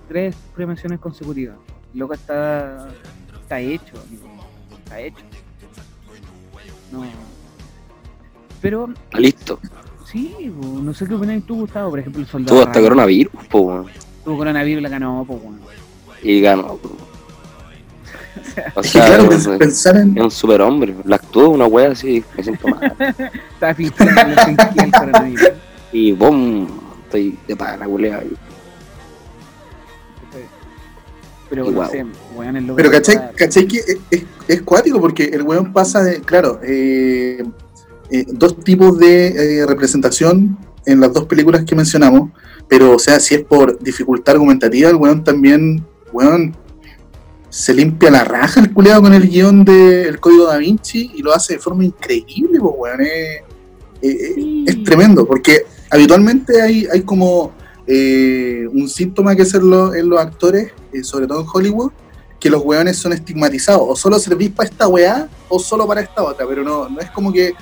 tres 0.07 0.35
premiaciones 0.55 0.99
consecutivas. 0.99 1.57
Loco 1.93 2.13
está, 2.13 2.89
está 3.41 3.59
hecho, 3.59 3.93
amigo. 4.07 4.27
Está 4.83 4.99
hecho. 5.01 5.23
No. 6.91 7.03
Pero 8.61 8.89
Está 9.05 9.19
listo. 9.19 9.59
sí, 10.05 10.51
bo, 10.55 10.79
no 10.81 10.93
sé 10.93 11.05
qué 11.07 11.13
opinas 11.13 11.43
tú, 11.45 11.57
Gustavo. 11.61 11.89
Por 11.91 11.99
ejemplo, 11.99 12.21
el 12.21 12.27
soldado. 12.27 12.55
Tuvo 12.55 12.67
hasta 12.67 12.81
coronavirus, 12.81 13.33
po. 13.49 13.85
Tuvo 14.23 14.37
coronavirus 14.37 14.79
y 14.79 14.83
la 14.83 14.89
ganó, 14.89 15.25
bueno. 15.25 15.57
Y 16.23 16.41
ganó. 16.41 16.77
po. 16.77 17.06
O 18.75 18.81
Es 18.81 18.91
que 18.91 18.99
sea, 18.99 19.05
claro, 19.07 19.31
es, 19.31 19.47
pens- 19.47 19.57
pensar 19.57 19.97
en, 19.97 20.17
es 20.17 20.23
un 20.23 20.31
superhombre. 20.31 20.95
La 21.05 21.15
actuó 21.17 21.49
una 21.49 21.65
wea 21.65 21.91
así, 21.91 22.23
me 22.35 22.43
siento 22.43 22.67
mal. 22.67 22.95
El 23.77 24.91
coronavirus. 24.91 25.49
Y 25.91 26.11
boom, 26.11 26.67
estoy 27.05 27.37
de 27.47 27.55
pana, 27.55 27.85
culea. 27.85 28.21
Pero 31.49 31.63
no 31.65 31.71
guau. 31.71 31.89
sé, 31.91 32.05
weón, 32.35 32.73
Pero 32.75 32.91
que 32.91 32.97
¿cachai, 32.97 33.31
cachai 33.35 33.67
que 33.67 33.77
es, 33.77 33.97
es- 34.11 34.23
es 34.49 34.61
cuático? 34.63 34.99
Porque 34.99 35.25
el 35.25 35.43
weón 35.43 35.71
pasa 35.71 36.03
de, 36.03 36.19
claro, 36.21 36.59
eh, 36.63 37.41
eh, 38.11 38.25
dos 38.27 38.59
tipos 38.63 38.97
de 38.97 39.59
eh, 39.61 39.65
representación 39.65 40.57
en 40.85 40.99
las 40.99 41.13
dos 41.13 41.25
películas 41.25 41.63
que 41.65 41.75
mencionamos, 41.75 42.31
pero 42.67 42.95
o 42.95 42.99
sea, 42.99 43.19
si 43.21 43.35
es 43.35 43.43
por 43.43 43.79
dificultad 43.79 44.35
argumentativa, 44.35 44.89
el 44.89 44.95
weón 44.97 45.23
también, 45.23 45.85
weón, 46.11 46.53
se 47.49 47.73
limpia 47.73 48.11
la 48.11 48.23
raja 48.23 48.59
el 48.59 48.73
culeado 48.73 49.01
con 49.03 49.13
el 49.13 49.27
guion 49.29 49.63
del 49.63 50.19
Código 50.19 50.45
Da 50.45 50.57
Vinci 50.57 51.11
y 51.15 51.21
lo 51.21 51.33
hace 51.33 51.53
de 51.53 51.59
forma 51.59 51.85
increíble, 51.85 52.59
pues 52.59 52.73
weón, 52.77 53.01
es, 53.01 53.41
es- 54.01 54.35
Sí. 54.35 54.65
es 54.67 54.83
tremendo, 54.83 55.25
porque 55.25 55.65
habitualmente 55.89 56.61
hay, 56.61 56.87
hay 56.91 57.01
como 57.03 57.53
eh, 57.89 58.67
un 58.73 58.89
síntoma 58.89 59.33
que 59.35 59.45
lo- 59.61 59.95
en 59.95 60.09
los 60.09 60.19
actores, 60.19 60.71
eh, 60.91 61.03
sobre 61.03 61.25
todo 61.25 61.39
en 61.41 61.47
Hollywood, 61.51 61.91
que 62.39 62.49
los 62.49 62.61
weones 62.63 62.97
son 62.97 63.13
estigmatizados. 63.13 63.81
O 63.87 63.95
solo 63.95 64.19
servís 64.19 64.49
para 64.51 64.69
esta 64.69 64.87
weá 64.89 65.27
o 65.47 65.57
solo 65.57 65.87
para 65.87 66.01
esta 66.01 66.21
otra. 66.21 66.45
Pero 66.47 66.63
no, 66.65 66.89
no 66.89 66.99
es 66.99 67.09
como 67.11 67.31
que 67.31 67.53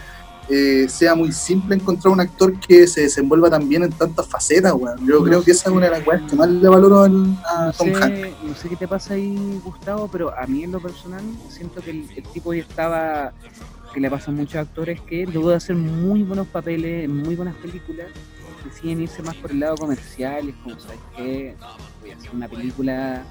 eh, 0.50 0.88
sea 0.90 1.16
muy 1.16 1.32
simple 1.32 1.76
encontrar 1.76 2.14
un 2.14 2.20
actor 2.22 2.60
que 2.60 2.86
se 2.88 3.02
desenvuelva 3.02 3.50
tan 3.50 3.68
bien 3.68 3.84
en 3.84 3.92
tantas 3.92 4.28
facetas, 4.28 4.74
weón. 4.74 4.98
Yo 5.06 5.20
No 5.20 5.24
creo 5.26 5.44
que 5.44 5.52
esa 5.52 5.70
es 5.70 5.76
una 5.76 5.86
de 5.88 5.92
las 5.92 6.06
weas 6.08 6.22
que 6.30 6.36
más 6.36 6.50
le 6.50 6.68
valoro 6.70 7.02
al- 7.02 7.36
a 7.48 7.66
No 7.68 7.74
Tom 7.74 7.90
Hanks. 7.96 8.44
no 8.44 8.56
sé 8.56 8.70
qué 8.70 8.76
te 8.76 8.88
pasa 8.88 9.16
ahí, 9.16 9.60
Gustavo, 9.64 10.08
pero 10.12 10.38
a 10.38 10.46
mí 10.46 10.64
en 10.64 10.72
lo 10.72 10.80
personal 10.80 11.24
siento 11.50 11.82
que 11.82 11.92
el, 11.92 12.08
el 12.16 12.24
tipo 12.24 12.54
ya 12.54 12.62
estaba, 12.62 13.34
que 13.94 14.00
le 14.00 14.10
pasa 14.10 14.30
a 14.30 14.34
muchos 14.34 14.56
actores 14.56 15.02
que 15.02 15.26
luego 15.26 15.50
de 15.50 15.56
hacer 15.56 15.76
muy 15.76 16.22
buenos 16.24 16.48
papeles 16.48 17.06
en 17.06 17.18
muy 17.24 17.36
buenas 17.36 17.56
películas, 17.56 18.08
deciden 18.64 19.02
irse 19.02 19.22
más 19.24 19.36
por 19.36 19.52
el 19.52 19.60
lado 19.60 19.76
comercial, 19.78 20.46
y 20.46 20.50
es 20.50 20.56
como, 20.64 20.80
¿sabes 20.80 21.00
qué? 21.16 21.56
Voy 22.02 22.12
a 22.12 22.16
hacer 22.16 22.30
una 22.34 22.48
película 22.48 23.24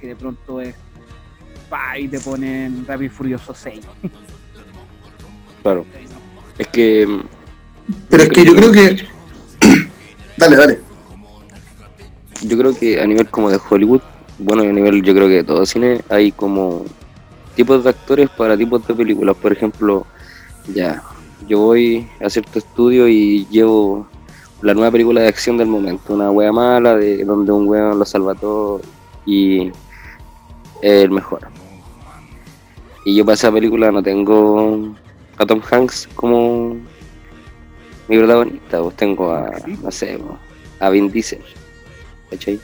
que 0.00 0.06
de 0.08 0.16
pronto 0.16 0.60
es, 0.60 0.74
pa, 1.68 1.98
y 1.98 2.08
te 2.08 2.18
ponen 2.20 2.84
Rápido 2.86 3.06
y 3.06 3.08
Furioso 3.10 3.54
6. 3.54 3.80
Claro. 5.62 5.84
Es 6.58 6.66
que 6.68 7.06
mm, 7.06 7.22
Pero 8.08 8.22
es 8.24 8.28
que 8.28 8.44
yo 8.44 8.54
creo 8.54 8.72
que. 8.72 9.04
dale, 10.36 10.56
dale. 10.56 10.78
yo 12.42 12.58
creo 12.58 12.74
que 12.76 13.00
a 13.00 13.06
nivel 13.06 13.28
como 13.28 13.50
de 13.50 13.58
Hollywood, 13.68 14.02
bueno, 14.38 14.64
y 14.64 14.68
a 14.68 14.72
nivel 14.72 15.02
yo 15.02 15.14
creo 15.14 15.28
que 15.28 15.34
de 15.34 15.44
todo 15.44 15.64
cine, 15.66 16.00
hay 16.08 16.32
como 16.32 16.84
tipos 17.54 17.82
de 17.82 17.90
actores 17.90 18.28
para 18.30 18.56
tipos 18.56 18.86
de 18.86 18.94
películas. 18.94 19.36
Por 19.36 19.52
ejemplo, 19.52 20.06
ya, 20.74 21.02
yo 21.48 21.60
voy 21.60 22.06
a 22.20 22.28
cierto 22.28 22.58
estudio 22.58 23.08
y 23.08 23.46
llevo 23.50 24.06
la 24.62 24.74
nueva 24.74 24.90
película 24.90 25.20
de 25.20 25.28
acción 25.28 25.56
del 25.56 25.68
momento, 25.68 26.14
una 26.14 26.30
wea 26.30 26.52
mala, 26.52 26.96
de 26.96 27.24
donde 27.24 27.52
un 27.52 27.68
weón 27.68 27.98
lo 27.98 28.04
salva 28.04 28.34
todo 28.34 28.80
y 29.24 29.68
es 30.82 31.04
el 31.04 31.10
mejor. 31.10 31.48
Y 33.04 33.14
yo 33.14 33.24
para 33.24 33.34
esa 33.34 33.52
película 33.52 33.90
no 33.92 34.02
tengo 34.02 34.94
a 35.38 35.46
Tom 35.46 35.60
Hanks 35.70 36.08
como 36.14 36.76
mi 38.08 38.16
protagonista, 38.18 38.82
pues 38.82 38.96
tengo 38.96 39.32
a, 39.32 39.50
no 39.82 39.90
sé, 39.90 40.18
a 40.80 40.90
Vin 40.90 41.10
Diesel. 41.10 41.42
¿Cachai? 42.30 42.60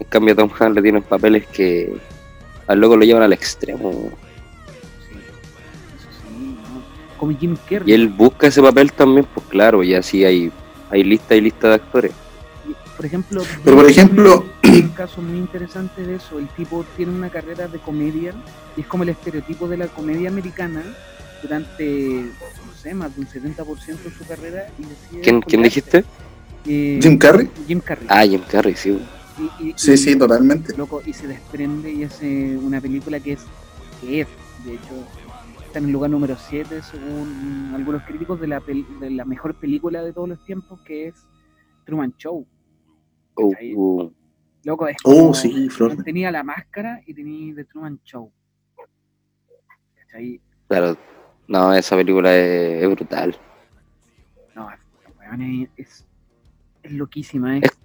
En 0.00 0.06
cambio 0.08 0.34
a 0.34 0.36
Tom 0.36 0.50
Hanks 0.58 0.74
le 0.76 0.82
tienen 0.82 1.02
papeles 1.02 1.46
que 1.46 1.96
al 2.66 2.80
loco 2.80 2.96
lo 2.96 3.04
llevan 3.04 3.22
al 3.22 3.32
extremo. 3.32 3.90
Sí, 5.08 5.16
eso 5.96 6.08
sí, 6.28 6.56
¿no? 6.72 6.82
Como 7.18 7.36
Jim 7.38 7.56
Carrey. 7.68 7.90
Y 7.90 7.94
él 7.94 8.08
busca 8.08 8.46
ese 8.48 8.62
papel 8.62 8.92
también, 8.92 9.26
pues 9.32 9.46
claro, 9.48 9.82
y 9.82 9.94
así 9.94 10.24
hay, 10.24 10.50
hay 10.90 11.04
lista 11.04 11.34
y 11.34 11.40
lista 11.40 11.68
de 11.68 11.74
actores. 11.74 12.12
Por 12.96 13.06
ejemplo, 13.06 13.42
Pero, 13.64 13.76
por 13.76 13.88
ejemplo- 13.88 14.44
un 14.64 14.88
caso 14.96 15.22
muy 15.22 15.38
interesante 15.38 16.02
de 16.02 16.16
eso. 16.16 16.38
El 16.38 16.48
tipo 16.48 16.84
tiene 16.96 17.12
una 17.12 17.30
carrera 17.30 17.68
de 17.68 17.78
comedia 17.78 18.34
y 18.76 18.80
es 18.80 18.86
como 18.86 19.04
el 19.04 19.10
estereotipo 19.10 19.68
de 19.68 19.76
la 19.76 19.86
comedia 19.86 20.28
americana 20.28 20.82
durante, 21.42 22.24
no 22.66 22.72
sé, 22.74 22.94
más 22.94 23.14
de 23.14 23.20
un 23.22 23.26
70% 23.28 24.02
de 24.02 24.10
su 24.10 24.26
carrera. 24.26 24.66
Y 24.78 25.16
¿Quién, 25.22 25.40
¿quién 25.42 25.62
dijiste? 25.62 26.04
Eh, 26.66 26.98
Jim 27.02 27.16
Carrey. 27.18 27.48
Jim 27.66 27.80
Carrey. 27.80 28.06
Ah, 28.10 28.24
Jim 28.26 28.42
Carrey, 28.50 28.74
sí. 28.74 28.90
Y- 29.60 29.68
y- 29.68 29.74
Sí, 29.76 29.92
y- 29.92 29.96
sí, 29.96 30.16
totalmente. 30.18 30.76
loco, 30.76 31.00
y 31.06 31.12
se 31.12 31.26
desprende 31.28 31.92
y 31.92 32.04
hace 32.04 32.56
una 32.56 32.80
película 32.80 33.20
que 33.20 33.32
es, 33.32 33.46
que 34.00 34.22
es, 34.22 34.28
de 34.64 34.74
hecho, 34.74 35.06
está 35.64 35.78
en 35.78 35.86
el 35.86 35.92
lugar 35.92 36.10
número 36.10 36.36
7 36.36 36.82
según 36.82 37.72
algunos 37.74 38.02
críticos 38.02 38.40
de 38.40 38.48
la, 38.48 38.60
pel- 38.60 38.98
de 38.98 39.10
la 39.10 39.24
mejor 39.24 39.54
película 39.54 40.02
de 40.02 40.12
todos 40.12 40.28
los 40.28 40.44
tiempos, 40.44 40.80
que 40.82 41.08
es 41.08 41.14
Truman 41.84 42.12
Show. 42.16 42.46
¿Cachai? 43.36 43.74
uh, 43.76 44.12
Loco, 44.64 44.88
es 44.88 44.96
Oh, 45.04 45.12
como- 45.14 45.34
sí, 45.34 45.68
Flor. 45.70 46.02
tenía 46.02 46.32
la 46.32 46.42
máscara 46.42 47.00
y 47.06 47.14
tenía 47.14 47.54
The 47.54 47.64
Truman 47.64 48.00
Show. 48.02 48.32
Claro, 50.66 50.96
no, 51.48 51.74
esa 51.74 51.96
película 51.96 52.34
es, 52.36 52.82
es 52.84 52.90
brutal. 52.90 53.36
No, 54.54 54.68
weón, 55.20 55.42
es, 55.42 55.68
es, 55.76 56.04
es 56.84 56.92
loquísima. 56.92 57.56
Es, 57.58 57.64
Es- 57.64 57.78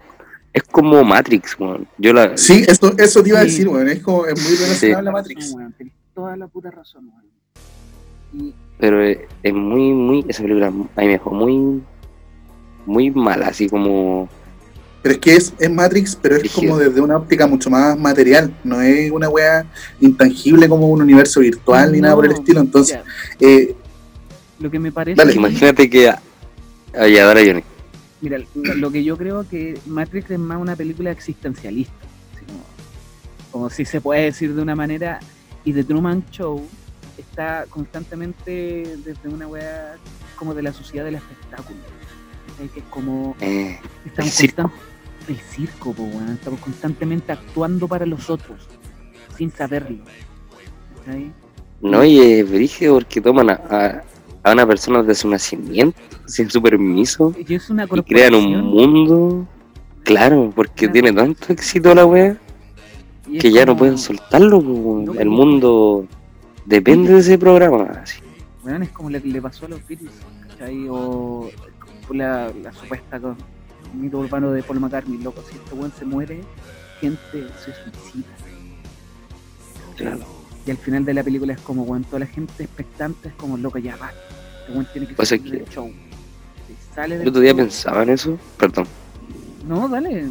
Es 0.53 0.63
como 0.63 1.03
Matrix, 1.03 1.59
weón. 1.59 1.87
Yo 1.97 2.13
la. 2.13 2.37
Sí, 2.37 2.63
eso, 2.67 2.93
eso 2.97 3.23
te 3.23 3.29
iba 3.29 3.39
a 3.39 3.43
decir, 3.43 3.67
weón. 3.67 3.87
Es, 3.89 4.03
como, 4.03 4.25
es 4.27 4.39
muy 4.47 4.55
relacionable 4.55 5.09
a 5.09 5.13
Matrix. 5.13 5.51
Weón, 5.53 5.73
tenés 5.73 5.93
toda 6.13 6.37
la 6.37 6.47
puta 6.47 6.69
razón, 6.69 7.09
weón. 7.09 7.23
Y 8.33 8.53
Pero 8.79 9.01
es, 9.03 9.17
es 9.41 9.53
muy, 9.53 9.91
muy. 9.93 10.25
Esa 10.27 10.43
película 10.43 10.67
a 10.67 10.71
mí 10.71 10.87
me 10.95 11.07
dejó 11.07 11.31
muy. 11.31 11.81
Muy 12.85 13.09
mala, 13.11 13.47
así 13.47 13.67
como. 13.69 14.29
Pero 15.03 15.15
es 15.15 15.19
que 15.19 15.35
es, 15.35 15.53
es 15.59 15.69
Matrix, 15.69 16.15
pero 16.15 16.37
es 16.37 16.43
Rígido. 16.43 16.71
como 16.71 16.79
desde 16.79 17.01
una 17.01 17.17
óptica 17.17 17.45
mucho 17.45 17.69
más 17.69 17.99
material. 17.99 18.55
No 18.63 18.81
es 18.81 19.11
una 19.11 19.27
wea 19.27 19.65
intangible 19.99 20.69
como 20.69 20.89
un 20.89 21.01
universo 21.01 21.41
virtual 21.41 21.91
ni 21.91 21.99
nada 21.99 22.15
por 22.15 22.25
el 22.25 22.31
estilo. 22.31 22.61
Entonces, 22.61 22.99
eh, 23.41 23.75
lo 24.59 24.71
que 24.71 24.79
me 24.79 24.93
parece. 24.93 25.17
Dale. 25.17 25.33
Imagínate 25.33 25.89
que. 25.89 26.03
Ya, 26.93 27.25
dale, 27.25 27.45
Johnny. 27.45 27.63
Mira, 28.21 28.37
lo 28.55 28.91
que 28.91 29.03
yo 29.03 29.17
creo 29.17 29.45
que 29.47 29.77
Matrix 29.85 30.31
es 30.31 30.39
más 30.39 30.61
una 30.61 30.77
película 30.77 31.11
existencialista. 31.11 31.93
como, 32.47 32.63
como 33.51 33.69
si 33.69 33.83
se 33.83 33.99
puede 33.99 34.23
decir 34.23 34.55
de 34.55 34.61
una 34.61 34.75
manera. 34.75 35.19
Y 35.65 35.73
The 35.73 35.83
Truman 35.83 36.23
Show 36.31 36.65
está 37.17 37.65
constantemente 37.69 38.97
desde 39.03 39.27
una 39.27 39.47
wea 39.47 39.95
como 40.37 40.53
de 40.53 40.61
la 40.63 40.71
sociedad 40.71 41.03
del 41.03 41.15
espectáculo. 41.15 41.79
Que 42.73 42.79
es 42.79 42.85
como. 42.89 43.35
Eh, 43.41 43.79
Estamos 44.05 44.71
El 45.27 45.37
circo. 45.39 45.93
po. 45.93 46.07
Estamos 46.31 46.59
constantemente 46.59 47.31
actuando 47.31 47.87
para 47.87 48.05
los 48.05 48.29
otros, 48.29 48.67
sin 49.37 49.51
saberlo. 49.51 50.03
no, 51.81 52.03
y 52.03 52.19
es 52.19 52.49
brígido 52.49 52.95
porque 52.95 53.21
toman 53.21 53.49
a, 53.49 53.53
a, 53.69 54.03
a 54.43 54.51
una 54.53 54.65
persona 54.65 55.01
desde 55.01 55.15
su 55.21 55.29
nacimiento, 55.29 55.99
sin 56.25 56.49
su 56.49 56.61
permiso, 56.61 57.33
Y 57.47 57.53
es 57.55 57.69
una 57.69 57.83
y 57.85 58.01
crean 58.03 58.35
un 58.35 58.61
mundo. 58.61 59.47
Claro, 60.03 60.51
porque 60.53 60.87
Claro. 60.89 60.93
tiene 60.93 61.13
tanto 61.13 61.53
éxito 61.53 61.95
la 61.95 62.05
wea 62.05 62.37
y 63.25 63.37
que 63.37 63.51
ya 63.51 63.65
no 63.65 63.75
pueden 63.77 63.97
soltarlo. 63.97 64.61
No, 64.61 65.13
El 65.13 65.29
mundo 65.29 66.05
depende 66.65 67.13
de 67.13 67.19
ese 67.19 67.37
programa. 67.37 67.83
así. 68.03 68.19
Weón, 68.65 68.83
es 68.83 68.89
como 68.89 69.09
le 69.09 69.41
pasó 69.41 69.65
a 69.65 69.69
los 69.69 69.85
Beatles, 69.87 70.11
¿cachai? 70.49 70.87
O 70.89 71.49
la, 72.11 72.51
la 72.61 72.71
supuesta 72.73 73.19
co- 73.19 73.35
mito 73.93 74.19
urbano 74.19 74.51
de 74.51 74.63
Paul 74.63 74.79
McCartney, 74.79 75.17
loco, 75.19 75.43
si 75.49 75.55
este 75.57 75.73
weón 75.75 75.91
se 75.97 76.05
muere, 76.05 76.41
gente 76.99 77.21
se 77.63 77.73
suicida. 77.73 78.27
Claro. 79.97 80.19
Y 80.65 80.71
al 80.71 80.77
final 80.77 81.05
de 81.05 81.13
la 81.13 81.23
película 81.23 81.53
es 81.53 81.59
como, 81.61 81.83
weón, 81.83 82.03
toda 82.05 82.19
la 82.19 82.25
gente 82.27 82.63
expectante 82.63 83.29
es 83.29 83.33
como, 83.35 83.57
loco, 83.57 83.77
ya 83.77 83.95
basta. 83.97 84.17
Este 84.61 84.71
weón 84.71 84.87
tiene 84.93 85.07
que 85.07 85.25
salir 85.25 85.51
del 85.51 85.69
show. 85.69 85.91
Si 86.67 86.95
sale 86.95 87.13
del 87.17 87.21
El 87.23 87.27
otro 87.29 87.41
día 87.41 87.51
show- 87.51 87.57
pensaba 87.57 88.03
en 88.03 88.09
eso. 88.09 88.37
Perdón. 88.57 88.87
No, 89.67 89.87
dale. 89.89 90.23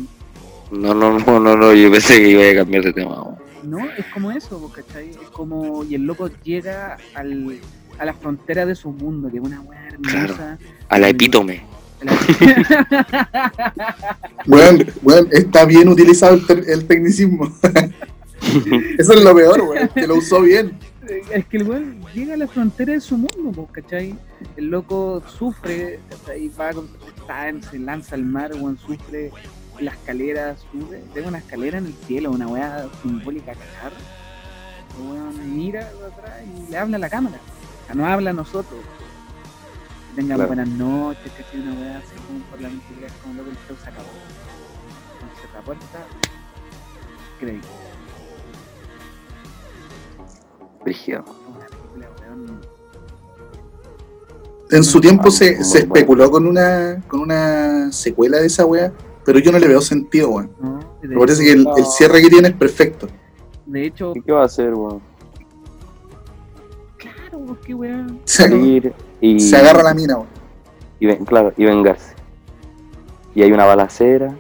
No, 0.71 0.95
no, 0.95 1.19
no, 1.19 1.39
no, 1.41 1.57
no, 1.57 1.75
yo 1.75 1.91
pensé 1.91 2.17
que 2.19 2.29
iba 2.31 2.51
a 2.51 2.55
cambiar 2.65 2.85
de 2.85 2.93
tema. 2.93 3.23
weón. 3.23 3.37
No, 3.63 3.79
es 3.91 4.07
como 4.13 4.31
eso, 4.33 4.73
¿cachai? 4.75 5.11
Es 5.11 5.29
como, 5.33 5.85
y 5.85 5.95
el 5.95 6.03
loco 6.03 6.29
llega 6.43 6.97
al, 7.15 7.61
a 7.99 8.05
la 8.05 8.13
frontera 8.15 8.67
de 8.67 8.75
su 8.75 8.91
mundo, 8.91 9.31
que 9.31 9.37
es 9.37 9.43
una 9.43 9.61
weá 9.61 9.87
hermosa. 9.89 10.59
A 10.89 10.99
la 10.99 11.09
epítome. 11.09 11.63
weón, 14.47 14.87
weón, 15.03 15.29
está 15.33 15.65
bien 15.65 15.89
utilizado 15.89 16.39
el, 16.49 16.69
el 16.69 16.87
tecnicismo. 16.87 17.47
Eso 18.99 19.13
es 19.15 19.25
lo 19.25 19.35
peor, 19.35 19.61
weón, 19.63 19.89
que 19.95 20.07
lo 20.07 20.17
usó 20.17 20.43
bien. 20.43 20.79
es 21.33 21.47
que 21.47 21.57
el 21.59 21.69
weón 21.69 22.01
llega 22.15 22.35
a 22.35 22.37
la 22.37 22.49
frontera 22.49 22.93
de 22.93 23.01
su 23.01 23.17
mundo, 23.17 23.69
¿cachai? 23.73 24.15
El 24.57 24.67
loco 24.67 25.23
sufre, 25.39 26.01
¿cachai? 26.11 26.51
Va 26.59 27.49
en- 27.49 27.63
se 27.63 27.79
lanza 27.79 28.15
al 28.17 28.25
mar, 28.25 28.53
weón, 28.55 28.79
sufre, 28.79 29.31
la 29.81 29.93
escalera 29.93 30.55
sube, 30.71 31.03
ve 31.15 31.23
una 31.23 31.39
escalera 31.39 31.79
en 31.79 31.87
el 31.87 31.95
cielo, 32.07 32.31
una 32.31 32.47
weá 32.47 32.87
simbólica 33.03 33.53
cachar. 33.53 33.93
El 34.99 35.07
weón 35.11 35.57
mira 35.57 35.81
atrás 35.89 36.41
y 36.67 36.71
le 36.71 36.77
habla 36.79 36.97
a 36.97 37.01
la 37.01 37.09
cámara. 37.09 37.37
No 37.95 38.07
habla 38.07 38.31
a 38.31 38.33
nosotros. 38.33 38.81
Que 40.13 40.17
tengan 40.21 40.37
Claro. 40.37 40.49
buenas 40.49 40.69
noches, 40.69 41.33
que 41.51 41.59
una 41.59 41.73
weá 41.73 41.99
así 41.99 42.15
como 42.27 42.45
por 42.51 42.61
la 42.61 42.69
mentira, 42.69 43.07
es 43.07 43.13
como 43.23 43.35
loco 43.35 43.51
el 43.51 43.57
show 43.67 43.77
se 43.83 43.89
acabó. 43.89 44.09
Entonces 45.23 45.51
la 45.55 45.61
puerta, 45.63 45.99
crédito. 47.41 47.69
Brígido. 50.85 51.25
En 54.71 54.85
su 54.85 55.01
tiempo 55.01 55.31
se, 55.31 55.63
se 55.65 55.79
especuló 55.81 56.31
con 56.31 56.47
una, 56.47 57.03
con 57.09 57.21
una 57.21 57.93
secuela 57.93 58.39
de 58.39 58.47
esa 58.47 58.65
wea, 58.67 58.93
pero 59.25 59.39
yo 59.39 59.53
no 59.53 59.59
le 59.59 59.69
veo 59.69 59.81
sentido, 59.81 60.31
weón. 60.31 60.51
Me 61.03 61.19
parece 61.19 61.43
que 61.45 61.53
el, 61.53 61.67
el 61.77 61.85
cierre 61.87 62.21
que 62.23 62.29
tiene 62.31 62.49
es 62.49 62.55
perfecto. 62.55 63.07
De 63.67 63.87
hecho, 63.87 64.13
¿Y 64.15 64.23
qué 64.23 64.33
va 64.33 64.43
a 64.43 64.47
hacer, 64.47 64.75
weón? 64.75 65.01
Pues 67.47 67.59
qué 67.65 67.75
weón. 67.75 68.21
Se, 68.25 68.55
Ir 68.57 68.95
y. 69.21 69.41
se 69.41 69.57
agarra 69.57 69.83
la 69.83 69.95
mina, 69.95 70.17
weón. 70.17 70.29
Y 71.01 71.07
ven, 71.07 71.25
claro, 71.25 71.53
y 71.57 71.65
vengarse. 71.65 72.15
Y 73.35 73.43
hay 73.43 73.53
una 73.53 73.65
balacera. 73.65 74.35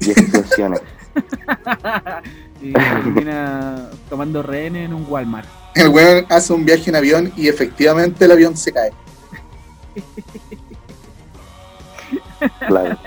Y 0.00 0.10
explosiones. 0.10 0.80
y 2.60 2.72
termina 2.72 3.90
tomando 4.08 4.42
rehenes 4.42 4.86
en 4.86 4.94
un 4.94 5.06
Walmart. 5.08 5.48
El 5.74 5.88
weón 5.88 6.26
hace 6.28 6.52
un 6.52 6.64
viaje 6.64 6.90
en 6.90 6.96
avión 6.96 7.32
y 7.36 7.48
efectivamente 7.48 8.24
el 8.24 8.32
avión 8.32 8.56
se 8.56 8.72
cae. 8.72 8.92
claro. 12.66 12.98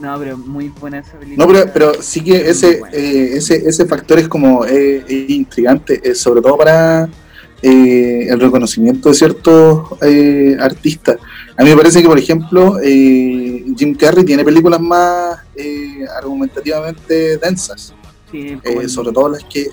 No, 0.00 0.18
pero 0.18 0.38
muy 0.38 0.68
buena 0.68 1.00
esa 1.00 1.18
película. 1.18 1.46
No, 1.46 1.52
pero, 1.52 1.70
pero 1.72 2.02
sí 2.02 2.22
que 2.22 2.48
ese, 2.48 2.80
eh, 2.92 3.32
ese, 3.34 3.56
ese 3.68 3.84
factor 3.84 4.18
es 4.18 4.28
como 4.28 4.64
eh, 4.64 5.04
intrigante, 5.28 6.00
eh, 6.02 6.14
sobre 6.14 6.40
todo 6.40 6.56
para 6.56 7.08
eh, 7.60 8.26
el 8.30 8.40
reconocimiento 8.40 9.10
de 9.10 9.14
ciertos 9.14 9.90
artistas. 10.58 11.18
A 11.56 11.62
mí 11.62 11.70
me 11.70 11.76
parece 11.76 12.00
que, 12.00 12.08
por 12.08 12.18
ejemplo, 12.18 12.78
Jim 12.80 13.94
Carrey 13.94 14.24
tiene 14.24 14.42
películas 14.42 14.80
más 14.80 15.38
argumentativamente 16.16 17.36
densas, 17.36 17.94
Sí, 18.30 18.56
como, 18.64 18.80
el, 18.80 18.88
sobre 18.88 19.12
todo 19.12 19.28
las 19.30 19.44
que, 19.44 19.66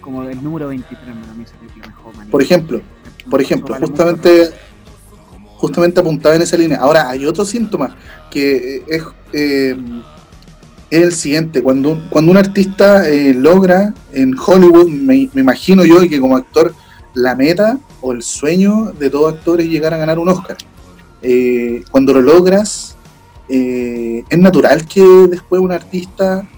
como 0.00 0.24
el 0.24 0.42
número 0.42 0.68
23, 0.68 0.98
para 0.98 1.34
mí 1.34 1.44
esa 1.44 1.56
película 1.56 1.86
mejor, 1.86 2.30
por 2.30 2.42
ejemplo, 2.42 2.82
por 3.30 3.40
ejemplo, 3.40 3.76
justamente 3.76 4.50
justamente 5.56 6.00
apuntaba 6.00 6.34
en 6.34 6.42
esa 6.42 6.56
línea. 6.56 6.78
Ahora, 6.78 7.08
hay 7.08 7.24
otro 7.24 7.44
síntoma 7.44 7.96
eh, 8.42 9.76
es 10.90 11.02
el 11.02 11.12
siguiente. 11.12 11.62
Cuando 11.62 12.00
cuando 12.10 12.30
un 12.30 12.36
artista 12.36 13.08
eh, 13.08 13.34
logra 13.34 13.94
en 14.12 14.34
Hollywood, 14.38 14.88
me, 14.88 15.28
imagino 15.34 15.84
yo 15.84 16.00
que 16.08 16.20
como 16.20 16.36
actor, 16.36 16.74
la 17.14 17.34
meta 17.34 17.78
o 18.00 18.12
el 18.12 18.22
sueño 18.22 18.92
de 18.98 19.10
todo 19.10 19.28
actor 19.28 19.60
es 19.60 19.68
llegar 19.68 19.94
a 19.94 19.98
ganar 19.98 20.18
un 20.18 20.28
Oscar. 20.28 20.56
Eh, 21.22 21.82
cuando 21.90 22.12
lo 22.12 22.22
logras, 22.22 22.96
es 23.48 24.38
natural 24.38 24.86
que 24.86 25.02
después 25.30 25.62
un 25.62 25.70
artista 25.70 26.48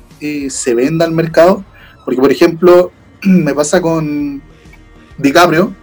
se 0.48 0.74
venda 0.74 1.04
al 1.04 1.12
mercado. 1.12 1.64
Porque, 2.04 2.20
por 2.20 2.32
ejemplo, 2.32 2.90
me 3.22 3.54
pasa 3.54 3.80
con 3.80 4.42
DiCaprio, 5.18 5.74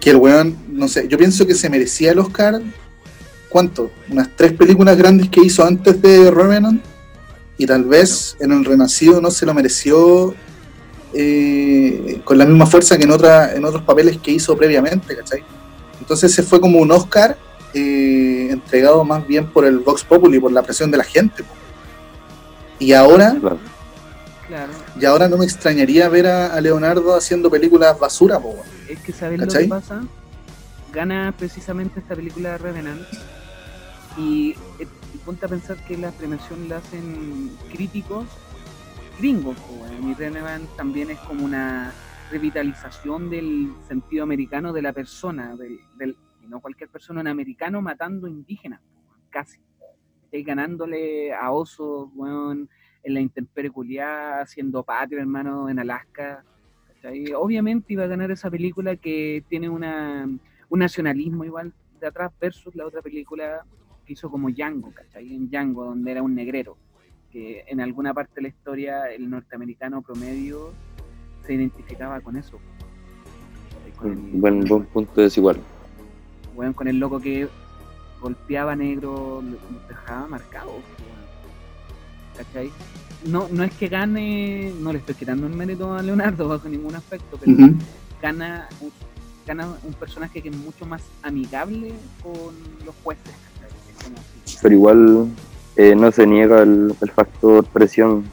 que 0.00 0.10
el 0.10 0.16
weón, 0.16 0.56
no 0.70 0.88
sé, 0.88 1.08
yo 1.08 1.18
pienso 1.18 1.46
que 1.46 1.54
se 1.54 1.68
merecía 1.68 2.12
el 2.12 2.18
Oscar, 2.18 2.60
¿cuánto? 3.48 3.90
Unas 4.10 4.28
tres 4.36 4.52
películas 4.52 4.96
grandes 4.96 5.28
que 5.28 5.40
hizo 5.40 5.64
antes 5.64 6.00
de 6.00 6.30
Revenant, 6.30 6.82
y 7.56 7.66
tal 7.66 7.84
vez 7.84 8.36
en 8.40 8.52
El 8.52 8.64
Renacido 8.64 9.20
no 9.20 9.30
se 9.30 9.44
lo 9.44 9.52
mereció 9.52 10.34
eh, 11.12 12.20
con 12.24 12.38
la 12.38 12.44
misma 12.44 12.66
fuerza 12.66 12.96
que 12.96 13.04
en, 13.04 13.10
otra, 13.10 13.54
en 13.54 13.64
otros 13.64 13.82
papeles 13.82 14.18
que 14.18 14.30
hizo 14.30 14.56
previamente, 14.56 15.16
¿cachai? 15.16 15.42
Entonces 16.00 16.32
se 16.32 16.42
fue 16.42 16.60
como 16.60 16.78
un 16.78 16.90
Oscar 16.92 17.36
eh, 17.74 18.48
entregado 18.50 19.04
más 19.04 19.26
bien 19.26 19.46
por 19.46 19.64
el 19.64 19.78
Vox 19.80 20.04
Populi, 20.04 20.38
por 20.38 20.52
la 20.52 20.62
presión 20.62 20.90
de 20.90 20.98
la 20.98 21.04
gente. 21.04 21.42
po. 21.42 21.52
Y 22.78 22.92
ahora, 22.92 23.36
claro. 24.46 24.72
Y 25.00 25.04
ahora 25.04 25.28
no 25.28 25.36
me 25.36 25.44
extrañaría 25.44 26.08
ver 26.08 26.28
a, 26.28 26.54
a 26.54 26.60
Leonardo 26.60 27.16
haciendo 27.16 27.50
películas 27.50 27.98
basura, 27.98 28.38
po, 28.38 28.54
es 28.88 29.00
que 29.00 29.12
sabes 29.12 29.38
lo 29.40 29.46
¿Cachai? 29.46 29.64
que 29.64 29.68
pasa. 29.68 30.02
Gana 30.92 31.34
precisamente 31.36 32.00
esta 32.00 32.14
película 32.16 32.58
Revenant. 32.58 33.06
Y, 34.16 34.52
eh, 34.78 34.86
y 35.14 35.18
ponte 35.18 35.46
a 35.46 35.48
pensar 35.48 35.76
que 35.84 35.96
la 35.96 36.10
premiación 36.10 36.68
la 36.68 36.78
hacen 36.78 37.56
críticos 37.70 38.26
gringos. 39.18 39.56
weón. 39.68 40.10
Y 40.10 40.14
Revenant 40.14 40.68
también 40.76 41.10
es 41.10 41.18
como 41.20 41.44
una 41.44 41.92
revitalización 42.30 43.30
del 43.30 43.72
sentido 43.86 44.22
americano 44.24 44.72
de 44.72 44.82
la 44.82 44.92
persona, 44.92 45.56
del, 45.56 45.78
del- 45.96 46.16
y 46.42 46.48
no 46.48 46.60
cualquier 46.60 46.88
persona, 46.90 47.20
un 47.20 47.26
americano 47.28 47.80
matando 47.82 48.26
indígenas, 48.26 48.80
casi. 49.30 49.58
Ganándole 50.30 51.32
a 51.32 51.50
osos, 51.52 52.10
weón, 52.14 52.68
en 53.02 53.14
la 53.14 53.20
intemperie 53.20 53.70
culiada, 53.70 54.42
haciendo 54.42 54.82
patria, 54.82 55.20
hermano, 55.20 55.68
en 55.70 55.78
Alaska. 55.78 56.44
Obviamente 57.36 57.94
iba 57.94 58.04
a 58.04 58.08
ganar 58.08 58.30
esa 58.30 58.50
película 58.50 58.96
que 58.96 59.42
tiene 59.48 59.70
una, 59.70 60.28
un 60.68 60.78
nacionalismo 60.80 61.44
igual 61.44 61.72
de 62.00 62.06
atrás 62.06 62.30
versus 62.40 62.74
la 62.74 62.86
otra 62.86 63.02
película 63.02 63.64
que 64.04 64.12
hizo 64.12 64.30
como 64.30 64.50
Django, 64.50 64.92
¿cachai? 64.92 65.34
En 65.34 65.48
Django, 65.48 65.84
donde 65.84 66.10
era 66.12 66.22
un 66.22 66.34
negrero, 66.34 66.76
que 67.30 67.64
en 67.66 67.80
alguna 67.80 68.14
parte 68.14 68.32
de 68.36 68.42
la 68.42 68.48
historia 68.48 69.10
el 69.12 69.28
norteamericano 69.28 70.02
promedio 70.02 70.72
se 71.46 71.54
identificaba 71.54 72.20
con 72.20 72.36
eso. 72.36 72.58
Con 73.96 74.12
el, 74.12 74.18
Buen, 74.40 74.64
buen 74.64 74.84
punto 74.86 75.20
desigual. 75.20 75.58
weón, 76.54 76.72
con 76.72 76.88
el 76.88 76.98
loco 76.98 77.20
que 77.20 77.48
golpeaba 78.20 78.76
negro, 78.76 79.42
lo 79.42 79.58
dejaba 79.88 80.26
marcado. 80.28 80.72
¿Cachai? 82.36 82.70
No, 83.26 83.48
no 83.50 83.64
es 83.64 83.72
que 83.72 83.88
gane, 83.88 84.72
no 84.80 84.92
le 84.92 85.00
estoy 85.00 85.16
quitando 85.16 85.46
el 85.48 85.54
mérito 85.54 85.92
a 85.92 86.02
Leonardo 86.02 86.46
bajo 86.48 86.68
ningún 86.68 86.94
aspecto, 86.94 87.36
pero 87.38 87.52
Ujú. 87.52 87.74
gana, 88.22 88.68
un- 89.52 89.56
gana 89.58 89.68
un 89.84 89.92
personaje 89.94 90.42
que 90.42 90.48
es 90.50 90.56
mucho 90.56 90.84
más 90.86 91.02
amigable 91.22 91.92
con 92.22 92.34
los 92.84 92.94
jueces. 93.02 93.34
Es 94.46 94.58
Pero 94.62 94.74
igual 94.74 95.26
eh, 95.76 95.94
no 95.94 96.10
se 96.12 96.26
niega 96.26 96.62
el, 96.62 96.94
el 97.00 97.10
factor 97.10 97.64
presión 97.66 98.24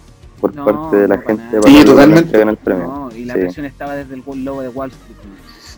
por 0.41 0.53
No, 0.55 0.65
parte 0.65 0.97
de 0.97 1.07
la 1.07 1.17
no, 1.17 1.23
gente 1.23 1.59
para 1.61 1.73
Sí, 1.73 1.85
totalmente. 1.85 2.23
entreguen 2.23 2.49
el 2.49 2.57
premio. 2.57 2.87
No, 2.87 3.11
y 3.15 3.25
la 3.25 3.33
Sí. 3.35 3.39
presión 3.41 3.65
estaba 3.65 3.95
desde 3.95 4.15
el 4.15 4.23
logo 4.43 4.61
de 4.61 4.69
Wall 4.69 4.91
Street. 4.91 5.17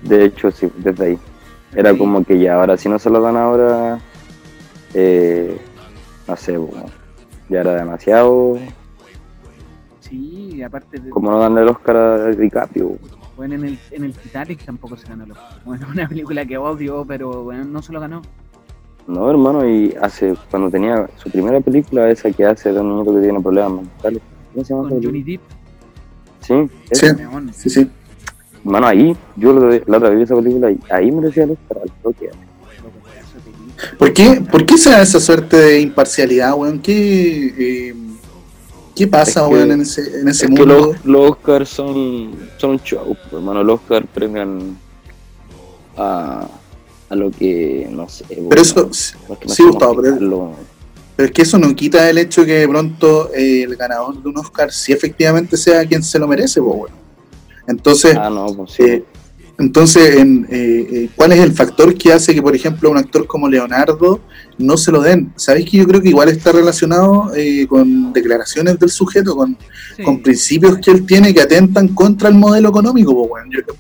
¿no? 0.03 0.09
De 0.09 0.25
hecho, 0.25 0.51
sí, 0.51 0.69
desde 0.77 1.05
ahí. 1.05 1.19
Era 1.75 1.95
como 1.97 2.23
que 2.23 2.39
ya, 2.39 2.55
ahora 2.55 2.77
si 2.77 2.87
no 2.89 2.97
se 2.97 3.09
lo 3.09 3.19
dan 3.21 3.35
ahora, 3.35 3.99
eh, 4.93 5.59
no 6.27 6.35
sé, 6.37 6.57
ya 7.49 7.59
era 7.59 7.75
demasiado. 7.75 8.57
Sí, 9.99 10.51
y 10.55 10.61
aparte 10.63 10.99
de, 10.99 11.09
Como 11.09 11.29
no 11.31 11.39
darle 11.39 11.61
el 11.61 11.67
Oscar 11.67 11.97
a 11.97 12.25
DiCaprio. 12.31 12.97
Bueno, 13.37 13.53
en 13.53 13.63
el, 13.63 13.79
en 13.91 14.03
el 14.03 14.13
Titanic 14.13 14.65
tampoco 14.65 14.97
se 14.97 15.07
ganó 15.07 15.23
el 15.23 15.31
Oscar. 15.31 15.61
Bueno, 15.63 15.87
una 15.93 16.09
película 16.09 16.45
que 16.45 16.57
odio, 16.57 17.05
pero 17.07 17.43
bueno, 17.43 17.63
no 17.63 17.81
se 17.81 17.93
lo 17.93 17.99
ganó. 17.99 18.23
No, 19.07 19.29
hermano, 19.29 19.65
y 19.65 19.95
hace, 20.01 20.33
cuando 20.51 20.69
tenía 20.69 21.09
su 21.15 21.29
primera 21.29 21.61
película, 21.61 22.09
esa 22.09 22.29
que 22.31 22.43
hace 22.43 22.73
de 22.73 22.81
un 22.81 22.89
niño 22.89 23.05
que 23.05 23.21
tiene 23.21 23.39
problemas 23.39 23.71
mentales. 23.71 24.21
¿Cómo 24.53 24.65
se 24.65 24.73
llama? 24.73 24.89
Con 24.89 25.03
Johnny? 25.03 25.23
Depp. 25.23 25.41
Sí, 26.41 26.69
Sí. 26.91 27.07
Sí, 27.53 27.69
sí. 27.69 27.89
Hermano, 28.65 28.87
ahí, 28.87 29.15
yo 29.37 29.53
la, 29.53 29.81
la 29.85 29.97
otra 29.97 30.09
vez 30.09 30.17
vi 30.17 30.23
esa 30.23 30.35
película 30.35 30.71
y 30.71 30.79
ahí 30.89 31.11
merecía 31.11 31.43
el 31.43 31.51
Oscar 31.51 31.77
al 31.83 31.91
toque. 32.01 32.25
Loco, 32.25 32.97
pedazo 33.05 33.37
de 33.37 33.43
película. 33.43 33.97
¿Por 33.97 34.13
qué, 34.13 34.41
¿Por 34.51 34.65
qué 34.65 34.77
se 34.77 34.89
da 34.89 35.01
esa 35.01 35.19
suerte 35.21 35.55
de 35.55 35.79
imparcialidad, 35.79 36.55
weón? 36.55 36.79
¿Qué, 36.79 37.53
eh, 37.57 37.95
¿qué 38.97 39.07
pasa, 39.07 39.41
Es 39.41 39.47
que- 39.47 39.53
weón, 39.53 39.71
en 39.71 39.81
ese, 39.81 40.01
en 40.21 40.27
ese 40.27 40.45
Es 40.45 40.51
que 40.51 40.57
mundo? 40.65 40.93
los, 40.93 41.05
los 41.05 41.31
Oscars 41.31 41.69
son, 41.69 42.31
son 42.57 42.71
un 42.71 42.79
show, 42.81 43.05
pues, 43.05 43.33
hermano. 43.33 43.63
Los 43.63 43.79
Oscars 43.81 44.05
premian 44.13 44.77
a, 45.95 46.47
a 47.09 47.15
lo 47.15 47.31
que, 47.31 47.87
no 47.91 48.07
sé. 48.09 48.25
Pero 48.29 48.43
bueno, 48.45 48.61
eso, 48.61 48.89
que 49.39 49.49
sí, 49.49 49.63
Gustavo, 49.63 50.01
pero- 50.01 50.55
pero 51.15 51.25
es 51.27 51.31
que 51.31 51.41
eso 51.41 51.57
no 51.57 51.75
quita 51.75 52.07
el 52.09 52.17
hecho 52.19 52.45
que 52.45 52.53
de 52.59 52.67
pronto 52.67 53.31
eh, 53.33 53.63
el 53.63 53.75
ganador 53.75 54.21
de 54.21 54.29
un 54.29 54.37
Oscar 54.37 54.71
sí 54.71 54.91
efectivamente 54.93 55.57
sea 55.57 55.83
quien 55.85 56.03
se 56.03 56.19
lo 56.19 56.27
merece, 56.27 56.61
pues, 56.61 56.75
weón. 56.75 56.91
Entonces, 57.67 58.15
Ah, 58.15 58.29
no, 58.29 58.45
pues 58.55 58.71
sí. 58.73 58.83
Eh, 58.83 59.03
entonces, 59.59 60.17
en, 60.17 60.45
eh, 60.51 60.87
eh, 60.91 61.09
¿cuál 61.15 61.31
es 61.31 61.39
el 61.39 61.51
factor 61.51 61.95
que 61.95 62.13
hace 62.13 62.35
que, 62.35 62.43
por 62.43 62.55
ejemplo, 62.55 62.91
un 62.91 62.97
actor 62.97 63.25
como 63.25 63.49
Leonardo 63.49 64.19
no 64.59 64.77
se 64.77 64.91
lo 64.91 65.01
den? 65.01 65.33
¿Sabéis 65.35 65.67
que 65.69 65.77
yo 65.77 65.87
creo 65.87 65.99
que 65.99 66.09
igual 66.09 66.29
está 66.29 66.51
relacionado 66.51 67.31
eh, 67.35 67.65
con 67.67 68.13
declaraciones 68.13 68.77
del 68.77 68.89
sujeto, 68.89 69.35
con, 69.35 69.57
Sí. 69.95 70.03
con 70.03 70.21
principios 70.21 70.77
que 70.77 70.91
él 70.91 71.07
tiene 71.07 71.33
que 71.33 71.41
atentan 71.41 71.87
contra 71.87 72.29
el 72.29 72.35
modelo 72.35 72.69
económico? 72.69 73.27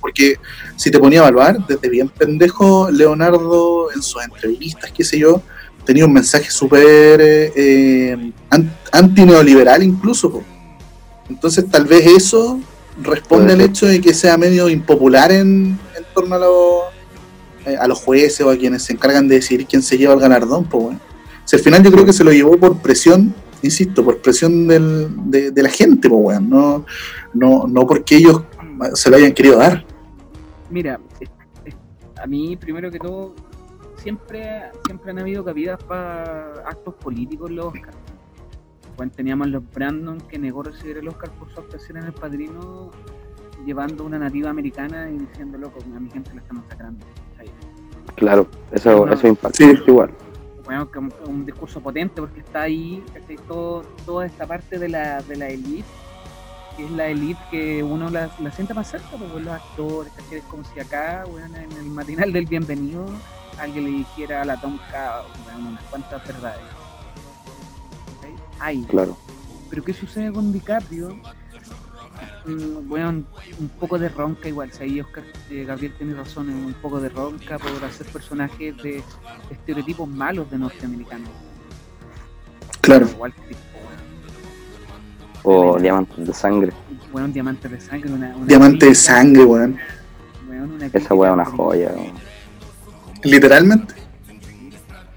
porque 0.01 0.37
si 0.75 0.89
te 0.89 0.97
ponía 0.97 1.19
a 1.19 1.23
evaluar, 1.23 1.67
desde 1.67 1.89
bien 1.89 2.09
pendejo, 2.09 2.89
Leonardo 2.89 3.91
en 3.93 4.01
sus 4.01 4.23
entrevistas, 4.23 4.91
qué 4.91 5.03
sé 5.03 5.19
yo, 5.19 5.43
tenía 5.85 6.05
un 6.05 6.13
mensaje 6.13 6.49
súper 6.49 7.21
eh, 7.21 7.53
eh, 7.55 8.31
antineoliberal 8.91 9.83
incluso. 9.83 10.43
Entonces, 11.29 11.69
tal 11.69 11.85
vez 11.85 12.05
eso 12.07 12.59
responde 13.01 13.53
al 13.53 13.61
hecho 13.61 13.85
de 13.85 14.01
que 14.01 14.13
sea 14.13 14.37
medio 14.37 14.69
impopular 14.69 15.31
en, 15.31 15.79
en 15.95 16.05
torno 16.13 16.35
a, 16.35 16.39
los 16.39 16.83
eh, 17.65 17.77
a 17.77 17.87
los 17.87 17.99
jueces 17.99 18.41
o 18.41 18.49
a 18.49 18.57
quienes 18.57 18.83
se 18.83 18.93
encargan 18.93 19.27
de 19.27 19.35
decidir 19.35 19.65
quién 19.67 19.81
se 19.81 19.97
lleva 19.97 20.13
el 20.13 20.19
galardón. 20.19 20.65
Pues, 20.65 20.83
bueno. 20.83 20.99
Si 21.45 21.55
al 21.55 21.61
final 21.61 21.83
yo 21.83 21.91
creo 21.91 22.05
que 22.05 22.13
se 22.13 22.23
lo 22.23 22.31
llevó 22.31 22.57
por 22.57 22.77
presión, 22.79 23.33
insisto, 23.61 24.03
por 24.03 24.21
presión 24.21 24.67
del, 24.67 25.07
de, 25.29 25.51
de 25.51 25.63
la 25.63 25.69
gente, 25.69 26.09
pues, 26.09 26.21
weón, 26.21 26.49
no, 26.49 26.85
no, 27.33 27.67
no 27.67 27.87
porque 27.87 28.17
ellos 28.17 28.43
se 28.93 29.09
lo 29.09 29.15
hayan 29.17 29.33
querido 29.33 29.57
dar. 29.57 29.85
Mira, 30.69 30.99
a 32.21 32.27
mí 32.27 32.57
primero 32.57 32.91
que 32.91 32.99
todo, 32.99 33.33
siempre, 34.01 34.63
siempre 34.85 35.11
han 35.11 35.19
habido 35.19 35.43
cabidas 35.43 35.81
para 35.83 36.53
actos 36.65 36.95
políticos 36.95 37.49
en 37.49 37.55
los 37.57 37.67
Oscars. 37.67 37.97
Cuando 38.97 39.15
teníamos 39.15 39.47
los 39.47 39.63
Brandon 39.73 40.19
que 40.21 40.37
negó 40.39 40.63
recibir 40.63 40.97
el 40.97 41.07
Oscar 41.07 41.29
por 41.31 41.49
su 41.53 41.59
actuación 41.59 41.97
en 41.99 42.05
El 42.05 42.13
Padrino, 42.13 42.89
llevando 43.65 44.03
una 44.03 44.17
nativa 44.17 44.49
americana 44.49 45.09
y 45.09 45.19
diciendo, 45.19 45.57
loco, 45.59 45.79
a 45.95 45.99
mi 45.99 46.09
gente 46.09 46.31
la 46.33 46.41
están 46.41 46.57
masacrando. 46.57 47.05
¿cachai? 47.37 47.51
Claro, 48.15 48.47
eso, 48.71 49.05
No. 49.05 49.13
eso 49.13 49.27
impacta 49.27 49.57
Sí. 49.57 49.79
igual. 49.87 50.09
Bueno, 50.65 50.89
que 50.91 50.99
un, 50.99 51.13
un 51.27 51.45
discurso 51.45 51.79
potente 51.79 52.19
porque 52.21 52.39
está 52.41 52.63
ahí, 52.63 53.03
¿cachai? 53.13 53.37
Todo, 53.47 53.83
toda 54.05 54.25
esta 54.25 54.45
parte 54.47 54.79
de 54.79 54.89
la, 54.89 55.21
de 55.21 55.35
la 55.37 55.47
elite, 55.47 55.85
que 56.75 56.85
es 56.85 56.91
la 56.91 57.07
elite 57.07 57.39
que 57.51 57.83
uno 57.83 58.09
la, 58.09 58.29
la 58.39 58.51
sienta 58.51 58.73
más 58.73 58.89
cerca, 58.89 59.07
pues 59.11 59.31
los 59.45 59.53
actores, 59.53 60.11
¿cachai? 60.13 60.39
Es 60.39 60.43
como 60.45 60.63
si 60.65 60.79
acá, 60.79 61.23
bueno, 61.29 61.55
en 61.55 61.71
el 61.71 61.85
matinal 61.85 62.33
del 62.33 62.47
bienvenido, 62.47 63.05
alguien 63.59 63.85
le 63.85 63.91
dijera 63.91 64.41
a 64.41 64.45
la 64.45 64.59
tonca 64.59 65.21
bueno, 65.45 65.69
unas 65.69 65.83
cuantas 65.83 66.27
verdades. 66.27 66.59
Ahí. 68.59 68.85
Claro. 68.89 69.17
Pero 69.69 69.83
¿qué 69.83 69.93
sucede 69.93 70.31
con 70.31 70.51
DiCaprio? 70.53 71.09
Mm, 72.45 72.87
Bueno, 72.87 73.23
un 73.59 73.69
poco 73.79 73.99
de 73.99 74.09
ronca 74.09 74.47
igual, 74.47 74.71
si 74.71 74.83
ahí 74.83 75.01
Oscar, 75.01 75.23
eh, 75.49 75.65
Gabriel 75.65 75.93
tiene 75.97 76.13
razón, 76.15 76.49
es 76.49 76.55
un 76.55 76.73
poco 76.81 76.99
de 77.01 77.09
ronca 77.09 77.59
por 77.59 77.83
hacer 77.83 78.07
personajes 78.07 78.75
de 78.81 79.03
estereotipos 79.51 80.07
malos 80.07 80.49
de 80.49 80.57
norteamericanos. 80.57 81.29
Claro. 82.81 83.07
Igual 83.09 83.33
que, 83.33 83.55
O 85.43 85.77
diamantes 85.79 86.25
de 86.27 86.33
sangre. 86.33 86.71
bueno, 87.11 87.27
diamante 87.27 87.67
de 87.69 87.79
sangre, 87.81 88.11
una, 88.11 88.35
una 88.35 88.45
Diamante 88.45 88.85
de 88.87 88.95
sangre, 88.95 89.43
weón. 89.45 89.77
weón, 90.49 90.71
una 90.71 90.85
Esa 90.87 91.13
weá 91.13 91.29
es 91.31 91.33
una 91.35 91.45
joya. 91.45 91.91
weón. 91.95 92.13
Literalmente. 93.23 93.93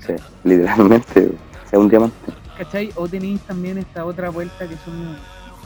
Sí, 0.07 0.13
literalmente. 0.45 1.31
Es 1.73 1.79
un 1.79 1.89
diamante. 1.89 2.33
¿Cachai? 2.61 2.93
O 2.97 3.09
tenéis 3.09 3.41
también 3.41 3.79
esta 3.79 4.05
otra 4.05 4.29
vuelta 4.29 4.69
que 4.69 4.77
son 4.85 5.17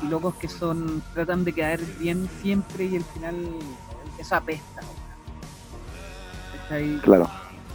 locos 0.09 0.37
que 0.37 0.47
son 0.47 1.03
tratan 1.13 1.43
de 1.45 1.53
quedar 1.53 1.81
bien 1.99 2.29
siempre 2.41 2.85
y 2.85 2.95
al 2.99 3.03
final 3.03 3.35
eso 4.17 4.37
apesta. 4.37 4.81
¿Cachai? 6.63 6.99
Claro. 7.03 7.29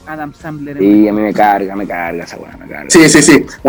Adam 0.07 0.33
Sandler. 0.33 0.77
en- 0.77 1.03
Y 1.03 1.07
a 1.09 1.11
mí 1.11 1.21
me 1.21 1.33
carga, 1.33 1.75
me 1.75 1.85
carga 1.85 2.23
esa 2.23 2.37
weá, 2.37 2.55
me 2.55 2.65
carga. 2.69 2.89
Sí, 2.89 3.09
sí, 3.09 3.21
sí. 3.21 3.45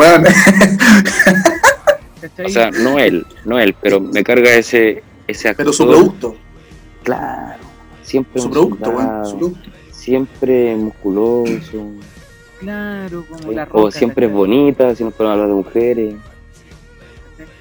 ¿cachai? 2.20 2.46
O 2.46 2.48
sea, 2.48 2.70
no 2.70 3.00
él, 3.00 3.26
no 3.44 3.58
él, 3.58 3.74
pero 3.80 4.00
me 4.00 4.22
carga 4.22 4.50
ese, 4.54 5.02
ese 5.26 5.48
actor. 5.48 5.64
Pero 5.64 5.72
su 5.72 5.84
producto. 5.84 6.36
Claro. 7.02 7.58
Siempre 8.04 8.40
Su 8.40 8.50
producto, 8.50 8.84
Su 9.24 9.36
producto. 9.36 9.70
Siempre 9.90 10.76
musculoso. 10.76 11.88
Claro, 12.60 13.24
como 13.28 13.48
¿sí? 13.48 13.54
la 13.54 13.62
O 13.64 13.84
roca, 13.84 13.98
siempre 13.98 14.26
es 14.26 14.32
bonita, 14.32 14.94
si 14.94 15.02
no 15.04 15.10
podemos 15.10 15.32
hablar 15.34 15.48
de 15.48 15.54
mujeres. 15.54 16.14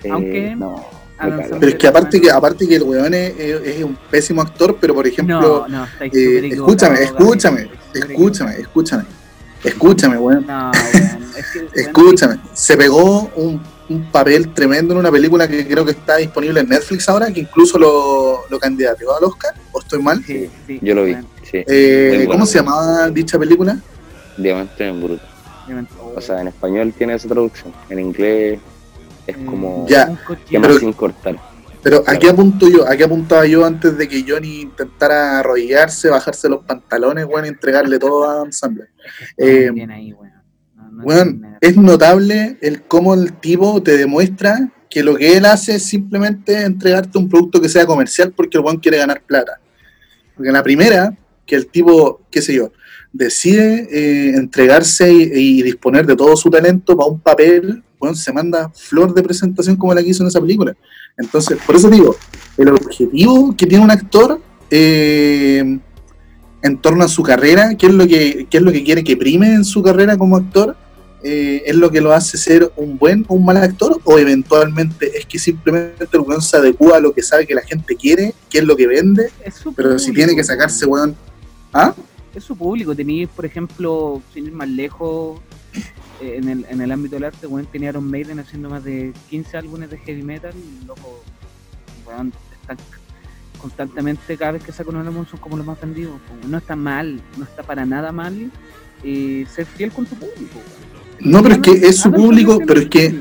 Eh, 0.03 0.09
Aunque 0.11 0.55
no, 0.55 0.85
carga. 1.17 1.43
Sandler- 1.47 1.57
Pero 1.59 1.71
es 1.71 1.75
que 1.75 1.87
aparte 1.87 2.21
que, 2.21 2.31
aparte 2.31 2.67
que 2.67 2.75
el 2.75 2.83
weón 2.83 3.13
es, 3.13 3.83
un 3.83 3.97
pésimo 4.09 4.41
actor, 4.41 4.77
pero 4.79 4.93
por 4.93 5.07
ejemplo, 5.07 5.65
no, 5.67 5.67
no, 5.67 5.85
eh, 6.01 6.49
escúchame, 6.53 7.03
escúchame, 7.03 7.69
escúchame, 7.93 8.53
escúchame, 8.59 9.03
escúchame, 9.63 10.17
weón. 10.17 10.45
No, 10.47 10.71
weón, 10.71 11.23
es 11.37 11.45
que, 11.51 11.59
weón, 11.59 11.71
Escúchame, 11.75 12.39
se 12.53 12.77
pegó 12.77 13.29
un, 13.35 13.61
un 13.89 14.03
papel 14.11 14.53
tremendo 14.53 14.93
en 14.93 14.99
una 14.99 15.11
película 15.11 15.47
que 15.47 15.67
creo 15.67 15.83
que 15.83 15.91
está 15.91 16.17
disponible 16.17 16.59
en 16.61 16.69
Netflix 16.69 17.09
ahora, 17.09 17.31
que 17.31 17.41
incluso 17.41 17.77
lo, 17.77 18.47
lo 18.49 18.59
candidateó 18.59 19.15
al 19.17 19.23
Oscar, 19.23 19.53
o 19.71 19.79
estoy 19.79 20.01
mal. 20.01 20.23
Sí, 20.25 20.49
sí, 20.67 20.79
Yo 20.81 20.95
lo 20.95 21.03
vi, 21.05 21.15
sí. 21.43 21.63
Eh, 21.67 22.13
bueno. 22.17 22.31
¿Cómo 22.31 22.45
se 22.45 22.59
llamaba 22.59 23.09
dicha 23.09 23.37
película? 23.39 23.77
Diamante 24.41 24.87
en 24.87 25.01
bruto. 25.03 25.23
weón. 25.67 25.87
O 26.15 26.21
sea, 26.21 26.41
en 26.41 26.47
español 26.47 26.93
tiene 26.97 27.13
esa 27.13 27.27
traducción. 27.27 27.73
En 27.89 27.99
inglés 27.99 28.59
es 29.27 29.35
Eh, 29.35 29.45
como 29.45 29.85
Ya, 29.87 30.17
pero- 30.49 30.79
sin 30.79 30.93
cortar. 30.93 31.37
Pero 31.81 32.03
¿a 32.05 32.17
qué 32.17 32.29
apunto 32.29 32.67
yo? 32.67 32.85
¿A 32.87 32.97
qué 32.97 33.05
apuntaba 33.05 33.45
yo 33.45 33.65
antes 33.65 33.97
de 33.97 34.07
que 34.09 34.25
Johnny 34.27 34.61
intentara 34.61 35.39
arrodillarse, 35.39 36.09
bajarse 36.09 36.49
los 36.49 36.65
pantalones, 36.65 37.25
weón, 37.25 37.45
y 37.45 37.49
entregarle 37.49 37.97
todo 37.99 38.27
a 38.27 38.33
Adam 38.33 38.51
Sandler? 38.51 38.89
Eh, 39.37 39.69
ahí, 39.89 40.11
weón. 40.11 41.41
No, 41.41 41.57
es 41.61 41.77
notable 41.77 42.57
el 42.61 42.81
cómo 42.81 43.13
el 43.13 43.31
tipo 43.33 43.81
te 43.81 43.95
demuestra 43.95 44.69
que 44.89 45.03
lo 45.03 45.15
que 45.15 45.37
él 45.37 45.45
hace 45.45 45.75
es 45.75 45.83
simplemente 45.85 46.63
entregarte 46.63 47.17
un 47.17 47.29
producto 47.29 47.61
que 47.61 47.69
sea 47.69 47.85
comercial 47.85 48.33
porque 48.35 48.57
el 48.57 48.63
weón 48.65 48.77
quiere 48.79 48.97
ganar 48.97 49.21
plata. 49.21 49.59
Porque 50.35 50.51
la 50.51 50.63
primera, 50.63 51.15
que 51.45 51.55
el 51.55 51.67
tipo, 51.67 52.21
qué 52.29 52.41
sé 52.41 52.55
yo, 52.55 52.71
decide 53.11 53.87
eh, 53.91 54.35
entregarse 54.35 55.11
y, 55.11 55.59
y 55.59 55.63
disponer 55.63 56.05
de 56.05 56.15
todo 56.15 56.35
su 56.35 56.49
talento 56.49 56.95
para 56.95 57.09
un 57.09 57.19
papel, 57.19 57.83
bueno, 57.99 58.15
se 58.15 58.31
manda 58.31 58.71
flor 58.73 59.13
de 59.13 59.21
presentación 59.21 59.75
como 59.75 59.93
la 59.93 60.01
que 60.01 60.09
hizo 60.09 60.23
en 60.23 60.29
esa 60.29 60.39
película. 60.39 60.75
Entonces, 61.17 61.57
por 61.65 61.75
eso 61.75 61.89
digo, 61.89 62.15
el 62.57 62.69
objetivo 62.69 63.55
que 63.55 63.65
tiene 63.65 63.83
un 63.83 63.91
actor 63.91 64.41
eh, 64.71 65.79
en 66.61 66.77
torno 66.77 67.03
a 67.03 67.07
su 67.07 67.23
carrera, 67.23 67.75
qué 67.75 67.87
es 67.87 67.93
lo 67.93 68.07
que, 68.07 68.47
qué 68.49 68.57
es 68.57 68.63
lo 68.63 68.71
que 68.71 68.83
quiere 68.83 69.03
que 69.03 69.17
prime 69.17 69.53
en 69.53 69.65
su 69.65 69.81
carrera 69.81 70.17
como 70.17 70.37
actor, 70.37 70.77
eh, 71.21 71.63
es 71.65 71.75
lo 71.75 71.91
que 71.91 71.99
lo 71.99 72.13
hace 72.13 72.37
ser 72.37 72.71
un 72.77 72.97
buen 72.97 73.25
o 73.27 73.35
un 73.35 73.43
mal 73.43 73.57
actor, 73.57 73.99
o 74.05 74.17
eventualmente 74.17 75.17
es 75.17 75.25
que 75.25 75.37
simplemente 75.37 76.07
el 76.09 76.21
weón 76.21 76.41
se 76.41 76.55
adecua 76.55 76.97
a 76.97 76.99
lo 77.01 77.13
que 77.13 77.21
sabe 77.21 77.45
que 77.45 77.53
la 77.53 77.61
gente 77.61 77.95
quiere, 77.97 78.33
qué 78.49 78.59
es 78.59 78.63
lo 78.63 78.77
que 78.77 78.87
vende, 78.87 79.29
pero 79.75 79.99
si 79.99 80.13
tiene 80.13 80.35
que 80.35 80.43
sacarse, 80.43 80.85
weón. 80.85 81.15
¿Ah? 81.73 81.93
Es 82.33 82.43
su 82.43 82.55
público. 82.55 82.95
Tenéis, 82.95 83.29
por 83.29 83.45
ejemplo, 83.45 84.21
sin 84.33 84.45
ir 84.45 84.51
más 84.51 84.69
lejos, 84.69 85.39
eh, 86.21 86.35
en, 86.37 86.49
el, 86.49 86.65
en 86.69 86.81
el 86.81 86.91
ámbito 86.91 87.15
del 87.15 87.25
arte, 87.25 87.47
weón, 87.47 87.65
tenía 87.65 87.89
Iron 87.89 88.09
Maiden 88.09 88.39
haciendo 88.39 88.69
más 88.69 88.83
de 88.83 89.13
15 89.29 89.57
álbumes 89.57 89.89
de 89.89 89.97
heavy 89.97 90.23
metal. 90.23 90.53
Y 90.55 90.85
loco, 90.85 91.23
están 91.99 92.77
constantemente, 93.59 94.37
cada 94.37 94.53
vez 94.53 94.63
que 94.63 94.71
sacan 94.71 94.95
un 94.95 95.07
álbum, 95.07 95.25
son 95.29 95.39
como 95.39 95.57
los 95.57 95.65
más 95.65 95.79
vendidos. 95.79 96.19
No 96.47 96.57
está 96.57 96.75
mal, 96.75 97.21
no 97.37 97.43
está 97.43 97.63
para 97.63 97.85
nada 97.85 98.11
mal 98.11 98.51
eh, 99.03 99.45
ser 99.53 99.65
fiel 99.65 99.91
con 99.91 100.05
tu 100.05 100.15
público. 100.15 100.59
No, 101.19 101.43
pero 101.43 101.55
es 101.55 101.61
que 101.61 101.71
es 101.71 101.97
su 101.97 102.11
público, 102.11 102.59
pero 102.65 102.81
es 102.81 102.89
que. 102.89 103.19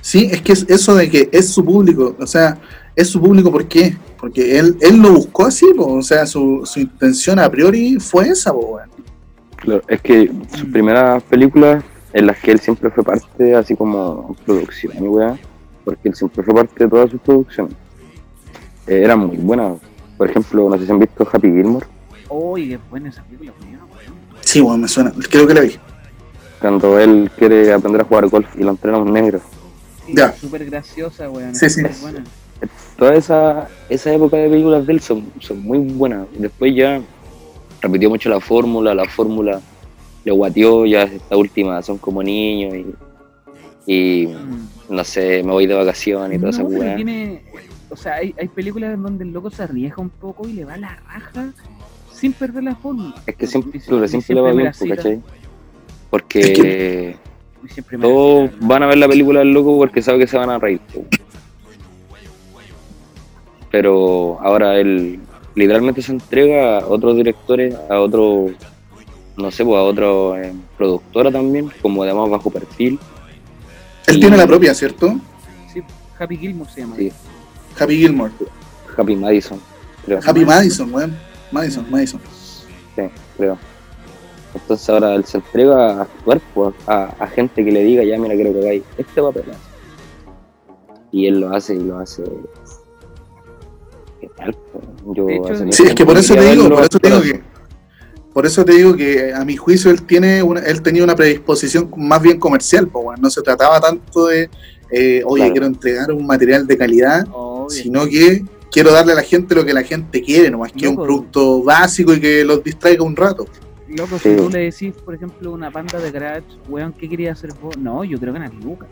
Sí, 0.00 0.28
es 0.30 0.42
que 0.42 0.52
es 0.52 0.66
eso 0.68 0.96
de 0.96 1.08
que 1.08 1.28
es 1.30 1.50
su 1.50 1.64
público, 1.64 2.16
o 2.18 2.26
sea, 2.26 2.60
es 2.94 3.08
su 3.08 3.20
público 3.20 3.50
¿por 3.50 3.66
qué? 3.66 3.96
Porque 4.18 4.58
él, 4.58 4.76
él 4.80 4.98
lo 4.98 5.12
buscó 5.12 5.46
así, 5.46 5.66
po, 5.76 5.94
o 5.94 6.02
sea, 6.02 6.26
su, 6.26 6.62
su 6.64 6.80
intención 6.80 7.38
a 7.38 7.50
priori 7.50 7.98
fue 7.98 8.28
esa, 8.28 8.52
po, 8.52 8.60
weón. 8.76 8.88
Claro, 9.56 9.82
es 9.88 10.00
que 10.00 10.30
sus 10.50 10.64
primeras 10.64 11.22
películas 11.24 11.84
en 12.12 12.26
las 12.26 12.38
que 12.38 12.50
él 12.52 12.60
siempre 12.60 12.90
fue 12.90 13.02
parte, 13.02 13.54
así 13.54 13.74
como 13.74 14.36
producción, 14.44 14.92
weá, 15.00 15.38
porque 15.84 16.08
él 16.08 16.14
siempre 16.14 16.42
fue 16.42 16.54
parte 16.54 16.84
de 16.84 16.90
todas 16.90 17.10
sus 17.10 17.20
producciones, 17.20 17.74
eh, 18.86 19.02
eran 19.04 19.20
muy 19.20 19.36
buenas. 19.36 19.78
Por 20.16 20.30
ejemplo, 20.30 20.68
no 20.68 20.78
sé 20.78 20.86
si 20.86 20.92
han 20.92 20.98
visto 20.98 21.26
Happy 21.32 21.48
Gilmore, 21.48 21.86
Oye, 22.28 22.68
qué 22.68 22.78
buena 22.90 23.08
esa 23.10 23.22
película, 23.24 23.52
weón. 23.60 23.82
Sí, 24.40 24.60
weón, 24.60 24.80
me 24.80 24.88
suena, 24.88 25.12
creo 25.30 25.46
que 25.46 25.54
la 25.54 25.60
vi. 25.62 25.76
cuando 26.60 26.98
él 26.98 27.30
quiere 27.36 27.72
aprender 27.72 28.02
a 28.02 28.04
jugar 28.04 28.28
golf 28.28 28.46
y 28.56 28.62
lo 28.62 28.70
entrena 28.70 28.98
a 28.98 29.00
un 29.00 29.12
negro. 29.12 29.40
Sí, 30.06 30.14
Ya. 30.16 30.32
Súper 30.32 30.64
graciosa, 30.66 31.30
weón. 31.30 31.54
Sí, 31.54 31.68
sí. 31.70 31.82
buena. 32.00 32.24
Toda 32.96 33.14
esa, 33.14 33.68
esa 33.88 34.12
época 34.12 34.36
de 34.36 34.48
películas 34.48 34.86
de 34.86 34.92
él 34.92 35.00
son, 35.00 35.24
son 35.40 35.60
muy 35.62 35.78
buenas. 35.78 36.26
Después 36.38 36.74
ya 36.74 37.00
repitió 37.80 38.08
mucho 38.08 38.28
la 38.28 38.40
fórmula, 38.40 38.94
la 38.94 39.04
fórmula 39.06 39.60
le 40.24 40.30
guateó, 40.32 40.86
ya 40.86 41.02
esta 41.02 41.36
última 41.36 41.82
son 41.82 41.98
como 41.98 42.22
niños 42.22 42.74
y, 42.74 43.92
y 43.92 44.26
Mm. 44.28 44.68
no 44.94 45.02
sé, 45.04 45.42
me 45.42 45.50
voy 45.52 45.66
de 45.66 45.74
vacaciones 45.74 46.36
y 46.36 46.38
toda 46.38 46.50
esa 46.50 46.62
weá. 46.62 46.94
tiene, 46.94 47.42
o 47.90 47.96
sea, 47.96 48.14
hay, 48.14 48.32
hay 48.38 48.46
películas 48.48 48.94
en 48.94 49.02
donde 49.02 49.24
el 49.24 49.32
loco 49.32 49.50
se 49.50 49.64
arriesga 49.64 49.96
un 50.00 50.10
poco 50.10 50.46
y 50.46 50.52
le 50.52 50.64
va 50.64 50.74
a 50.74 50.76
la 50.78 50.96
raja 51.12 51.52
sin 52.12 52.32
perder 52.32 52.62
la 52.62 52.76
fórmula. 52.76 53.14
Es 53.26 53.34
que 53.34 53.46
siempre, 53.48 53.80
siempre- 53.80 54.06
siempre, 54.08 54.34
le 54.36 54.40
va 54.40 54.52
bien. 54.52 55.22
Porque 56.10 57.16
todos 58.00 58.50
van 58.60 58.82
a 58.82 58.86
ver 58.86 58.98
la 58.98 59.08
película 59.08 59.40
del 59.40 59.52
loco 59.52 59.76
porque 59.76 60.02
saben 60.02 60.20
que 60.20 60.26
se 60.26 60.36
van 60.38 60.50
a 60.50 60.58
reír. 60.58 60.80
Pero 63.72 64.38
ahora 64.40 64.78
él 64.78 65.18
literalmente 65.56 66.00
se 66.02 66.12
entrega 66.12 66.78
a 66.78 66.86
otros 66.86 67.16
directores, 67.16 67.74
a 67.90 67.98
otro, 68.00 68.46
no 69.36 69.50
sé, 69.50 69.64
pues 69.64 69.76
a 69.78 69.82
otro 69.82 70.36
eh, 70.36 70.52
productora 70.78 71.32
también, 71.32 71.70
como 71.82 72.04
de 72.04 72.14
más 72.14 72.30
bajo 72.30 72.50
perfil. 72.50 72.98
Él 74.06 74.16
Y- 74.18 74.20
tiene 74.20 74.36
la 74.36 74.46
propia, 74.46 74.74
¿cierto? 74.74 75.14
Sí, 75.72 75.82
Happy 76.18 76.36
Gilmore 76.36 76.70
se 76.70 76.80
llama. 76.82 76.96
Sí. 76.96 77.10
Happy 77.80 77.96
Gilmore. 77.96 78.32
Happy 78.96 79.16
Madison, 79.16 79.58
creo. 80.04 80.20
Happy 80.24 80.44
Madison, 80.44 80.92
weón. 80.94 81.16
Madison, 81.50 81.86
Madison. 81.90 82.20
Sí, 82.94 83.02
creo. 83.38 83.58
Entonces 84.54 84.86
ahora 84.90 85.14
él 85.14 85.24
se 85.24 85.38
entrega 85.38 85.96
a 85.98 86.02
actuar 86.02 86.38
pues, 86.52 86.74
a, 86.86 87.04
a 87.18 87.26
gente 87.26 87.64
que 87.64 87.72
le 87.72 87.82
diga, 87.84 88.04
ya 88.04 88.18
mira, 88.18 88.34
quiero 88.34 88.52
que 88.52 88.58
hagáis 88.60 88.82
este 88.98 89.22
papel. 89.22 89.44
Y 91.10 91.26
él 91.26 91.40
lo 91.40 91.54
hace 91.54 91.74
y 91.74 91.78
lo 91.82 91.98
hace. 91.98 92.22
Pues? 94.44 95.16
Yo 95.16 95.28
hecho, 95.28 95.72
Sí, 95.72 95.82
es 95.84 95.94
que 95.94 96.04
por 96.04 96.16
eso 96.16 96.34
te 96.34 96.50
digo, 96.50 96.68
por 96.68 96.80
eso 96.82 96.98
te 96.98 97.08
digo 97.08 97.20
que 97.22 97.40
por 98.32 98.46
eso 98.46 98.64
te 98.64 98.72
digo 98.72 98.96
que 98.96 99.34
a 99.34 99.44
mi 99.44 99.56
juicio 99.56 99.90
él 99.90 100.02
tiene 100.02 100.42
una, 100.42 100.60
él 100.60 100.80
tenía 100.80 101.04
una 101.04 101.14
predisposición 101.14 101.90
más 101.98 102.22
bien 102.22 102.38
comercial, 102.38 102.88
po, 102.88 103.00
weón. 103.00 103.20
no 103.20 103.28
se 103.28 103.42
trataba 103.42 103.78
tanto 103.78 104.26
de 104.28 104.48
eh, 104.90 105.22
oye, 105.26 105.40
Claro. 105.42 105.52
quiero 105.52 105.66
entregar 105.66 106.12
un 106.12 106.26
material 106.26 106.66
de 106.66 106.78
calidad, 106.78 107.26
Obvio. 107.30 107.68
sino 107.70 108.06
que 108.06 108.42
quiero 108.70 108.90
darle 108.90 109.12
a 109.12 109.16
la 109.16 109.22
gente 109.22 109.54
lo 109.54 109.64
que 109.66 109.74
la 109.74 109.82
gente 109.82 110.22
quiere, 110.22 110.50
nomás 110.50 110.72
que 110.72 110.88
un 110.88 110.96
producto 110.96 111.62
básico 111.62 112.14
y 112.14 112.20
que 112.20 112.42
los 112.44 112.62
distraiga 112.64 113.02
un 113.02 113.14
rato. 113.16 113.46
Loco, 113.88 114.18
Sí. 114.18 114.30
si 114.30 114.36
tú 114.36 114.48
le 114.48 114.58
decís, 114.60 114.94
por 115.04 115.14
ejemplo, 115.14 115.50
una 115.52 115.68
banda 115.68 115.98
de 115.98 116.10
garage, 116.10 116.46
weón, 116.70 116.94
¿qué 116.94 117.06
quería 117.10 117.32
hacer 117.32 117.52
vos? 117.60 117.76
No, 117.76 118.02
yo 118.04 118.18
creo 118.18 118.32
que 118.32 118.38
ganar 118.40 118.54
lucas. 118.64 118.88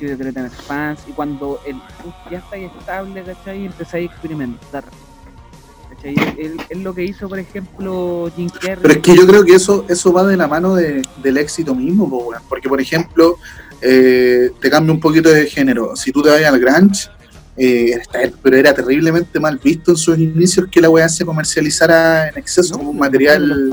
Yo 0.00 0.16
quiero 0.16 0.32
tener 0.32 0.50
fans 0.50 1.00
y 1.08 1.12
cuando 1.12 1.60
el 1.66 1.76
ya 2.30 2.38
está 2.38 2.56
estable, 2.56 3.22
¿cachai? 3.22 3.66
Empezáis 3.66 4.10
a 4.10 4.12
experimentar. 4.12 4.84
¿Cachai? 5.90 6.14
Es 6.68 6.78
lo 6.78 6.94
que 6.94 7.04
hizo, 7.04 7.28
por 7.28 7.38
ejemplo, 7.38 8.30
Jim 8.36 8.48
Carrey. 8.50 8.76
Pero 8.82 8.94
es 8.94 9.00
que 9.00 9.16
yo 9.16 9.26
creo 9.26 9.44
que 9.44 9.54
eso, 9.54 9.84
eso 9.88 10.12
va 10.12 10.24
de 10.26 10.36
la 10.36 10.46
mano 10.46 10.74
de- 10.74 11.02
del 11.22 11.36
éxito 11.38 11.74
mismo, 11.74 12.28
porque 12.48 12.68
por 12.68 12.80
ejemplo, 12.80 13.36
eh, 13.80 14.50
te 14.60 14.68
cambia 14.70 14.92
un 14.92 15.00
poquito 15.00 15.30
de 15.30 15.46
género. 15.46 15.94
Si 15.96 16.12
tú 16.12 16.22
te 16.22 16.28
vas 16.30 16.42
al 16.42 16.58
grunge, 16.60 17.08
eh, 17.56 17.98
pero 18.42 18.56
era 18.56 18.74
terriblemente 18.74 19.40
mal 19.40 19.58
visto 19.62 19.92
en 19.92 19.96
sus 19.96 20.18
inicios 20.18 20.66
que 20.70 20.80
la 20.80 20.90
weá 20.90 21.08
se 21.08 21.24
comercializara 21.24 22.28
en 22.28 22.36
exceso 22.38 22.72
No, 22.74 22.78
como 22.78 22.90
un 22.90 22.98
material. 22.98 23.70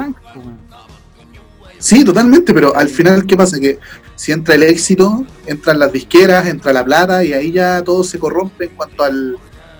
Sí, 1.83 2.05
totalmente, 2.05 2.53
pero 2.53 2.73
al 2.73 2.87
final, 2.87 3.25
¿qué 3.25 3.35
pasa? 3.35 3.59
Que 3.59 3.77
si 4.15 4.31
entra 4.31 4.55
el 4.55 4.63
éxito, 4.63 5.25
entran 5.45 5.79
las 5.79 5.91
disqueras, 5.91 6.47
entra 6.47 6.71
la 6.71 6.85
plata 6.85 7.25
y 7.25 7.33
ahí 7.33 7.51
ya 7.51 7.81
todo 7.83 8.05
se 8.05 8.17
corrompe 8.17 8.65
en 8.65 8.71
cuanto 8.77 9.03
al, 9.03 9.35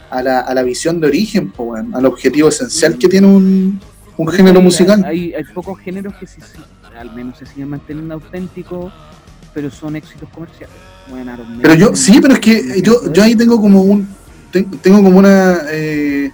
a, 0.10 0.22
la, 0.22 0.42
a 0.42 0.54
la 0.54 0.64
visión 0.64 1.00
de 1.00 1.08
origen, 1.08 1.50
po, 1.52 1.76
al 1.76 2.06
objetivo 2.06 2.50
esencial 2.50 2.98
que 2.98 3.08
tiene 3.08 3.28
un, 3.28 3.80
un 4.18 4.28
género 4.28 4.60
hay- 4.60 4.64
musical. 4.66 5.06
Hay, 5.06 5.34
hay 5.34 5.44
pocos 5.54 5.80
géneros 5.80 6.14
que 6.16 6.28
sí, 6.28 6.42
sí, 6.42 6.60
al 7.00 7.16
menos 7.16 7.38
se 7.38 7.46
siguen 7.46 7.70
manteniendo 7.70 8.16
auténticos, 8.16 8.92
pero 9.54 9.72
son 9.72 9.96
éxitos 9.96 10.28
comerciales. 10.28 10.76
Bueno, 11.10 11.38
Pero 11.62 11.74
yo, 11.76 11.96
sí, 11.96 12.20
pero 12.22 12.34
es 12.34 12.40
que 12.42 12.82
yo, 12.82 13.14
yo 13.14 13.24
ahí 13.24 13.34
tengo 13.36 13.62
como 13.62 13.82
un, 13.82 14.10
ten- 14.52 14.70
tengo 14.82 15.02
como 15.02 15.20
una, 15.20 15.60
eh, 15.72 16.32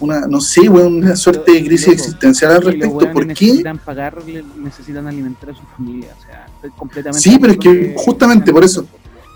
una, 0.00 0.26
no 0.26 0.40
sé, 0.40 0.68
weón, 0.68 0.96
una 0.96 1.16
suerte 1.16 1.52
de 1.52 1.64
crisis 1.64 1.88
Loco, 1.88 2.00
existencial 2.00 2.52
al 2.52 2.62
respecto. 2.62 3.12
¿Por 3.12 3.26
qué? 3.28 3.46
necesitan 3.46 3.78
pagarle, 3.78 4.44
necesitan 4.56 5.06
alimentar 5.06 5.50
a 5.50 5.54
su 5.54 5.62
familia. 5.76 6.08
O 6.18 6.22
sea, 6.22 6.46
completamente. 6.76 7.28
Sí, 7.28 7.38
pero 7.40 7.52
es 7.52 7.58
que 7.58 7.94
justamente 7.96 8.52
por 8.52 8.64
eso. 8.64 8.86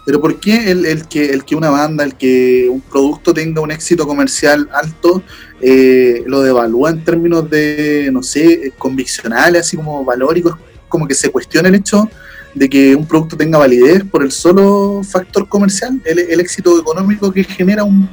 Pero 0.05 0.21
¿por 0.21 0.41
qué 0.41 0.71
el, 0.71 0.87
el 0.87 1.07
que, 1.07 1.31
el 1.31 1.45
que 1.45 1.55
una 1.55 1.69
banda, 1.69 2.03
el 2.03 2.15
que 2.15 2.67
un 2.71 2.81
producto 2.81 3.35
tenga 3.35 3.61
un 3.61 3.71
éxito 3.71 4.07
comercial 4.07 4.69
alto, 4.73 5.23
eh, 5.61 6.23
lo 6.27 6.41
devalúa 6.41 6.91
en 6.91 7.05
términos 7.05 7.49
de, 7.51 8.09
no 8.11 8.23
sé, 8.23 8.73
conviccionales, 8.79 9.61
así 9.61 9.77
como 9.77 10.05
valóricos? 10.05 10.57
Como 10.89 11.07
que 11.07 11.15
se 11.15 11.31
cuestiona 11.31 11.69
el 11.69 11.75
hecho 11.75 12.09
de 12.55 12.71
que 12.71 12.97
un 12.97 13.07
producto 13.07 13.37
tenga 13.37 13.59
validez 13.59 14.03
por 14.05 14.23
el 14.23 14.33
solo 14.33 15.03
factor 15.05 15.47
comercial, 15.47 16.01
el, 16.07 16.19
el 16.19 16.41
éxito 16.41 16.81
económico 16.81 17.31
que 17.31 17.45
genera 17.45 17.85
un 17.85 18.09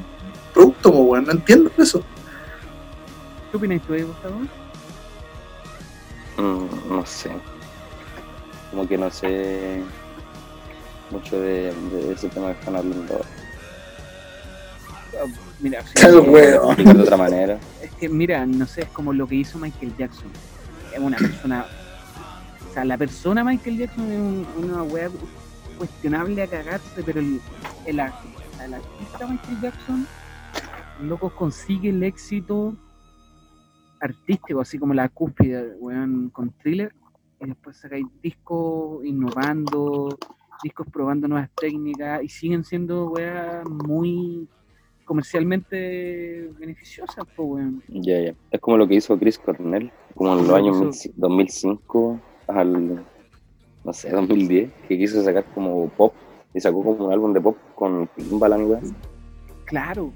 producto, 0.53 0.91
pues, 0.91 1.05
bueno, 1.05 1.27
no 1.27 1.31
entiendo 1.31 1.71
eso. 1.77 2.03
¿Qué 3.55 3.57
opinas 3.57 3.81
tú, 3.83 3.93
Gustavo? 3.93 4.39
Mm, 6.37 6.89
no 6.93 7.05
sé. 7.05 7.31
Como 8.69 8.85
que 8.85 8.97
no 8.97 9.09
sé 9.09 9.81
mucho 11.09 11.39
de, 11.39 11.73
de 11.73 12.11
ese 12.11 12.27
tema 12.27 12.47
que 12.51 12.59
están 12.59 12.75
hablando. 12.75 13.21
Ah, 15.13 15.25
Mira, 15.61 15.85
Qué 15.95 16.01
eh, 16.05 16.17
huevo. 16.17 16.75
De 16.75 17.01
otra 17.01 17.15
manera. 17.15 17.57
es 17.81 17.91
que 17.91 18.09
mira, 18.09 18.45
no 18.45 18.67
sé, 18.67 18.81
es 18.81 18.89
como 18.89 19.13
lo 19.13 19.25
que 19.25 19.35
hizo 19.35 19.57
Michael 19.57 19.95
Jackson. 19.97 20.27
Es 20.91 20.99
una 20.99 21.15
persona. 21.15 21.65
O 22.69 22.73
sea, 22.73 22.83
la 22.83 22.97
persona 22.97 23.41
Michael 23.45 23.77
Jackson 23.77 24.11
es 24.11 24.19
un- 24.19 24.47
una 24.65 24.83
web 24.83 25.13
cuestionable 25.77 26.43
a 26.43 26.47
cagarse, 26.47 27.03
pero 27.05 27.21
el, 27.21 27.39
el, 27.85 27.99
el 27.99 27.99
artista 28.01 29.27
Michael 29.29 29.61
Jackson, 29.61 30.05
loco, 31.03 31.29
consigue 31.29 31.87
el 31.91 32.03
éxito 32.03 32.75
artístico, 33.99 34.61
así 34.61 34.77
como 34.77 34.93
la 34.93 35.09
cúspide, 35.09 35.75
weón, 35.79 36.29
con 36.29 36.51
thriller, 36.51 36.93
y 37.39 37.47
después 37.47 37.77
sacáis 37.77 38.05
discos 38.21 39.03
innovando, 39.05 40.17
discos 40.63 40.87
probando 40.91 41.27
nuevas 41.27 41.49
técnicas, 41.55 42.23
y 42.23 42.29
siguen 42.29 42.63
siendo, 42.63 43.09
weón, 43.11 43.77
muy 43.85 44.47
comercialmente 45.05 46.49
beneficiosas, 46.59 47.25
pues, 47.35 47.47
weón. 47.49 47.83
Ya, 47.87 48.19
ya. 48.21 48.35
Es 48.51 48.59
como 48.59 48.77
lo 48.77 48.87
que 48.87 48.95
hizo 48.95 49.17
Chris 49.19 49.37
Cornell, 49.37 49.91
como 50.15 50.31
en 50.31 50.37
los 50.39 50.47
Lo 50.47 50.55
años 50.55 50.95
hizo- 50.95 51.13
2005 51.15 52.19
al, 52.47 53.05
no 53.83 53.93
sé, 53.93 54.09
2010, 54.09 54.71
que 54.87 54.97
quiso 54.97 55.23
sacar 55.23 55.45
como 55.53 55.87
pop 55.89 56.13
y 56.53 56.59
sacó 56.59 56.83
como 56.83 57.05
un 57.07 57.13
álbum 57.13 57.33
de 57.33 57.41
pop 57.41 57.57
con 57.75 58.09
Timbaland, 58.15 58.69
weón, 58.69 58.95
Claro, 59.65 60.11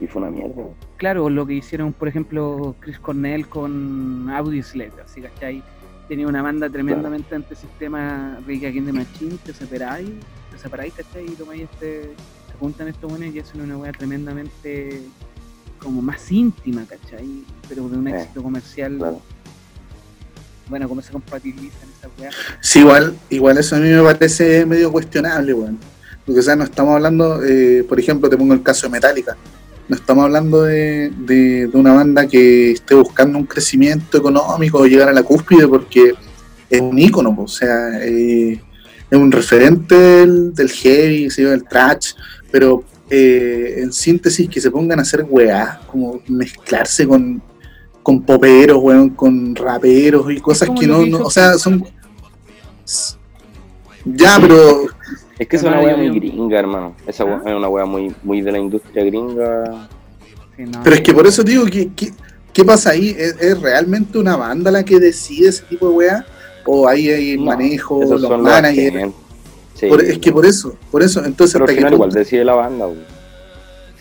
y 0.00 0.06
fue 0.06 0.22
una 0.22 0.30
mierda. 0.30 0.62
claro, 0.96 1.28
lo 1.30 1.46
que 1.46 1.54
hicieron, 1.54 1.92
por 1.92 2.08
ejemplo, 2.08 2.74
Chris 2.80 2.98
Cornell 2.98 3.48
con 3.48 4.28
Audioslave, 4.30 4.92
así, 5.04 5.20
¿cachai? 5.20 5.62
Tenía 6.08 6.26
una 6.26 6.42
banda 6.42 6.68
tremendamente 6.68 7.34
antisistema 7.34 8.38
Rick 8.46 8.64
Against 8.64 8.86
the 8.86 8.92
Machine, 8.92 9.36
te 9.44 9.52
separáis, 9.54 10.10
te 10.50 10.58
separáis, 10.58 10.92
¿cachai? 10.94 11.24
Y 11.26 11.30
tomáis 11.36 11.62
este, 11.62 12.14
se 12.50 12.58
juntan 12.58 12.88
estos 12.88 13.10
buenos 13.10 13.34
y 13.34 13.38
hacen 13.38 13.60
una 13.60 13.76
weá 13.76 13.92
tremendamente 13.92 15.02
como 15.78 16.02
más 16.02 16.30
íntima, 16.32 16.84
¿cachai? 16.86 17.44
Pero 17.68 17.88
de 17.88 17.96
un 17.98 18.08
Eh, 18.08 18.20
éxito 18.22 18.42
comercial, 18.42 18.96
Claro. 18.98 19.20
bueno, 20.68 20.88
como 20.88 21.00
se 21.02 21.12
compatibilizan 21.12 21.88
esas 21.98 22.10
weas. 22.18 22.34
Sí, 22.60 22.80
igual, 22.80 23.14
igual 23.28 23.58
eso 23.58 23.76
a 23.76 23.78
mí 23.78 23.88
me 23.88 24.02
parece 24.02 24.64
medio 24.66 24.90
cuestionable, 24.90 25.54
weón. 25.54 25.78
Porque, 26.26 26.40
o 26.40 26.42
sea, 26.42 26.54
no 26.56 26.64
estamos 26.64 26.94
hablando, 26.94 27.42
eh, 27.44 27.84
por 27.88 27.98
ejemplo, 27.98 28.28
te 28.28 28.36
pongo 28.36 28.52
el 28.54 28.62
caso 28.62 28.86
de 28.86 28.92
Metallica. 28.92 29.36
No 29.90 29.96
estamos 29.96 30.24
hablando 30.24 30.62
de, 30.62 31.10
de- 31.18 31.66
de 31.66 31.76
una 31.76 31.92
banda 31.92 32.26
que 32.28 32.70
esté 32.70 32.94
buscando 32.94 33.36
un 33.38 33.44
crecimiento 33.44 34.16
económico 34.18 34.78
o 34.78 34.86
llegar 34.86 35.08
a 35.08 35.12
la 35.12 35.24
cúspide 35.24 35.66
porque 35.66 36.14
es 36.70 36.80
un 36.80 36.96
ícono, 36.96 37.34
o 37.36 37.48
sea, 37.48 37.98
eh, 38.00 38.52
es 39.10 39.18
un 39.18 39.32
referente 39.32 39.96
del, 39.96 40.54
del 40.54 40.70
heavy, 40.70 41.26
del 41.28 41.64
trash, 41.64 42.12
pero 42.52 42.84
eh, 43.10 43.78
en 43.78 43.92
síntesis 43.92 44.48
que 44.48 44.60
se 44.60 44.70
pongan 44.70 45.00
a 45.00 45.02
hacer 45.02 45.26
weá, 45.28 45.80
como 45.88 46.20
mezclarse 46.28 47.08
con, 47.08 47.42
con 48.04 48.22
poperos, 48.22 48.78
weón, 48.80 49.10
con 49.10 49.56
raperos 49.56 50.30
y 50.32 50.40
cosas 50.40 50.70
que 50.78 50.86
no, 50.86 51.04
no- 51.04 51.24
o 51.24 51.30
sea, 51.30 51.54
son... 51.58 51.84
Ya, 54.04 54.38
pero 54.40 54.86
Es 55.40 55.48
que 55.48 55.56
es 55.56 55.62
una 55.62 55.80
wea 55.80 55.96
muy 55.96 56.10
gringa, 56.20 56.58
hermano. 56.58 56.94
Esa 57.06 57.24
wea 57.24 57.40
¿Ah? 57.44 57.48
es 57.50 57.54
una 57.56 57.68
wea 57.68 57.86
muy, 57.86 58.14
muy 58.22 58.42
de 58.42 58.52
la 58.52 58.58
industria 58.58 59.02
gringa. 59.04 59.88
Sí, 60.56 60.64
no, 60.64 60.80
Pero 60.84 60.96
es 60.96 61.00
que 61.02 61.14
por 61.14 61.26
eso 61.26 61.42
digo, 61.42 61.64
¿qué, 61.64 61.90
qué, 61.96 62.12
qué 62.52 62.64
pasa 62.64 62.90
ahí? 62.90 63.16
¿Es, 63.18 63.40
es 63.40 63.60
realmente 63.60 64.18
una 64.18 64.36
banda 64.36 64.70
la 64.70 64.84
que 64.84 65.00
decide 65.00 65.48
ese 65.48 65.62
tipo 65.64 65.88
de 65.88 65.94
weá? 65.94 66.26
¿O 66.66 66.86
ahí 66.86 67.08
hay 67.08 67.36
No, 67.38 67.46
manejo, 67.46 68.04
los 68.04 68.20
managers? 68.38 68.94
agentes. 68.96 69.14
Sí. 69.74 69.86
Por- 69.88 70.04
es 70.04 70.18
que 70.18 70.30
por 70.30 70.44
eso, 70.44 70.76
por 70.90 71.02
eso, 71.02 71.24
entonces 71.24 71.54
Pero 71.54 71.64
al 71.64 71.70
hasta 71.70 71.72
que 71.72 71.78
final 71.78 71.90
tú- 71.90 71.94
igual 71.96 72.10
decide 72.12 72.44
la 72.44 72.54
banda, 72.54 72.86
weón. 72.86 73.04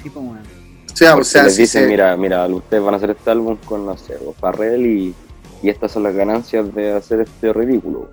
sí, 0.03 0.09
pues, 0.09 0.15
weón. 0.25 0.39
o 0.39 0.95
sea, 0.97 1.15
o 1.15 1.23
sea, 1.23 1.43
les 1.43 1.55
si 1.55 1.61
dicen, 1.61 1.83
se- 1.83 1.87
mira, 1.89 2.17
mira, 2.17 2.45
ustedes 2.47 2.83
van 2.83 2.95
a 2.95 2.97
hacer 2.97 3.11
este 3.11 3.31
álbum 3.31 3.55
con, 3.63 3.85
no 3.85 3.95
sé, 3.97 4.17
Farrell 4.41 4.85
y, 4.85 5.15
y 5.63 5.69
estas 5.69 5.93
son 5.93 6.03
las 6.03 6.13
ganancias 6.13 6.75
de 6.75 6.91
hacer 6.91 7.21
este 7.21 7.53
ridículo. 7.53 8.09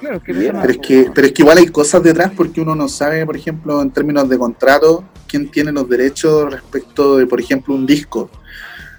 Claro, 0.00 0.22
que 0.22 0.32
Bien, 0.32 0.56
pero 0.60 0.72
es 0.72 0.78
que, 0.78 1.10
pero 1.14 1.26
es 1.26 1.32
que 1.32 1.42
igual 1.42 1.58
hay 1.58 1.66
cosas 1.66 2.02
detrás 2.02 2.32
porque 2.34 2.60
uno 2.60 2.74
no 2.74 2.88
sabe, 2.88 3.24
por 3.26 3.36
ejemplo, 3.36 3.80
en 3.82 3.90
términos 3.90 4.28
de 4.28 4.38
contrato, 4.38 5.04
quién 5.28 5.50
tiene 5.50 5.72
los 5.72 5.88
derechos 5.88 6.50
respecto 6.50 7.18
de, 7.18 7.26
por 7.26 7.40
ejemplo, 7.40 7.74
un 7.74 7.86
disco. 7.86 8.30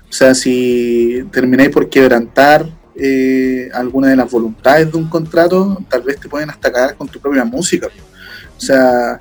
O 0.10 0.14
sea, 0.14 0.36
si 0.36 1.24
termináis 1.32 1.70
por 1.70 1.90
quebrantar 1.90 2.70
eh, 2.96 3.70
alguna 3.74 4.10
de 4.10 4.16
las 4.16 4.30
voluntades 4.30 4.92
de 4.92 4.98
un 4.98 5.10
contrato, 5.10 5.82
tal 5.90 6.04
vez 6.04 6.20
te 6.20 6.30
pueden 6.30 6.50
hasta 6.50 6.72
cagar 6.72 6.96
con 6.96 7.08
tu 7.08 7.20
propia 7.20 7.44
música. 7.44 7.88
O 8.56 8.62
sea, 8.62 9.20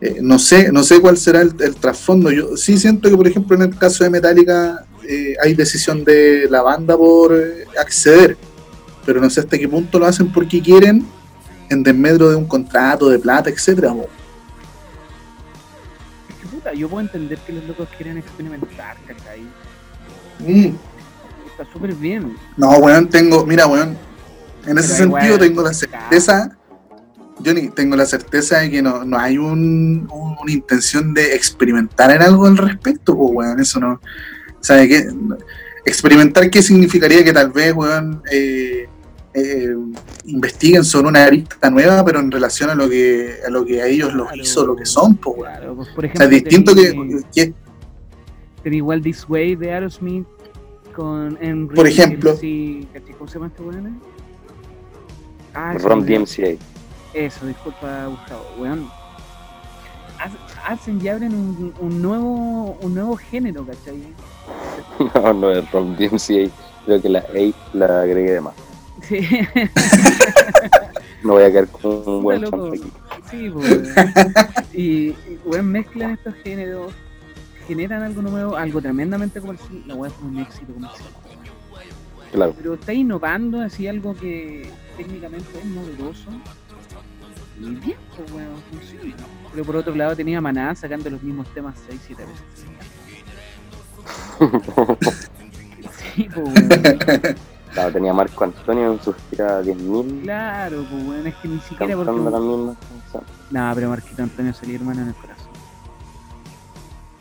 eh, 0.00 0.18
no 0.20 0.38
sé, 0.38 0.72
no 0.72 0.82
sé 0.82 1.00
cuál 1.00 1.16
será 1.16 1.42
el, 1.42 1.54
el 1.60 1.76
trasfondo. 1.76 2.30
Yo 2.30 2.56
sí 2.56 2.76
siento 2.76 3.08
que, 3.08 3.16
por 3.16 3.28
ejemplo, 3.28 3.54
en 3.54 3.62
el 3.62 3.78
caso 3.78 4.02
de 4.02 4.10
Metallica 4.10 4.84
eh, 5.06 5.34
hay 5.42 5.54
decisión 5.54 6.04
de 6.04 6.46
la 6.48 6.62
banda 6.62 6.96
por 6.96 7.34
eh, 7.34 7.64
acceder, 7.78 8.36
pero 9.04 9.20
no 9.20 9.28
sé 9.28 9.40
hasta 9.40 9.58
qué 9.58 9.68
punto 9.68 9.98
lo 9.98 10.06
hacen 10.06 10.32
porque 10.32 10.62
quieren 10.62 11.04
en 11.70 11.82
desmedro 11.82 12.28
de 12.30 12.36
un 12.36 12.46
contrato 12.46 13.08
de 13.08 13.18
plata, 13.18 13.48
etcétera. 13.48 13.94
es 16.28 16.34
que, 16.40 16.46
puta, 16.48 16.72
yo 16.74 16.88
puedo 16.88 17.00
entender 17.00 17.38
que 17.38 17.52
los 17.52 17.64
locos 17.64 17.88
quieren 17.96 18.18
experimentar, 18.18 18.96
¿cachai? 19.06 19.40
Mm. 20.40 20.74
Está 21.50 21.72
súper 21.72 21.94
bien. 21.94 22.36
No, 22.56 22.70
weón, 22.78 23.08
tengo, 23.08 23.46
mira, 23.46 23.66
weón, 23.66 23.96
en 24.66 24.78
ese 24.78 24.88
sentido 24.94 25.24
igual, 25.34 25.38
tengo 25.40 25.62
la 25.62 25.72
certeza, 25.74 26.56
Johnny, 27.44 27.68
tengo 27.70 27.96
la 27.96 28.04
certeza 28.06 28.58
de 28.58 28.70
que 28.70 28.82
no, 28.82 29.04
no 29.04 29.18
hay 29.18 29.38
un, 29.38 30.06
un- 30.12 30.36
una 30.42 30.52
intención 30.52 31.14
de 31.14 31.34
experimentar 31.34 32.10
en 32.10 32.20
algo 32.22 32.46
al 32.46 32.56
respecto, 32.56 33.16
pues, 33.16 33.30
weón, 33.32 33.60
eso 33.60 33.78
no, 33.80 34.00
¿sabe 34.60 34.88
qué? 34.88 35.08
Experimentar, 35.84 36.50
¿qué 36.50 36.62
significaría 36.62 37.24
que 37.24 37.32
tal 37.32 37.50
vez, 37.52 37.72
weón, 37.74 38.22
eh, 38.30 38.88
eh, 39.40 39.76
investiguen 40.26 40.84
sobre 40.84 41.08
una 41.08 41.24
arista 41.24 41.70
nueva, 41.70 42.04
pero 42.04 42.20
en 42.20 42.30
relación 42.30 42.70
a 42.70 42.74
lo 42.74 42.88
que 42.88 43.36
a 43.46 43.50
lo 43.50 43.64
que 43.64 43.80
a 43.82 43.86
ellos 43.86 44.12
los 44.14 44.26
Claro. 44.28 44.42
hizo, 44.42 44.66
lo 44.66 44.76
que 44.76 44.86
son, 44.86 45.16
pues. 45.16 45.36
Claro, 45.38 45.74
pues, 45.76 45.88
por 45.90 46.04
O 46.04 46.06
ejemplo, 46.06 46.28
sea, 46.28 46.36
es 46.36 46.44
distinto 46.44 46.74
que, 46.74 47.22
que 47.34 47.54
tení 48.62 48.76
igual 48.76 49.02
This 49.02 49.26
Way 49.28 49.56
de 49.56 49.72
Aerosmith 49.72 50.26
con 50.94 51.38
Enrique 51.40 51.74
Por 51.76 51.86
ejemplo. 51.86 52.32
¿cachai? 52.32 52.88
¿Cómo 53.18 53.28
se 53.28 53.34
llama 53.34 53.46
este 53.48 53.62
weón? 53.62 54.00
Ah, 55.54 55.74
Ron. 55.78 56.04
DMCA. 56.06 56.56
Eso, 57.14 57.46
disculpa, 57.46 58.06
Gustavo, 58.06 58.44
weón. 58.58 58.88
Hac- 60.18 60.50
Hacen 60.68 61.00
y 61.02 61.08
abren 61.08 61.34
un, 61.34 61.74
un 61.80 62.02
nuevo 62.02 62.78
un 62.82 62.94
nuevo 62.94 63.16
género, 63.16 63.64
¿cachai? 63.66 64.02
No, 65.14 65.32
no 65.32 65.50
es 65.52 65.70
Ron 65.72 65.96
DMCA. 65.96 66.50
Creo 66.86 67.00
que 67.02 67.08
la 67.08 67.20
A 67.20 67.76
la 67.76 68.02
agregué 68.02 68.32
de 68.32 68.40
más. 68.40 68.54
Sí, 69.10 69.18
No 71.24 71.32
voy 71.32 71.42
a 71.42 71.50
quedar 71.50 71.66
con 71.68 72.08
un 72.08 72.22
buen 72.22 72.44
aquí. 72.44 72.82
sí, 73.28 73.50
pues. 73.50 73.92
Y, 74.72 75.08
y 75.08 75.62
mezclan 75.62 76.12
estos 76.12 76.34
géneros, 76.44 76.92
generan 77.66 78.04
algo 78.04 78.22
nuevo, 78.22 78.56
algo 78.56 78.80
tremendamente 78.80 79.40
comercial. 79.40 79.82
La 79.86 79.96
weá 79.96 80.10
es 80.10 80.16
un 80.22 80.38
éxito 80.38 80.72
comercial. 80.72 81.08
Claro. 82.32 82.54
Pero 82.56 82.74
está 82.74 82.92
innovando 82.92 83.60
así 83.60 83.88
algo 83.88 84.14
que 84.14 84.70
técnicamente 84.96 85.58
es 85.58 85.64
novedoso. 85.66 86.30
Y 87.58 87.74
bien, 87.74 87.98
pues 88.16 88.32
weón, 88.32 88.62
funciona. 88.70 89.16
Pero 89.52 89.64
por 89.64 89.76
otro 89.76 89.94
lado 89.94 90.16
tenía 90.16 90.40
Maná 90.40 90.74
sacando 90.74 91.10
los 91.10 91.22
mismos 91.22 91.52
temas 91.52 91.74
6, 91.88 92.00
7 92.06 92.24
veces. 92.24 92.44
Sí, 96.14 96.28
pues 96.32 96.46
weón. 96.46 97.36
Claro, 97.72 97.92
tenía 97.92 98.12
Marco 98.12 98.44
Antonio 98.44 98.92
en 98.92 99.02
sus 99.02 99.14
giras 99.30 99.64
10.000 99.64 100.22
Claro, 100.22 100.84
pues 100.90 101.04
weón, 101.04 101.26
es 101.26 101.34
que 101.36 101.48
ni 101.48 101.60
siquiera 101.60 101.96
porque. 101.96 102.12
mismas 102.12 102.32
canciones. 102.32 103.30
No, 103.50 103.72
pero 103.74 103.88
Marquito 103.90 104.22
Antonio 104.22 104.54
salía 104.54 104.76
hermano 104.76 105.02
en 105.02 105.08
el 105.08 105.14
corazón. 105.14 105.50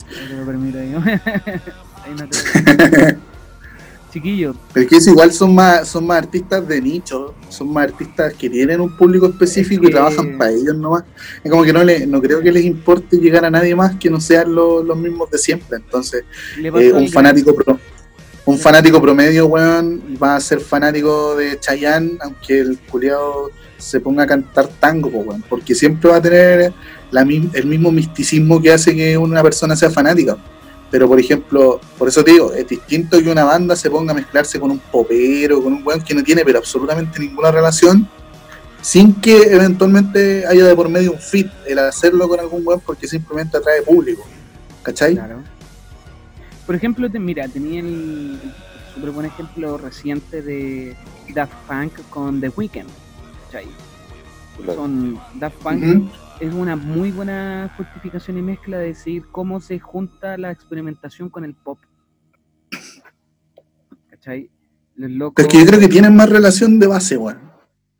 No 0.10 0.28
te 0.28 0.36
lo 0.38 0.46
permito 0.46 0.80
ahí. 0.80 0.94
ahí 2.04 2.16
no 2.18 2.28
te 2.28 3.14
lo 3.14 3.20
Chiquillo, 4.12 4.56
Pero 4.74 4.86
es 4.86 4.90
que 4.90 4.98
eso 4.98 5.12
igual 5.12 5.32
son 5.32 5.54
más, 5.54 5.88
son 5.88 6.08
más 6.08 6.18
artistas 6.18 6.68
de 6.68 6.82
nicho, 6.82 7.36
son 7.50 7.72
más 7.72 7.90
artistas 7.90 8.34
que 8.34 8.50
tienen 8.50 8.82
un 8.82 8.98
público 8.98 9.28
específico 9.28 9.84
Es 9.84 9.90
y 9.90 9.94
trabajan 9.94 10.36
para 10.36 10.50
ellos 10.50 10.76
nomás. 10.76 11.04
Es 11.44 11.52
como 11.52 11.64
que 11.64 11.72
no 11.72 11.84
le, 11.84 12.08
no 12.08 12.20
creo 12.20 12.42
que 12.42 12.52
les 12.52 12.66
importe 12.66 13.18
llegar 13.18 13.46
a 13.46 13.52
nadie 13.52 13.76
más 13.76 13.98
que 13.98 14.10
no 14.10 14.20
sean 14.20 14.54
los, 14.54 14.84
los 14.84 14.98
mismos 14.98 15.30
de 15.30 15.38
siempre. 15.38 15.78
Entonces, 15.78 16.24
eh, 16.58 16.92
un 16.92 17.08
fanático 17.10 17.54
pro, 17.54 17.80
un 18.50 18.58
fanático 18.58 19.00
promedio, 19.00 19.46
weón, 19.46 20.18
va 20.22 20.36
a 20.36 20.40
ser 20.40 20.60
fanático 20.60 21.36
de 21.36 21.60
Chayanne, 21.60 22.18
aunque 22.20 22.60
el 22.60 22.80
culiado 22.80 23.52
se 23.78 24.00
ponga 24.00 24.24
a 24.24 24.28
cantar 24.28 24.68
tango, 24.80 25.08
weón, 25.10 25.44
porque 25.48 25.76
siempre 25.76 26.10
va 26.10 26.16
a 26.16 26.22
tener 26.22 26.74
el 27.54 27.66
mismo 27.68 27.92
misticismo 27.92 28.60
que 28.60 28.72
hace 28.72 28.96
que 28.96 29.16
una 29.16 29.44
persona 29.44 29.76
sea 29.76 29.92
fanática. 29.92 30.36
Pero, 30.90 31.08
por 31.08 31.20
ejemplo, 31.20 31.80
por 31.96 32.08
eso 32.08 32.24
te 32.24 32.32
digo, 32.32 32.52
es 32.52 32.68
distinto 32.68 33.22
que 33.22 33.30
una 33.30 33.44
banda 33.44 33.76
se 33.76 33.92
ponga 33.92 34.14
a 34.14 34.16
mezclarse 34.16 34.60
con 34.60 34.72
un 34.72 34.80
popero, 34.80 35.62
con 35.62 35.74
un 35.74 35.86
weón 35.86 36.02
que 36.02 36.16
no 36.16 36.24
tiene 36.24 36.44
pero 36.44 36.58
absolutamente 36.58 37.20
ninguna 37.20 37.52
relación, 37.52 38.10
sin 38.82 39.14
que 39.22 39.44
eventualmente 39.44 40.48
haya 40.48 40.66
de 40.66 40.76
por 40.76 40.90
medio 40.90 41.12
un 41.12 41.20
fit, 41.20 41.52
el 41.68 41.78
hacerlo 41.78 42.28
con 42.28 42.40
algún 42.40 42.66
weón 42.66 42.82
porque 42.84 43.08
simplemente 43.08 43.58
atrae 43.58 43.84
público. 43.84 44.26
¿Cachai? 44.82 45.14
Claro. 45.14 45.44
Por 46.70 46.76
ejemplo, 46.76 47.10
te- 47.10 47.18
mira, 47.18 47.48
tenía 47.48 47.80
el, 47.80 47.88
el 48.44 48.52
súper 48.94 49.10
buen 49.10 49.26
ejemplo 49.26 49.80
reciente 49.80 50.44
de 50.44 50.96
Daft 51.34 51.52
Punk 51.68 51.94
con 52.12 52.40
The 52.40 52.50
Weeknd. 52.50 52.88
¿cachai? 53.46 53.66
Claro. 54.58 54.76
Son 54.76 55.20
Daft 55.40 55.56
Punk 55.64 56.12
es 56.40 56.54
una 56.54 56.76
muy 56.76 57.10
buena 57.10 57.74
justificación 57.76 58.38
y 58.38 58.44
mezcla 58.44 58.78
de 58.78 58.86
decir 58.90 59.24
cómo 59.32 59.60
se 59.62 59.80
junta 59.80 60.38
la 60.38 60.52
experimentación 60.52 61.28
con 61.32 61.44
el 61.44 61.56
pop. 61.56 61.80
¿Cachai? 64.12 64.52
Los 64.94 65.10
locos, 65.10 65.34
Pero 65.38 65.48
es 65.48 65.52
que 65.52 65.60
yo 65.62 65.66
creo 65.66 65.80
que 65.80 65.88
tienen 65.88 66.16
más 66.16 66.30
relación 66.30 66.78
de 66.78 66.86
base, 66.86 67.18
weón. 67.18 67.40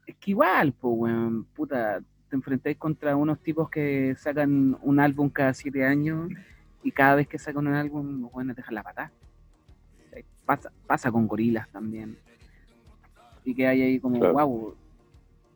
es 0.06 0.16
que 0.18 0.30
igual, 0.30 0.74
pues, 0.80 0.94
weón, 0.96 1.46
puta, 1.56 2.02
te 2.30 2.36
enfrentáis 2.36 2.78
contra 2.78 3.16
unos 3.16 3.42
tipos 3.42 3.68
que 3.68 4.16
sacan 4.16 4.78
un 4.84 5.00
álbum 5.00 5.28
cada 5.28 5.56
siete 5.56 5.84
años 5.84 6.30
y 6.84 6.92
cada 6.92 7.16
vez 7.16 7.28
que 7.28 7.38
sacan 7.40 7.68
un 7.68 7.74
álbum, 7.74 8.22
los 8.22 8.32
buenos 8.32 8.56
dejan 8.56 8.76
la 8.76 8.84
patada. 8.84 9.12
Pasa, 10.46 10.72
pasa 10.88 11.12
con 11.12 11.28
gorilas 11.28 11.70
también. 11.70 12.18
Y 13.46 13.54
que 13.54 13.68
hay 13.68 13.82
ahí 13.82 14.00
como, 14.00 14.20
Claro. 14.20 14.34
wow, 14.34 14.76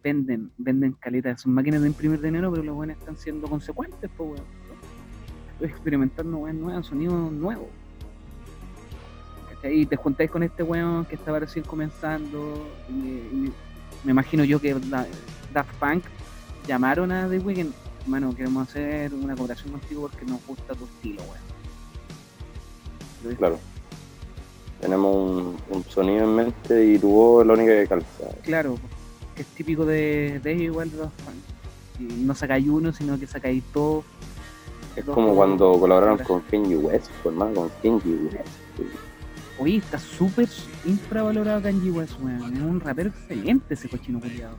venden, 0.03 0.51
venden 0.57 0.93
caletas, 0.93 1.41
son 1.41 1.53
máquinas 1.53 1.81
de 1.81 1.87
imprimir 1.87 2.21
dinero, 2.21 2.51
pero 2.51 2.63
los 2.63 2.75
buenos 2.75 2.97
están 2.97 3.17
siendo 3.17 3.47
consecuentes, 3.47 4.09
pues, 4.15 4.29
weón. 4.31 4.45
Estoy 5.53 5.67
experimentando 5.69 6.37
weón 6.37 6.59
nuevos, 6.61 6.87
sonidos 6.87 7.31
nuevos. 7.31 7.67
¿Cachai? 9.55 9.79
Y 9.81 9.85
te 9.85 9.95
juntáis 9.95 10.29
con 10.29 10.43
este 10.43 10.61
weón 10.63 11.05
que 11.05 11.15
estaba 11.15 11.39
recién 11.39 11.65
comenzando. 11.65 12.67
Y, 12.89 12.93
y 12.93 13.53
me 14.03 14.11
imagino 14.11 14.43
yo 14.43 14.59
que 14.59 14.73
Da- 14.75 15.07
Daft 15.53 15.73
Punk 15.79 16.03
llamaron 16.67 17.11
a 17.11 17.27
The 17.29 17.39
Weeknd. 17.39 17.73
Hermano, 18.03 18.35
queremos 18.35 18.67
hacer 18.67 19.13
una 19.13 19.33
colaboración 19.33 19.71
contigo 19.71 20.01
porque 20.01 20.25
nos 20.25 20.45
gusta 20.45 20.75
tu 20.75 20.83
estilo, 20.85 21.21
weón. 21.23 23.37
Claro. 23.37 23.57
Tenemos 24.81 25.15
un, 25.15 25.55
un 25.69 25.83
sonido 25.85 26.25
en 26.25 26.35
mente 26.35 26.85
y 26.85 26.99
tu 26.99 27.09
voz 27.09 27.41
es 27.41 27.47
la 27.47 27.53
única 27.53 27.71
que 27.71 27.87
calza. 27.87 28.29
Claro, 28.43 28.77
que 29.35 29.43
es 29.43 29.47
típico 29.49 29.85
de, 29.85 30.41
de 30.43 30.51
ellos 30.51 30.63
igual 30.65 30.91
de 30.91 30.97
Daft 30.97 31.21
Punk. 31.21 31.35
Y 31.99 32.03
no 32.25 32.35
sacáis 32.35 32.67
uno, 32.67 32.91
sino 32.91 33.17
que 33.17 33.25
sacáis 33.25 33.63
dos. 33.73 34.03
Es 34.95 35.05
Dos 35.05 35.15
como 35.15 35.35
cuando 35.35 35.79
colaboraron 35.79 36.17
con 36.19 36.41
Kanye 36.41 36.75
West, 36.75 37.09
pues, 37.23 37.33
hermano, 37.33 37.53
con 37.53 37.69
Kanye 37.81 38.15
West. 38.25 38.47
Oye, 39.59 39.77
está 39.77 39.97
súper 39.97 40.49
infravalorado 40.85 41.61
Kanye 41.61 41.91
West, 41.91 42.13
weón. 42.21 42.53
Es 42.53 42.61
un 42.61 42.79
rapero 42.81 43.09
excelente 43.09 43.75
ese 43.75 43.87
cochino 43.87 44.19
culiado. 44.19 44.55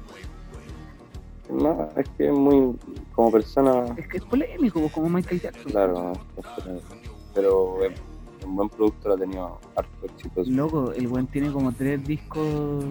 No, 1.51 1.88
es 1.97 2.09
que 2.16 2.26
es 2.28 2.32
muy, 2.32 2.74
como 3.12 3.30
persona, 3.30 3.84
Es 3.97 4.09
que 4.09 4.16
es 4.16 4.24
polémico, 4.24 4.80
pues, 4.80 4.92
como 4.92 5.09
Michael 5.09 5.40
Jackson. 5.40 5.70
claro, 5.70 6.12
pero 7.34 7.78
un 8.47 8.57
buen 8.57 8.68
producto 8.68 9.09
lo 9.09 9.14
ha 9.14 9.18
tenido 9.18 9.59
harto 9.76 10.07
éxito. 10.07 10.42
Loco, 10.47 10.92
el 10.92 11.07
weón 11.09 11.26
tiene 11.26 11.51
como 11.53 11.72
tres 11.72 12.05
discos, 12.05 12.84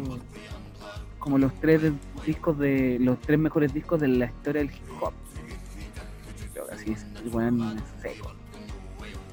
como 1.20 1.38
los 1.38 1.54
tres 1.56 1.94
discos 2.26 2.58
de 2.60 2.98
los 3.00 3.20
tres 3.22 3.40
mejores 3.40 3.74
discos 3.74 4.00
de 4.00 4.08
la 4.08 4.26
historia 4.26 4.62
del 4.62 4.72
hip 4.72 5.02
hop. 5.02 5.14
Creo 6.54 6.68
que 6.68 6.74
así 6.74 6.92
es, 6.92 7.04
el 7.04 7.28
es 7.28 7.84
seco. 8.02 8.32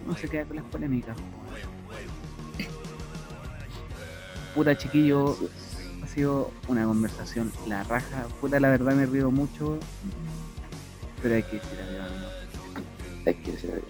No 0.07 0.17
se 0.17 0.29
queda 0.29 0.45
con 0.45 0.57
las 0.57 0.65
polémicas. 0.67 1.17
Puta 4.55 4.77
chiquillo, 4.77 5.37
sido 6.15 6.51
una 6.69 6.85
conversación 6.85 7.53
la 7.67 7.83
raja. 7.85 8.27
Puta, 8.41 8.59
la 8.61 8.69
verdad 8.71 8.95
me 8.95 9.07
río 9.07 9.31
mucho, 9.31 9.79
pero 11.23 11.35
hay 11.37 11.43
que 11.43 11.57
decir 11.57 11.79
adiós. 11.89 12.11
¿no? 12.11 12.83
Hay 13.27 13.35
que 13.35 13.53
decir 13.53 13.71
algo. 13.73 13.87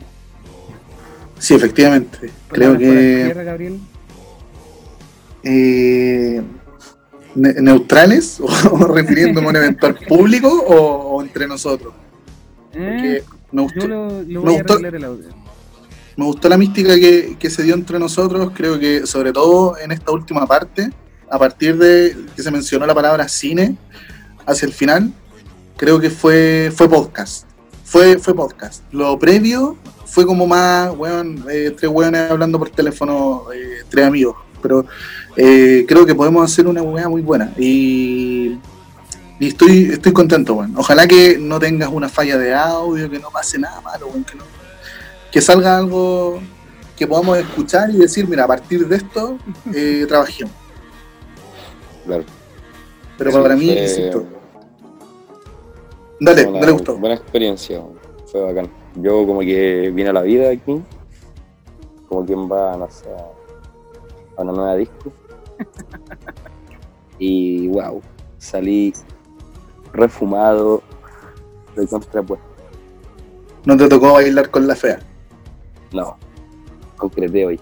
Sí, 1.38 1.54
efectivamente. 1.54 2.30
Creo 2.48 2.76
que 2.76 3.22
cierre, 3.24 3.44
Gabriel. 3.44 3.80
eh, 5.42 6.42
ne- 7.34 7.54
neutrales 7.62 8.40
o 8.70 8.76
refiriéndome 8.86 9.46
a 9.46 9.50
un 9.50 9.56
eventual 9.56 9.96
público 10.08 10.48
o, 10.48 10.76
o 11.16 11.22
entre 11.22 11.46
nosotros. 11.46 11.94
Eh, 12.72 13.24
me 13.52 13.62
yo 13.62 13.68
gustó, 13.68 13.88
lo, 13.88 14.08
lo 14.22 14.22
me 14.22 14.38
voy 14.38 14.54
a 14.54 14.58
gustó- 14.58 14.72
arreglar 14.74 14.94
el 14.94 15.04
audio. 15.04 15.24
me 16.16 16.24
gustó 16.24 16.48
la 16.48 16.58
mística 16.58 16.94
que, 16.96 17.36
que 17.38 17.50
se 17.50 17.62
dio 17.62 17.74
entre 17.74 17.98
nosotros. 17.98 18.52
Creo 18.54 18.78
que 18.78 19.06
sobre 19.06 19.32
todo 19.32 19.76
en 19.78 19.92
esta 19.92 20.12
última 20.12 20.46
parte, 20.46 20.90
a 21.30 21.38
partir 21.38 21.76
de 21.78 22.16
que 22.34 22.42
se 22.42 22.50
mencionó 22.50 22.86
la 22.86 22.94
palabra 22.94 23.28
cine 23.28 23.76
hacia 24.46 24.66
el 24.66 24.72
final, 24.72 25.12
creo 25.76 26.00
que 26.00 26.10
fue, 26.10 26.72
fue 26.74 26.88
podcast. 26.88 27.46
Fue, 27.84 28.18
fue 28.18 28.34
podcast. 28.34 28.82
Lo 28.92 29.18
previo 29.18 29.76
fue 30.06 30.26
como 30.26 30.46
más, 30.46 30.90
weón, 30.96 31.44
eh, 31.50 31.74
tres 31.76 31.90
weones 31.90 32.30
hablando 32.30 32.58
por 32.58 32.68
teléfono, 32.70 33.44
eh, 33.54 33.84
tres 33.88 34.06
amigos. 34.06 34.36
Pero 34.60 34.84
eh, 35.36 35.84
creo 35.88 36.04
que 36.04 36.14
podemos 36.14 36.44
hacer 36.44 36.66
una 36.66 36.82
weá 36.82 37.08
muy 37.08 37.22
buena. 37.22 37.52
Y, 37.56 38.58
y 39.38 39.48
estoy, 39.48 39.84
estoy 39.92 40.12
contento, 40.12 40.54
weón. 40.54 40.74
Ojalá 40.76 41.06
que 41.06 41.38
no 41.38 41.58
tengas 41.58 41.88
una 41.90 42.08
falla 42.08 42.36
de 42.36 42.52
audio, 42.54 43.08
que 43.08 43.18
no 43.18 43.30
pase 43.30 43.58
nada 43.58 43.80
malo, 43.80 44.08
weón. 44.08 44.24
Que, 44.24 44.34
no- 44.36 44.44
que 45.30 45.40
salga 45.40 45.76
algo 45.78 46.40
que 46.96 47.06
podamos 47.06 47.38
escuchar 47.38 47.88
y 47.90 47.96
decir, 47.98 48.26
mira, 48.28 48.44
a 48.44 48.48
partir 48.48 48.86
de 48.86 48.96
esto, 48.96 49.38
eh, 49.74 50.04
trabajemos. 50.08 50.52
Claro. 52.04 52.24
Pero 53.18 53.42
para 53.42 53.54
mí, 53.54 53.66
fue 53.66 53.82
insisto. 53.82 54.24
Dale, 56.20 56.46
una 56.46 56.60
dale 56.60 56.72
gusto. 56.72 56.96
Buena 56.96 57.16
experiencia, 57.16 57.82
fue 58.26 58.40
bacán. 58.40 58.70
Yo 58.96 59.26
como 59.26 59.40
que 59.40 59.90
vine 59.94 60.10
a 60.10 60.12
la 60.12 60.22
vida 60.22 60.50
aquí, 60.50 60.82
como 62.08 62.24
quien 62.24 62.50
va, 62.50 62.76
no 62.76 62.90
sé, 62.90 63.08
a 64.36 64.42
una 64.42 64.52
nueva 64.52 64.76
disco. 64.76 65.12
y 67.18 67.68
wow, 67.68 68.00
salí 68.38 68.92
refumado, 69.92 70.82
de 71.76 71.86
contrapuesto. 71.86 72.46
No 73.66 73.76
te 73.76 73.88
tocó 73.88 74.14
bailar 74.14 74.50
con 74.50 74.66
la 74.66 74.74
fea. 74.74 74.98
No, 75.92 76.16
concreté 76.96 77.46
hoy. 77.46 77.60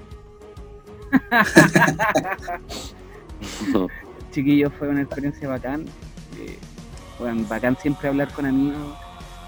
Chiquillos, 4.39 4.73
fue 4.79 4.87
una 4.87 5.03
experiencia 5.03 5.49
bacán. 5.49 5.85
Eh, 6.39 6.57
bacán 7.49 7.77
siempre 7.83 8.07
hablar 8.07 8.33
con 8.33 8.47
amigos. 8.47 8.97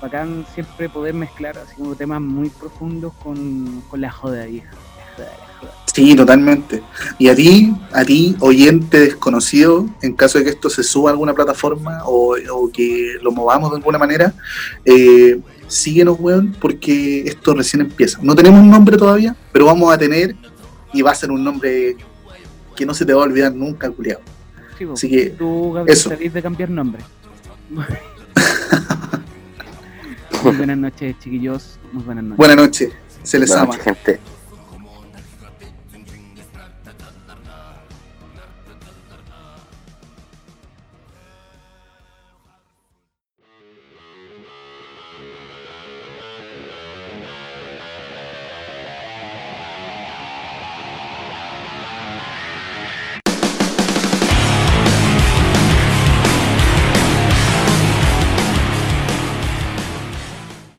Bacán 0.03 0.45
siempre 0.53 0.89
poder 0.89 1.15
mezclar 1.15 1.57
así 1.59 1.77
como 1.77 1.95
temas 1.95 2.21
muy 2.21 2.49
profundos 2.49 3.13
con, 3.23 3.85
la 3.93 4.11
joda. 4.11 4.47
Sí, 5.95 6.17
totalmente. 6.17 6.83
Y 7.21 7.29
a 7.29 7.37
ti, 7.37 7.73
a 7.93 8.05
ti, 8.05 8.35
oyente 8.41 8.99
desconocido, 8.99 9.87
en 10.03 10.15
caso 10.15 10.39
de 10.39 10.45
que 10.45 10.51
esto 10.51 10.69
se 10.69 10.83
suba 10.83 11.11
a 11.11 11.13
alguna 11.13 11.35
plataforma 11.35 12.03
o, 12.07 12.35
o 12.53 12.73
que 12.73 13.17
lo 13.23 13.31
movamos 13.31 13.71
de 13.71 13.77
alguna 13.77 13.99
manera, 13.99 14.35
eh, 14.85 15.41
síguenos, 15.69 16.19
weón, 16.19 16.57
porque 16.61 17.21
esto 17.27 17.55
recién 17.55 17.83
empieza. 17.83 18.19
No 18.23 18.35
tenemos 18.35 18.59
un 18.59 18.73
nombre 18.73 18.97
todavía, 18.97 19.37
pero 19.53 19.67
vamos 19.67 19.95
a 19.95 19.97
tener 19.97 20.35
y 20.93 21.03
va 21.03 21.13
a 21.13 21.15
ser 21.15 21.31
un 21.31 21.45
nombre 21.45 21.97
que 22.75 22.85
no 22.85 22.93
se 22.93 23.07
te 23.07 23.15
va 23.15 23.23
a 23.23 23.27
olvidar 23.27 23.55
nunca, 23.55 23.89
culiado. 23.89 24.21
Sí, 24.81 24.85
vos. 24.87 24.99
Así 24.99 25.11
que, 25.11 25.27
Tú, 25.31 25.73
Gabriel, 25.75 25.95
eso. 25.99 26.09
salís 26.09 26.33
de 26.33 26.41
cambiar 26.41 26.71
nombre. 26.71 27.03
Muy 30.43 30.57
buenas 30.57 30.79
noches, 30.79 31.17
chiquillos. 31.19 31.79
Muy 31.93 32.03
buenas 32.03 32.25
noches. 32.25 32.39
buena 32.39 32.57
noche. 32.57 32.91
Se 33.23 33.39
les 33.39 33.51
Buenas 33.51 33.63
ama. 33.69 33.77
noches, 33.77 33.85
gente. 33.85 34.21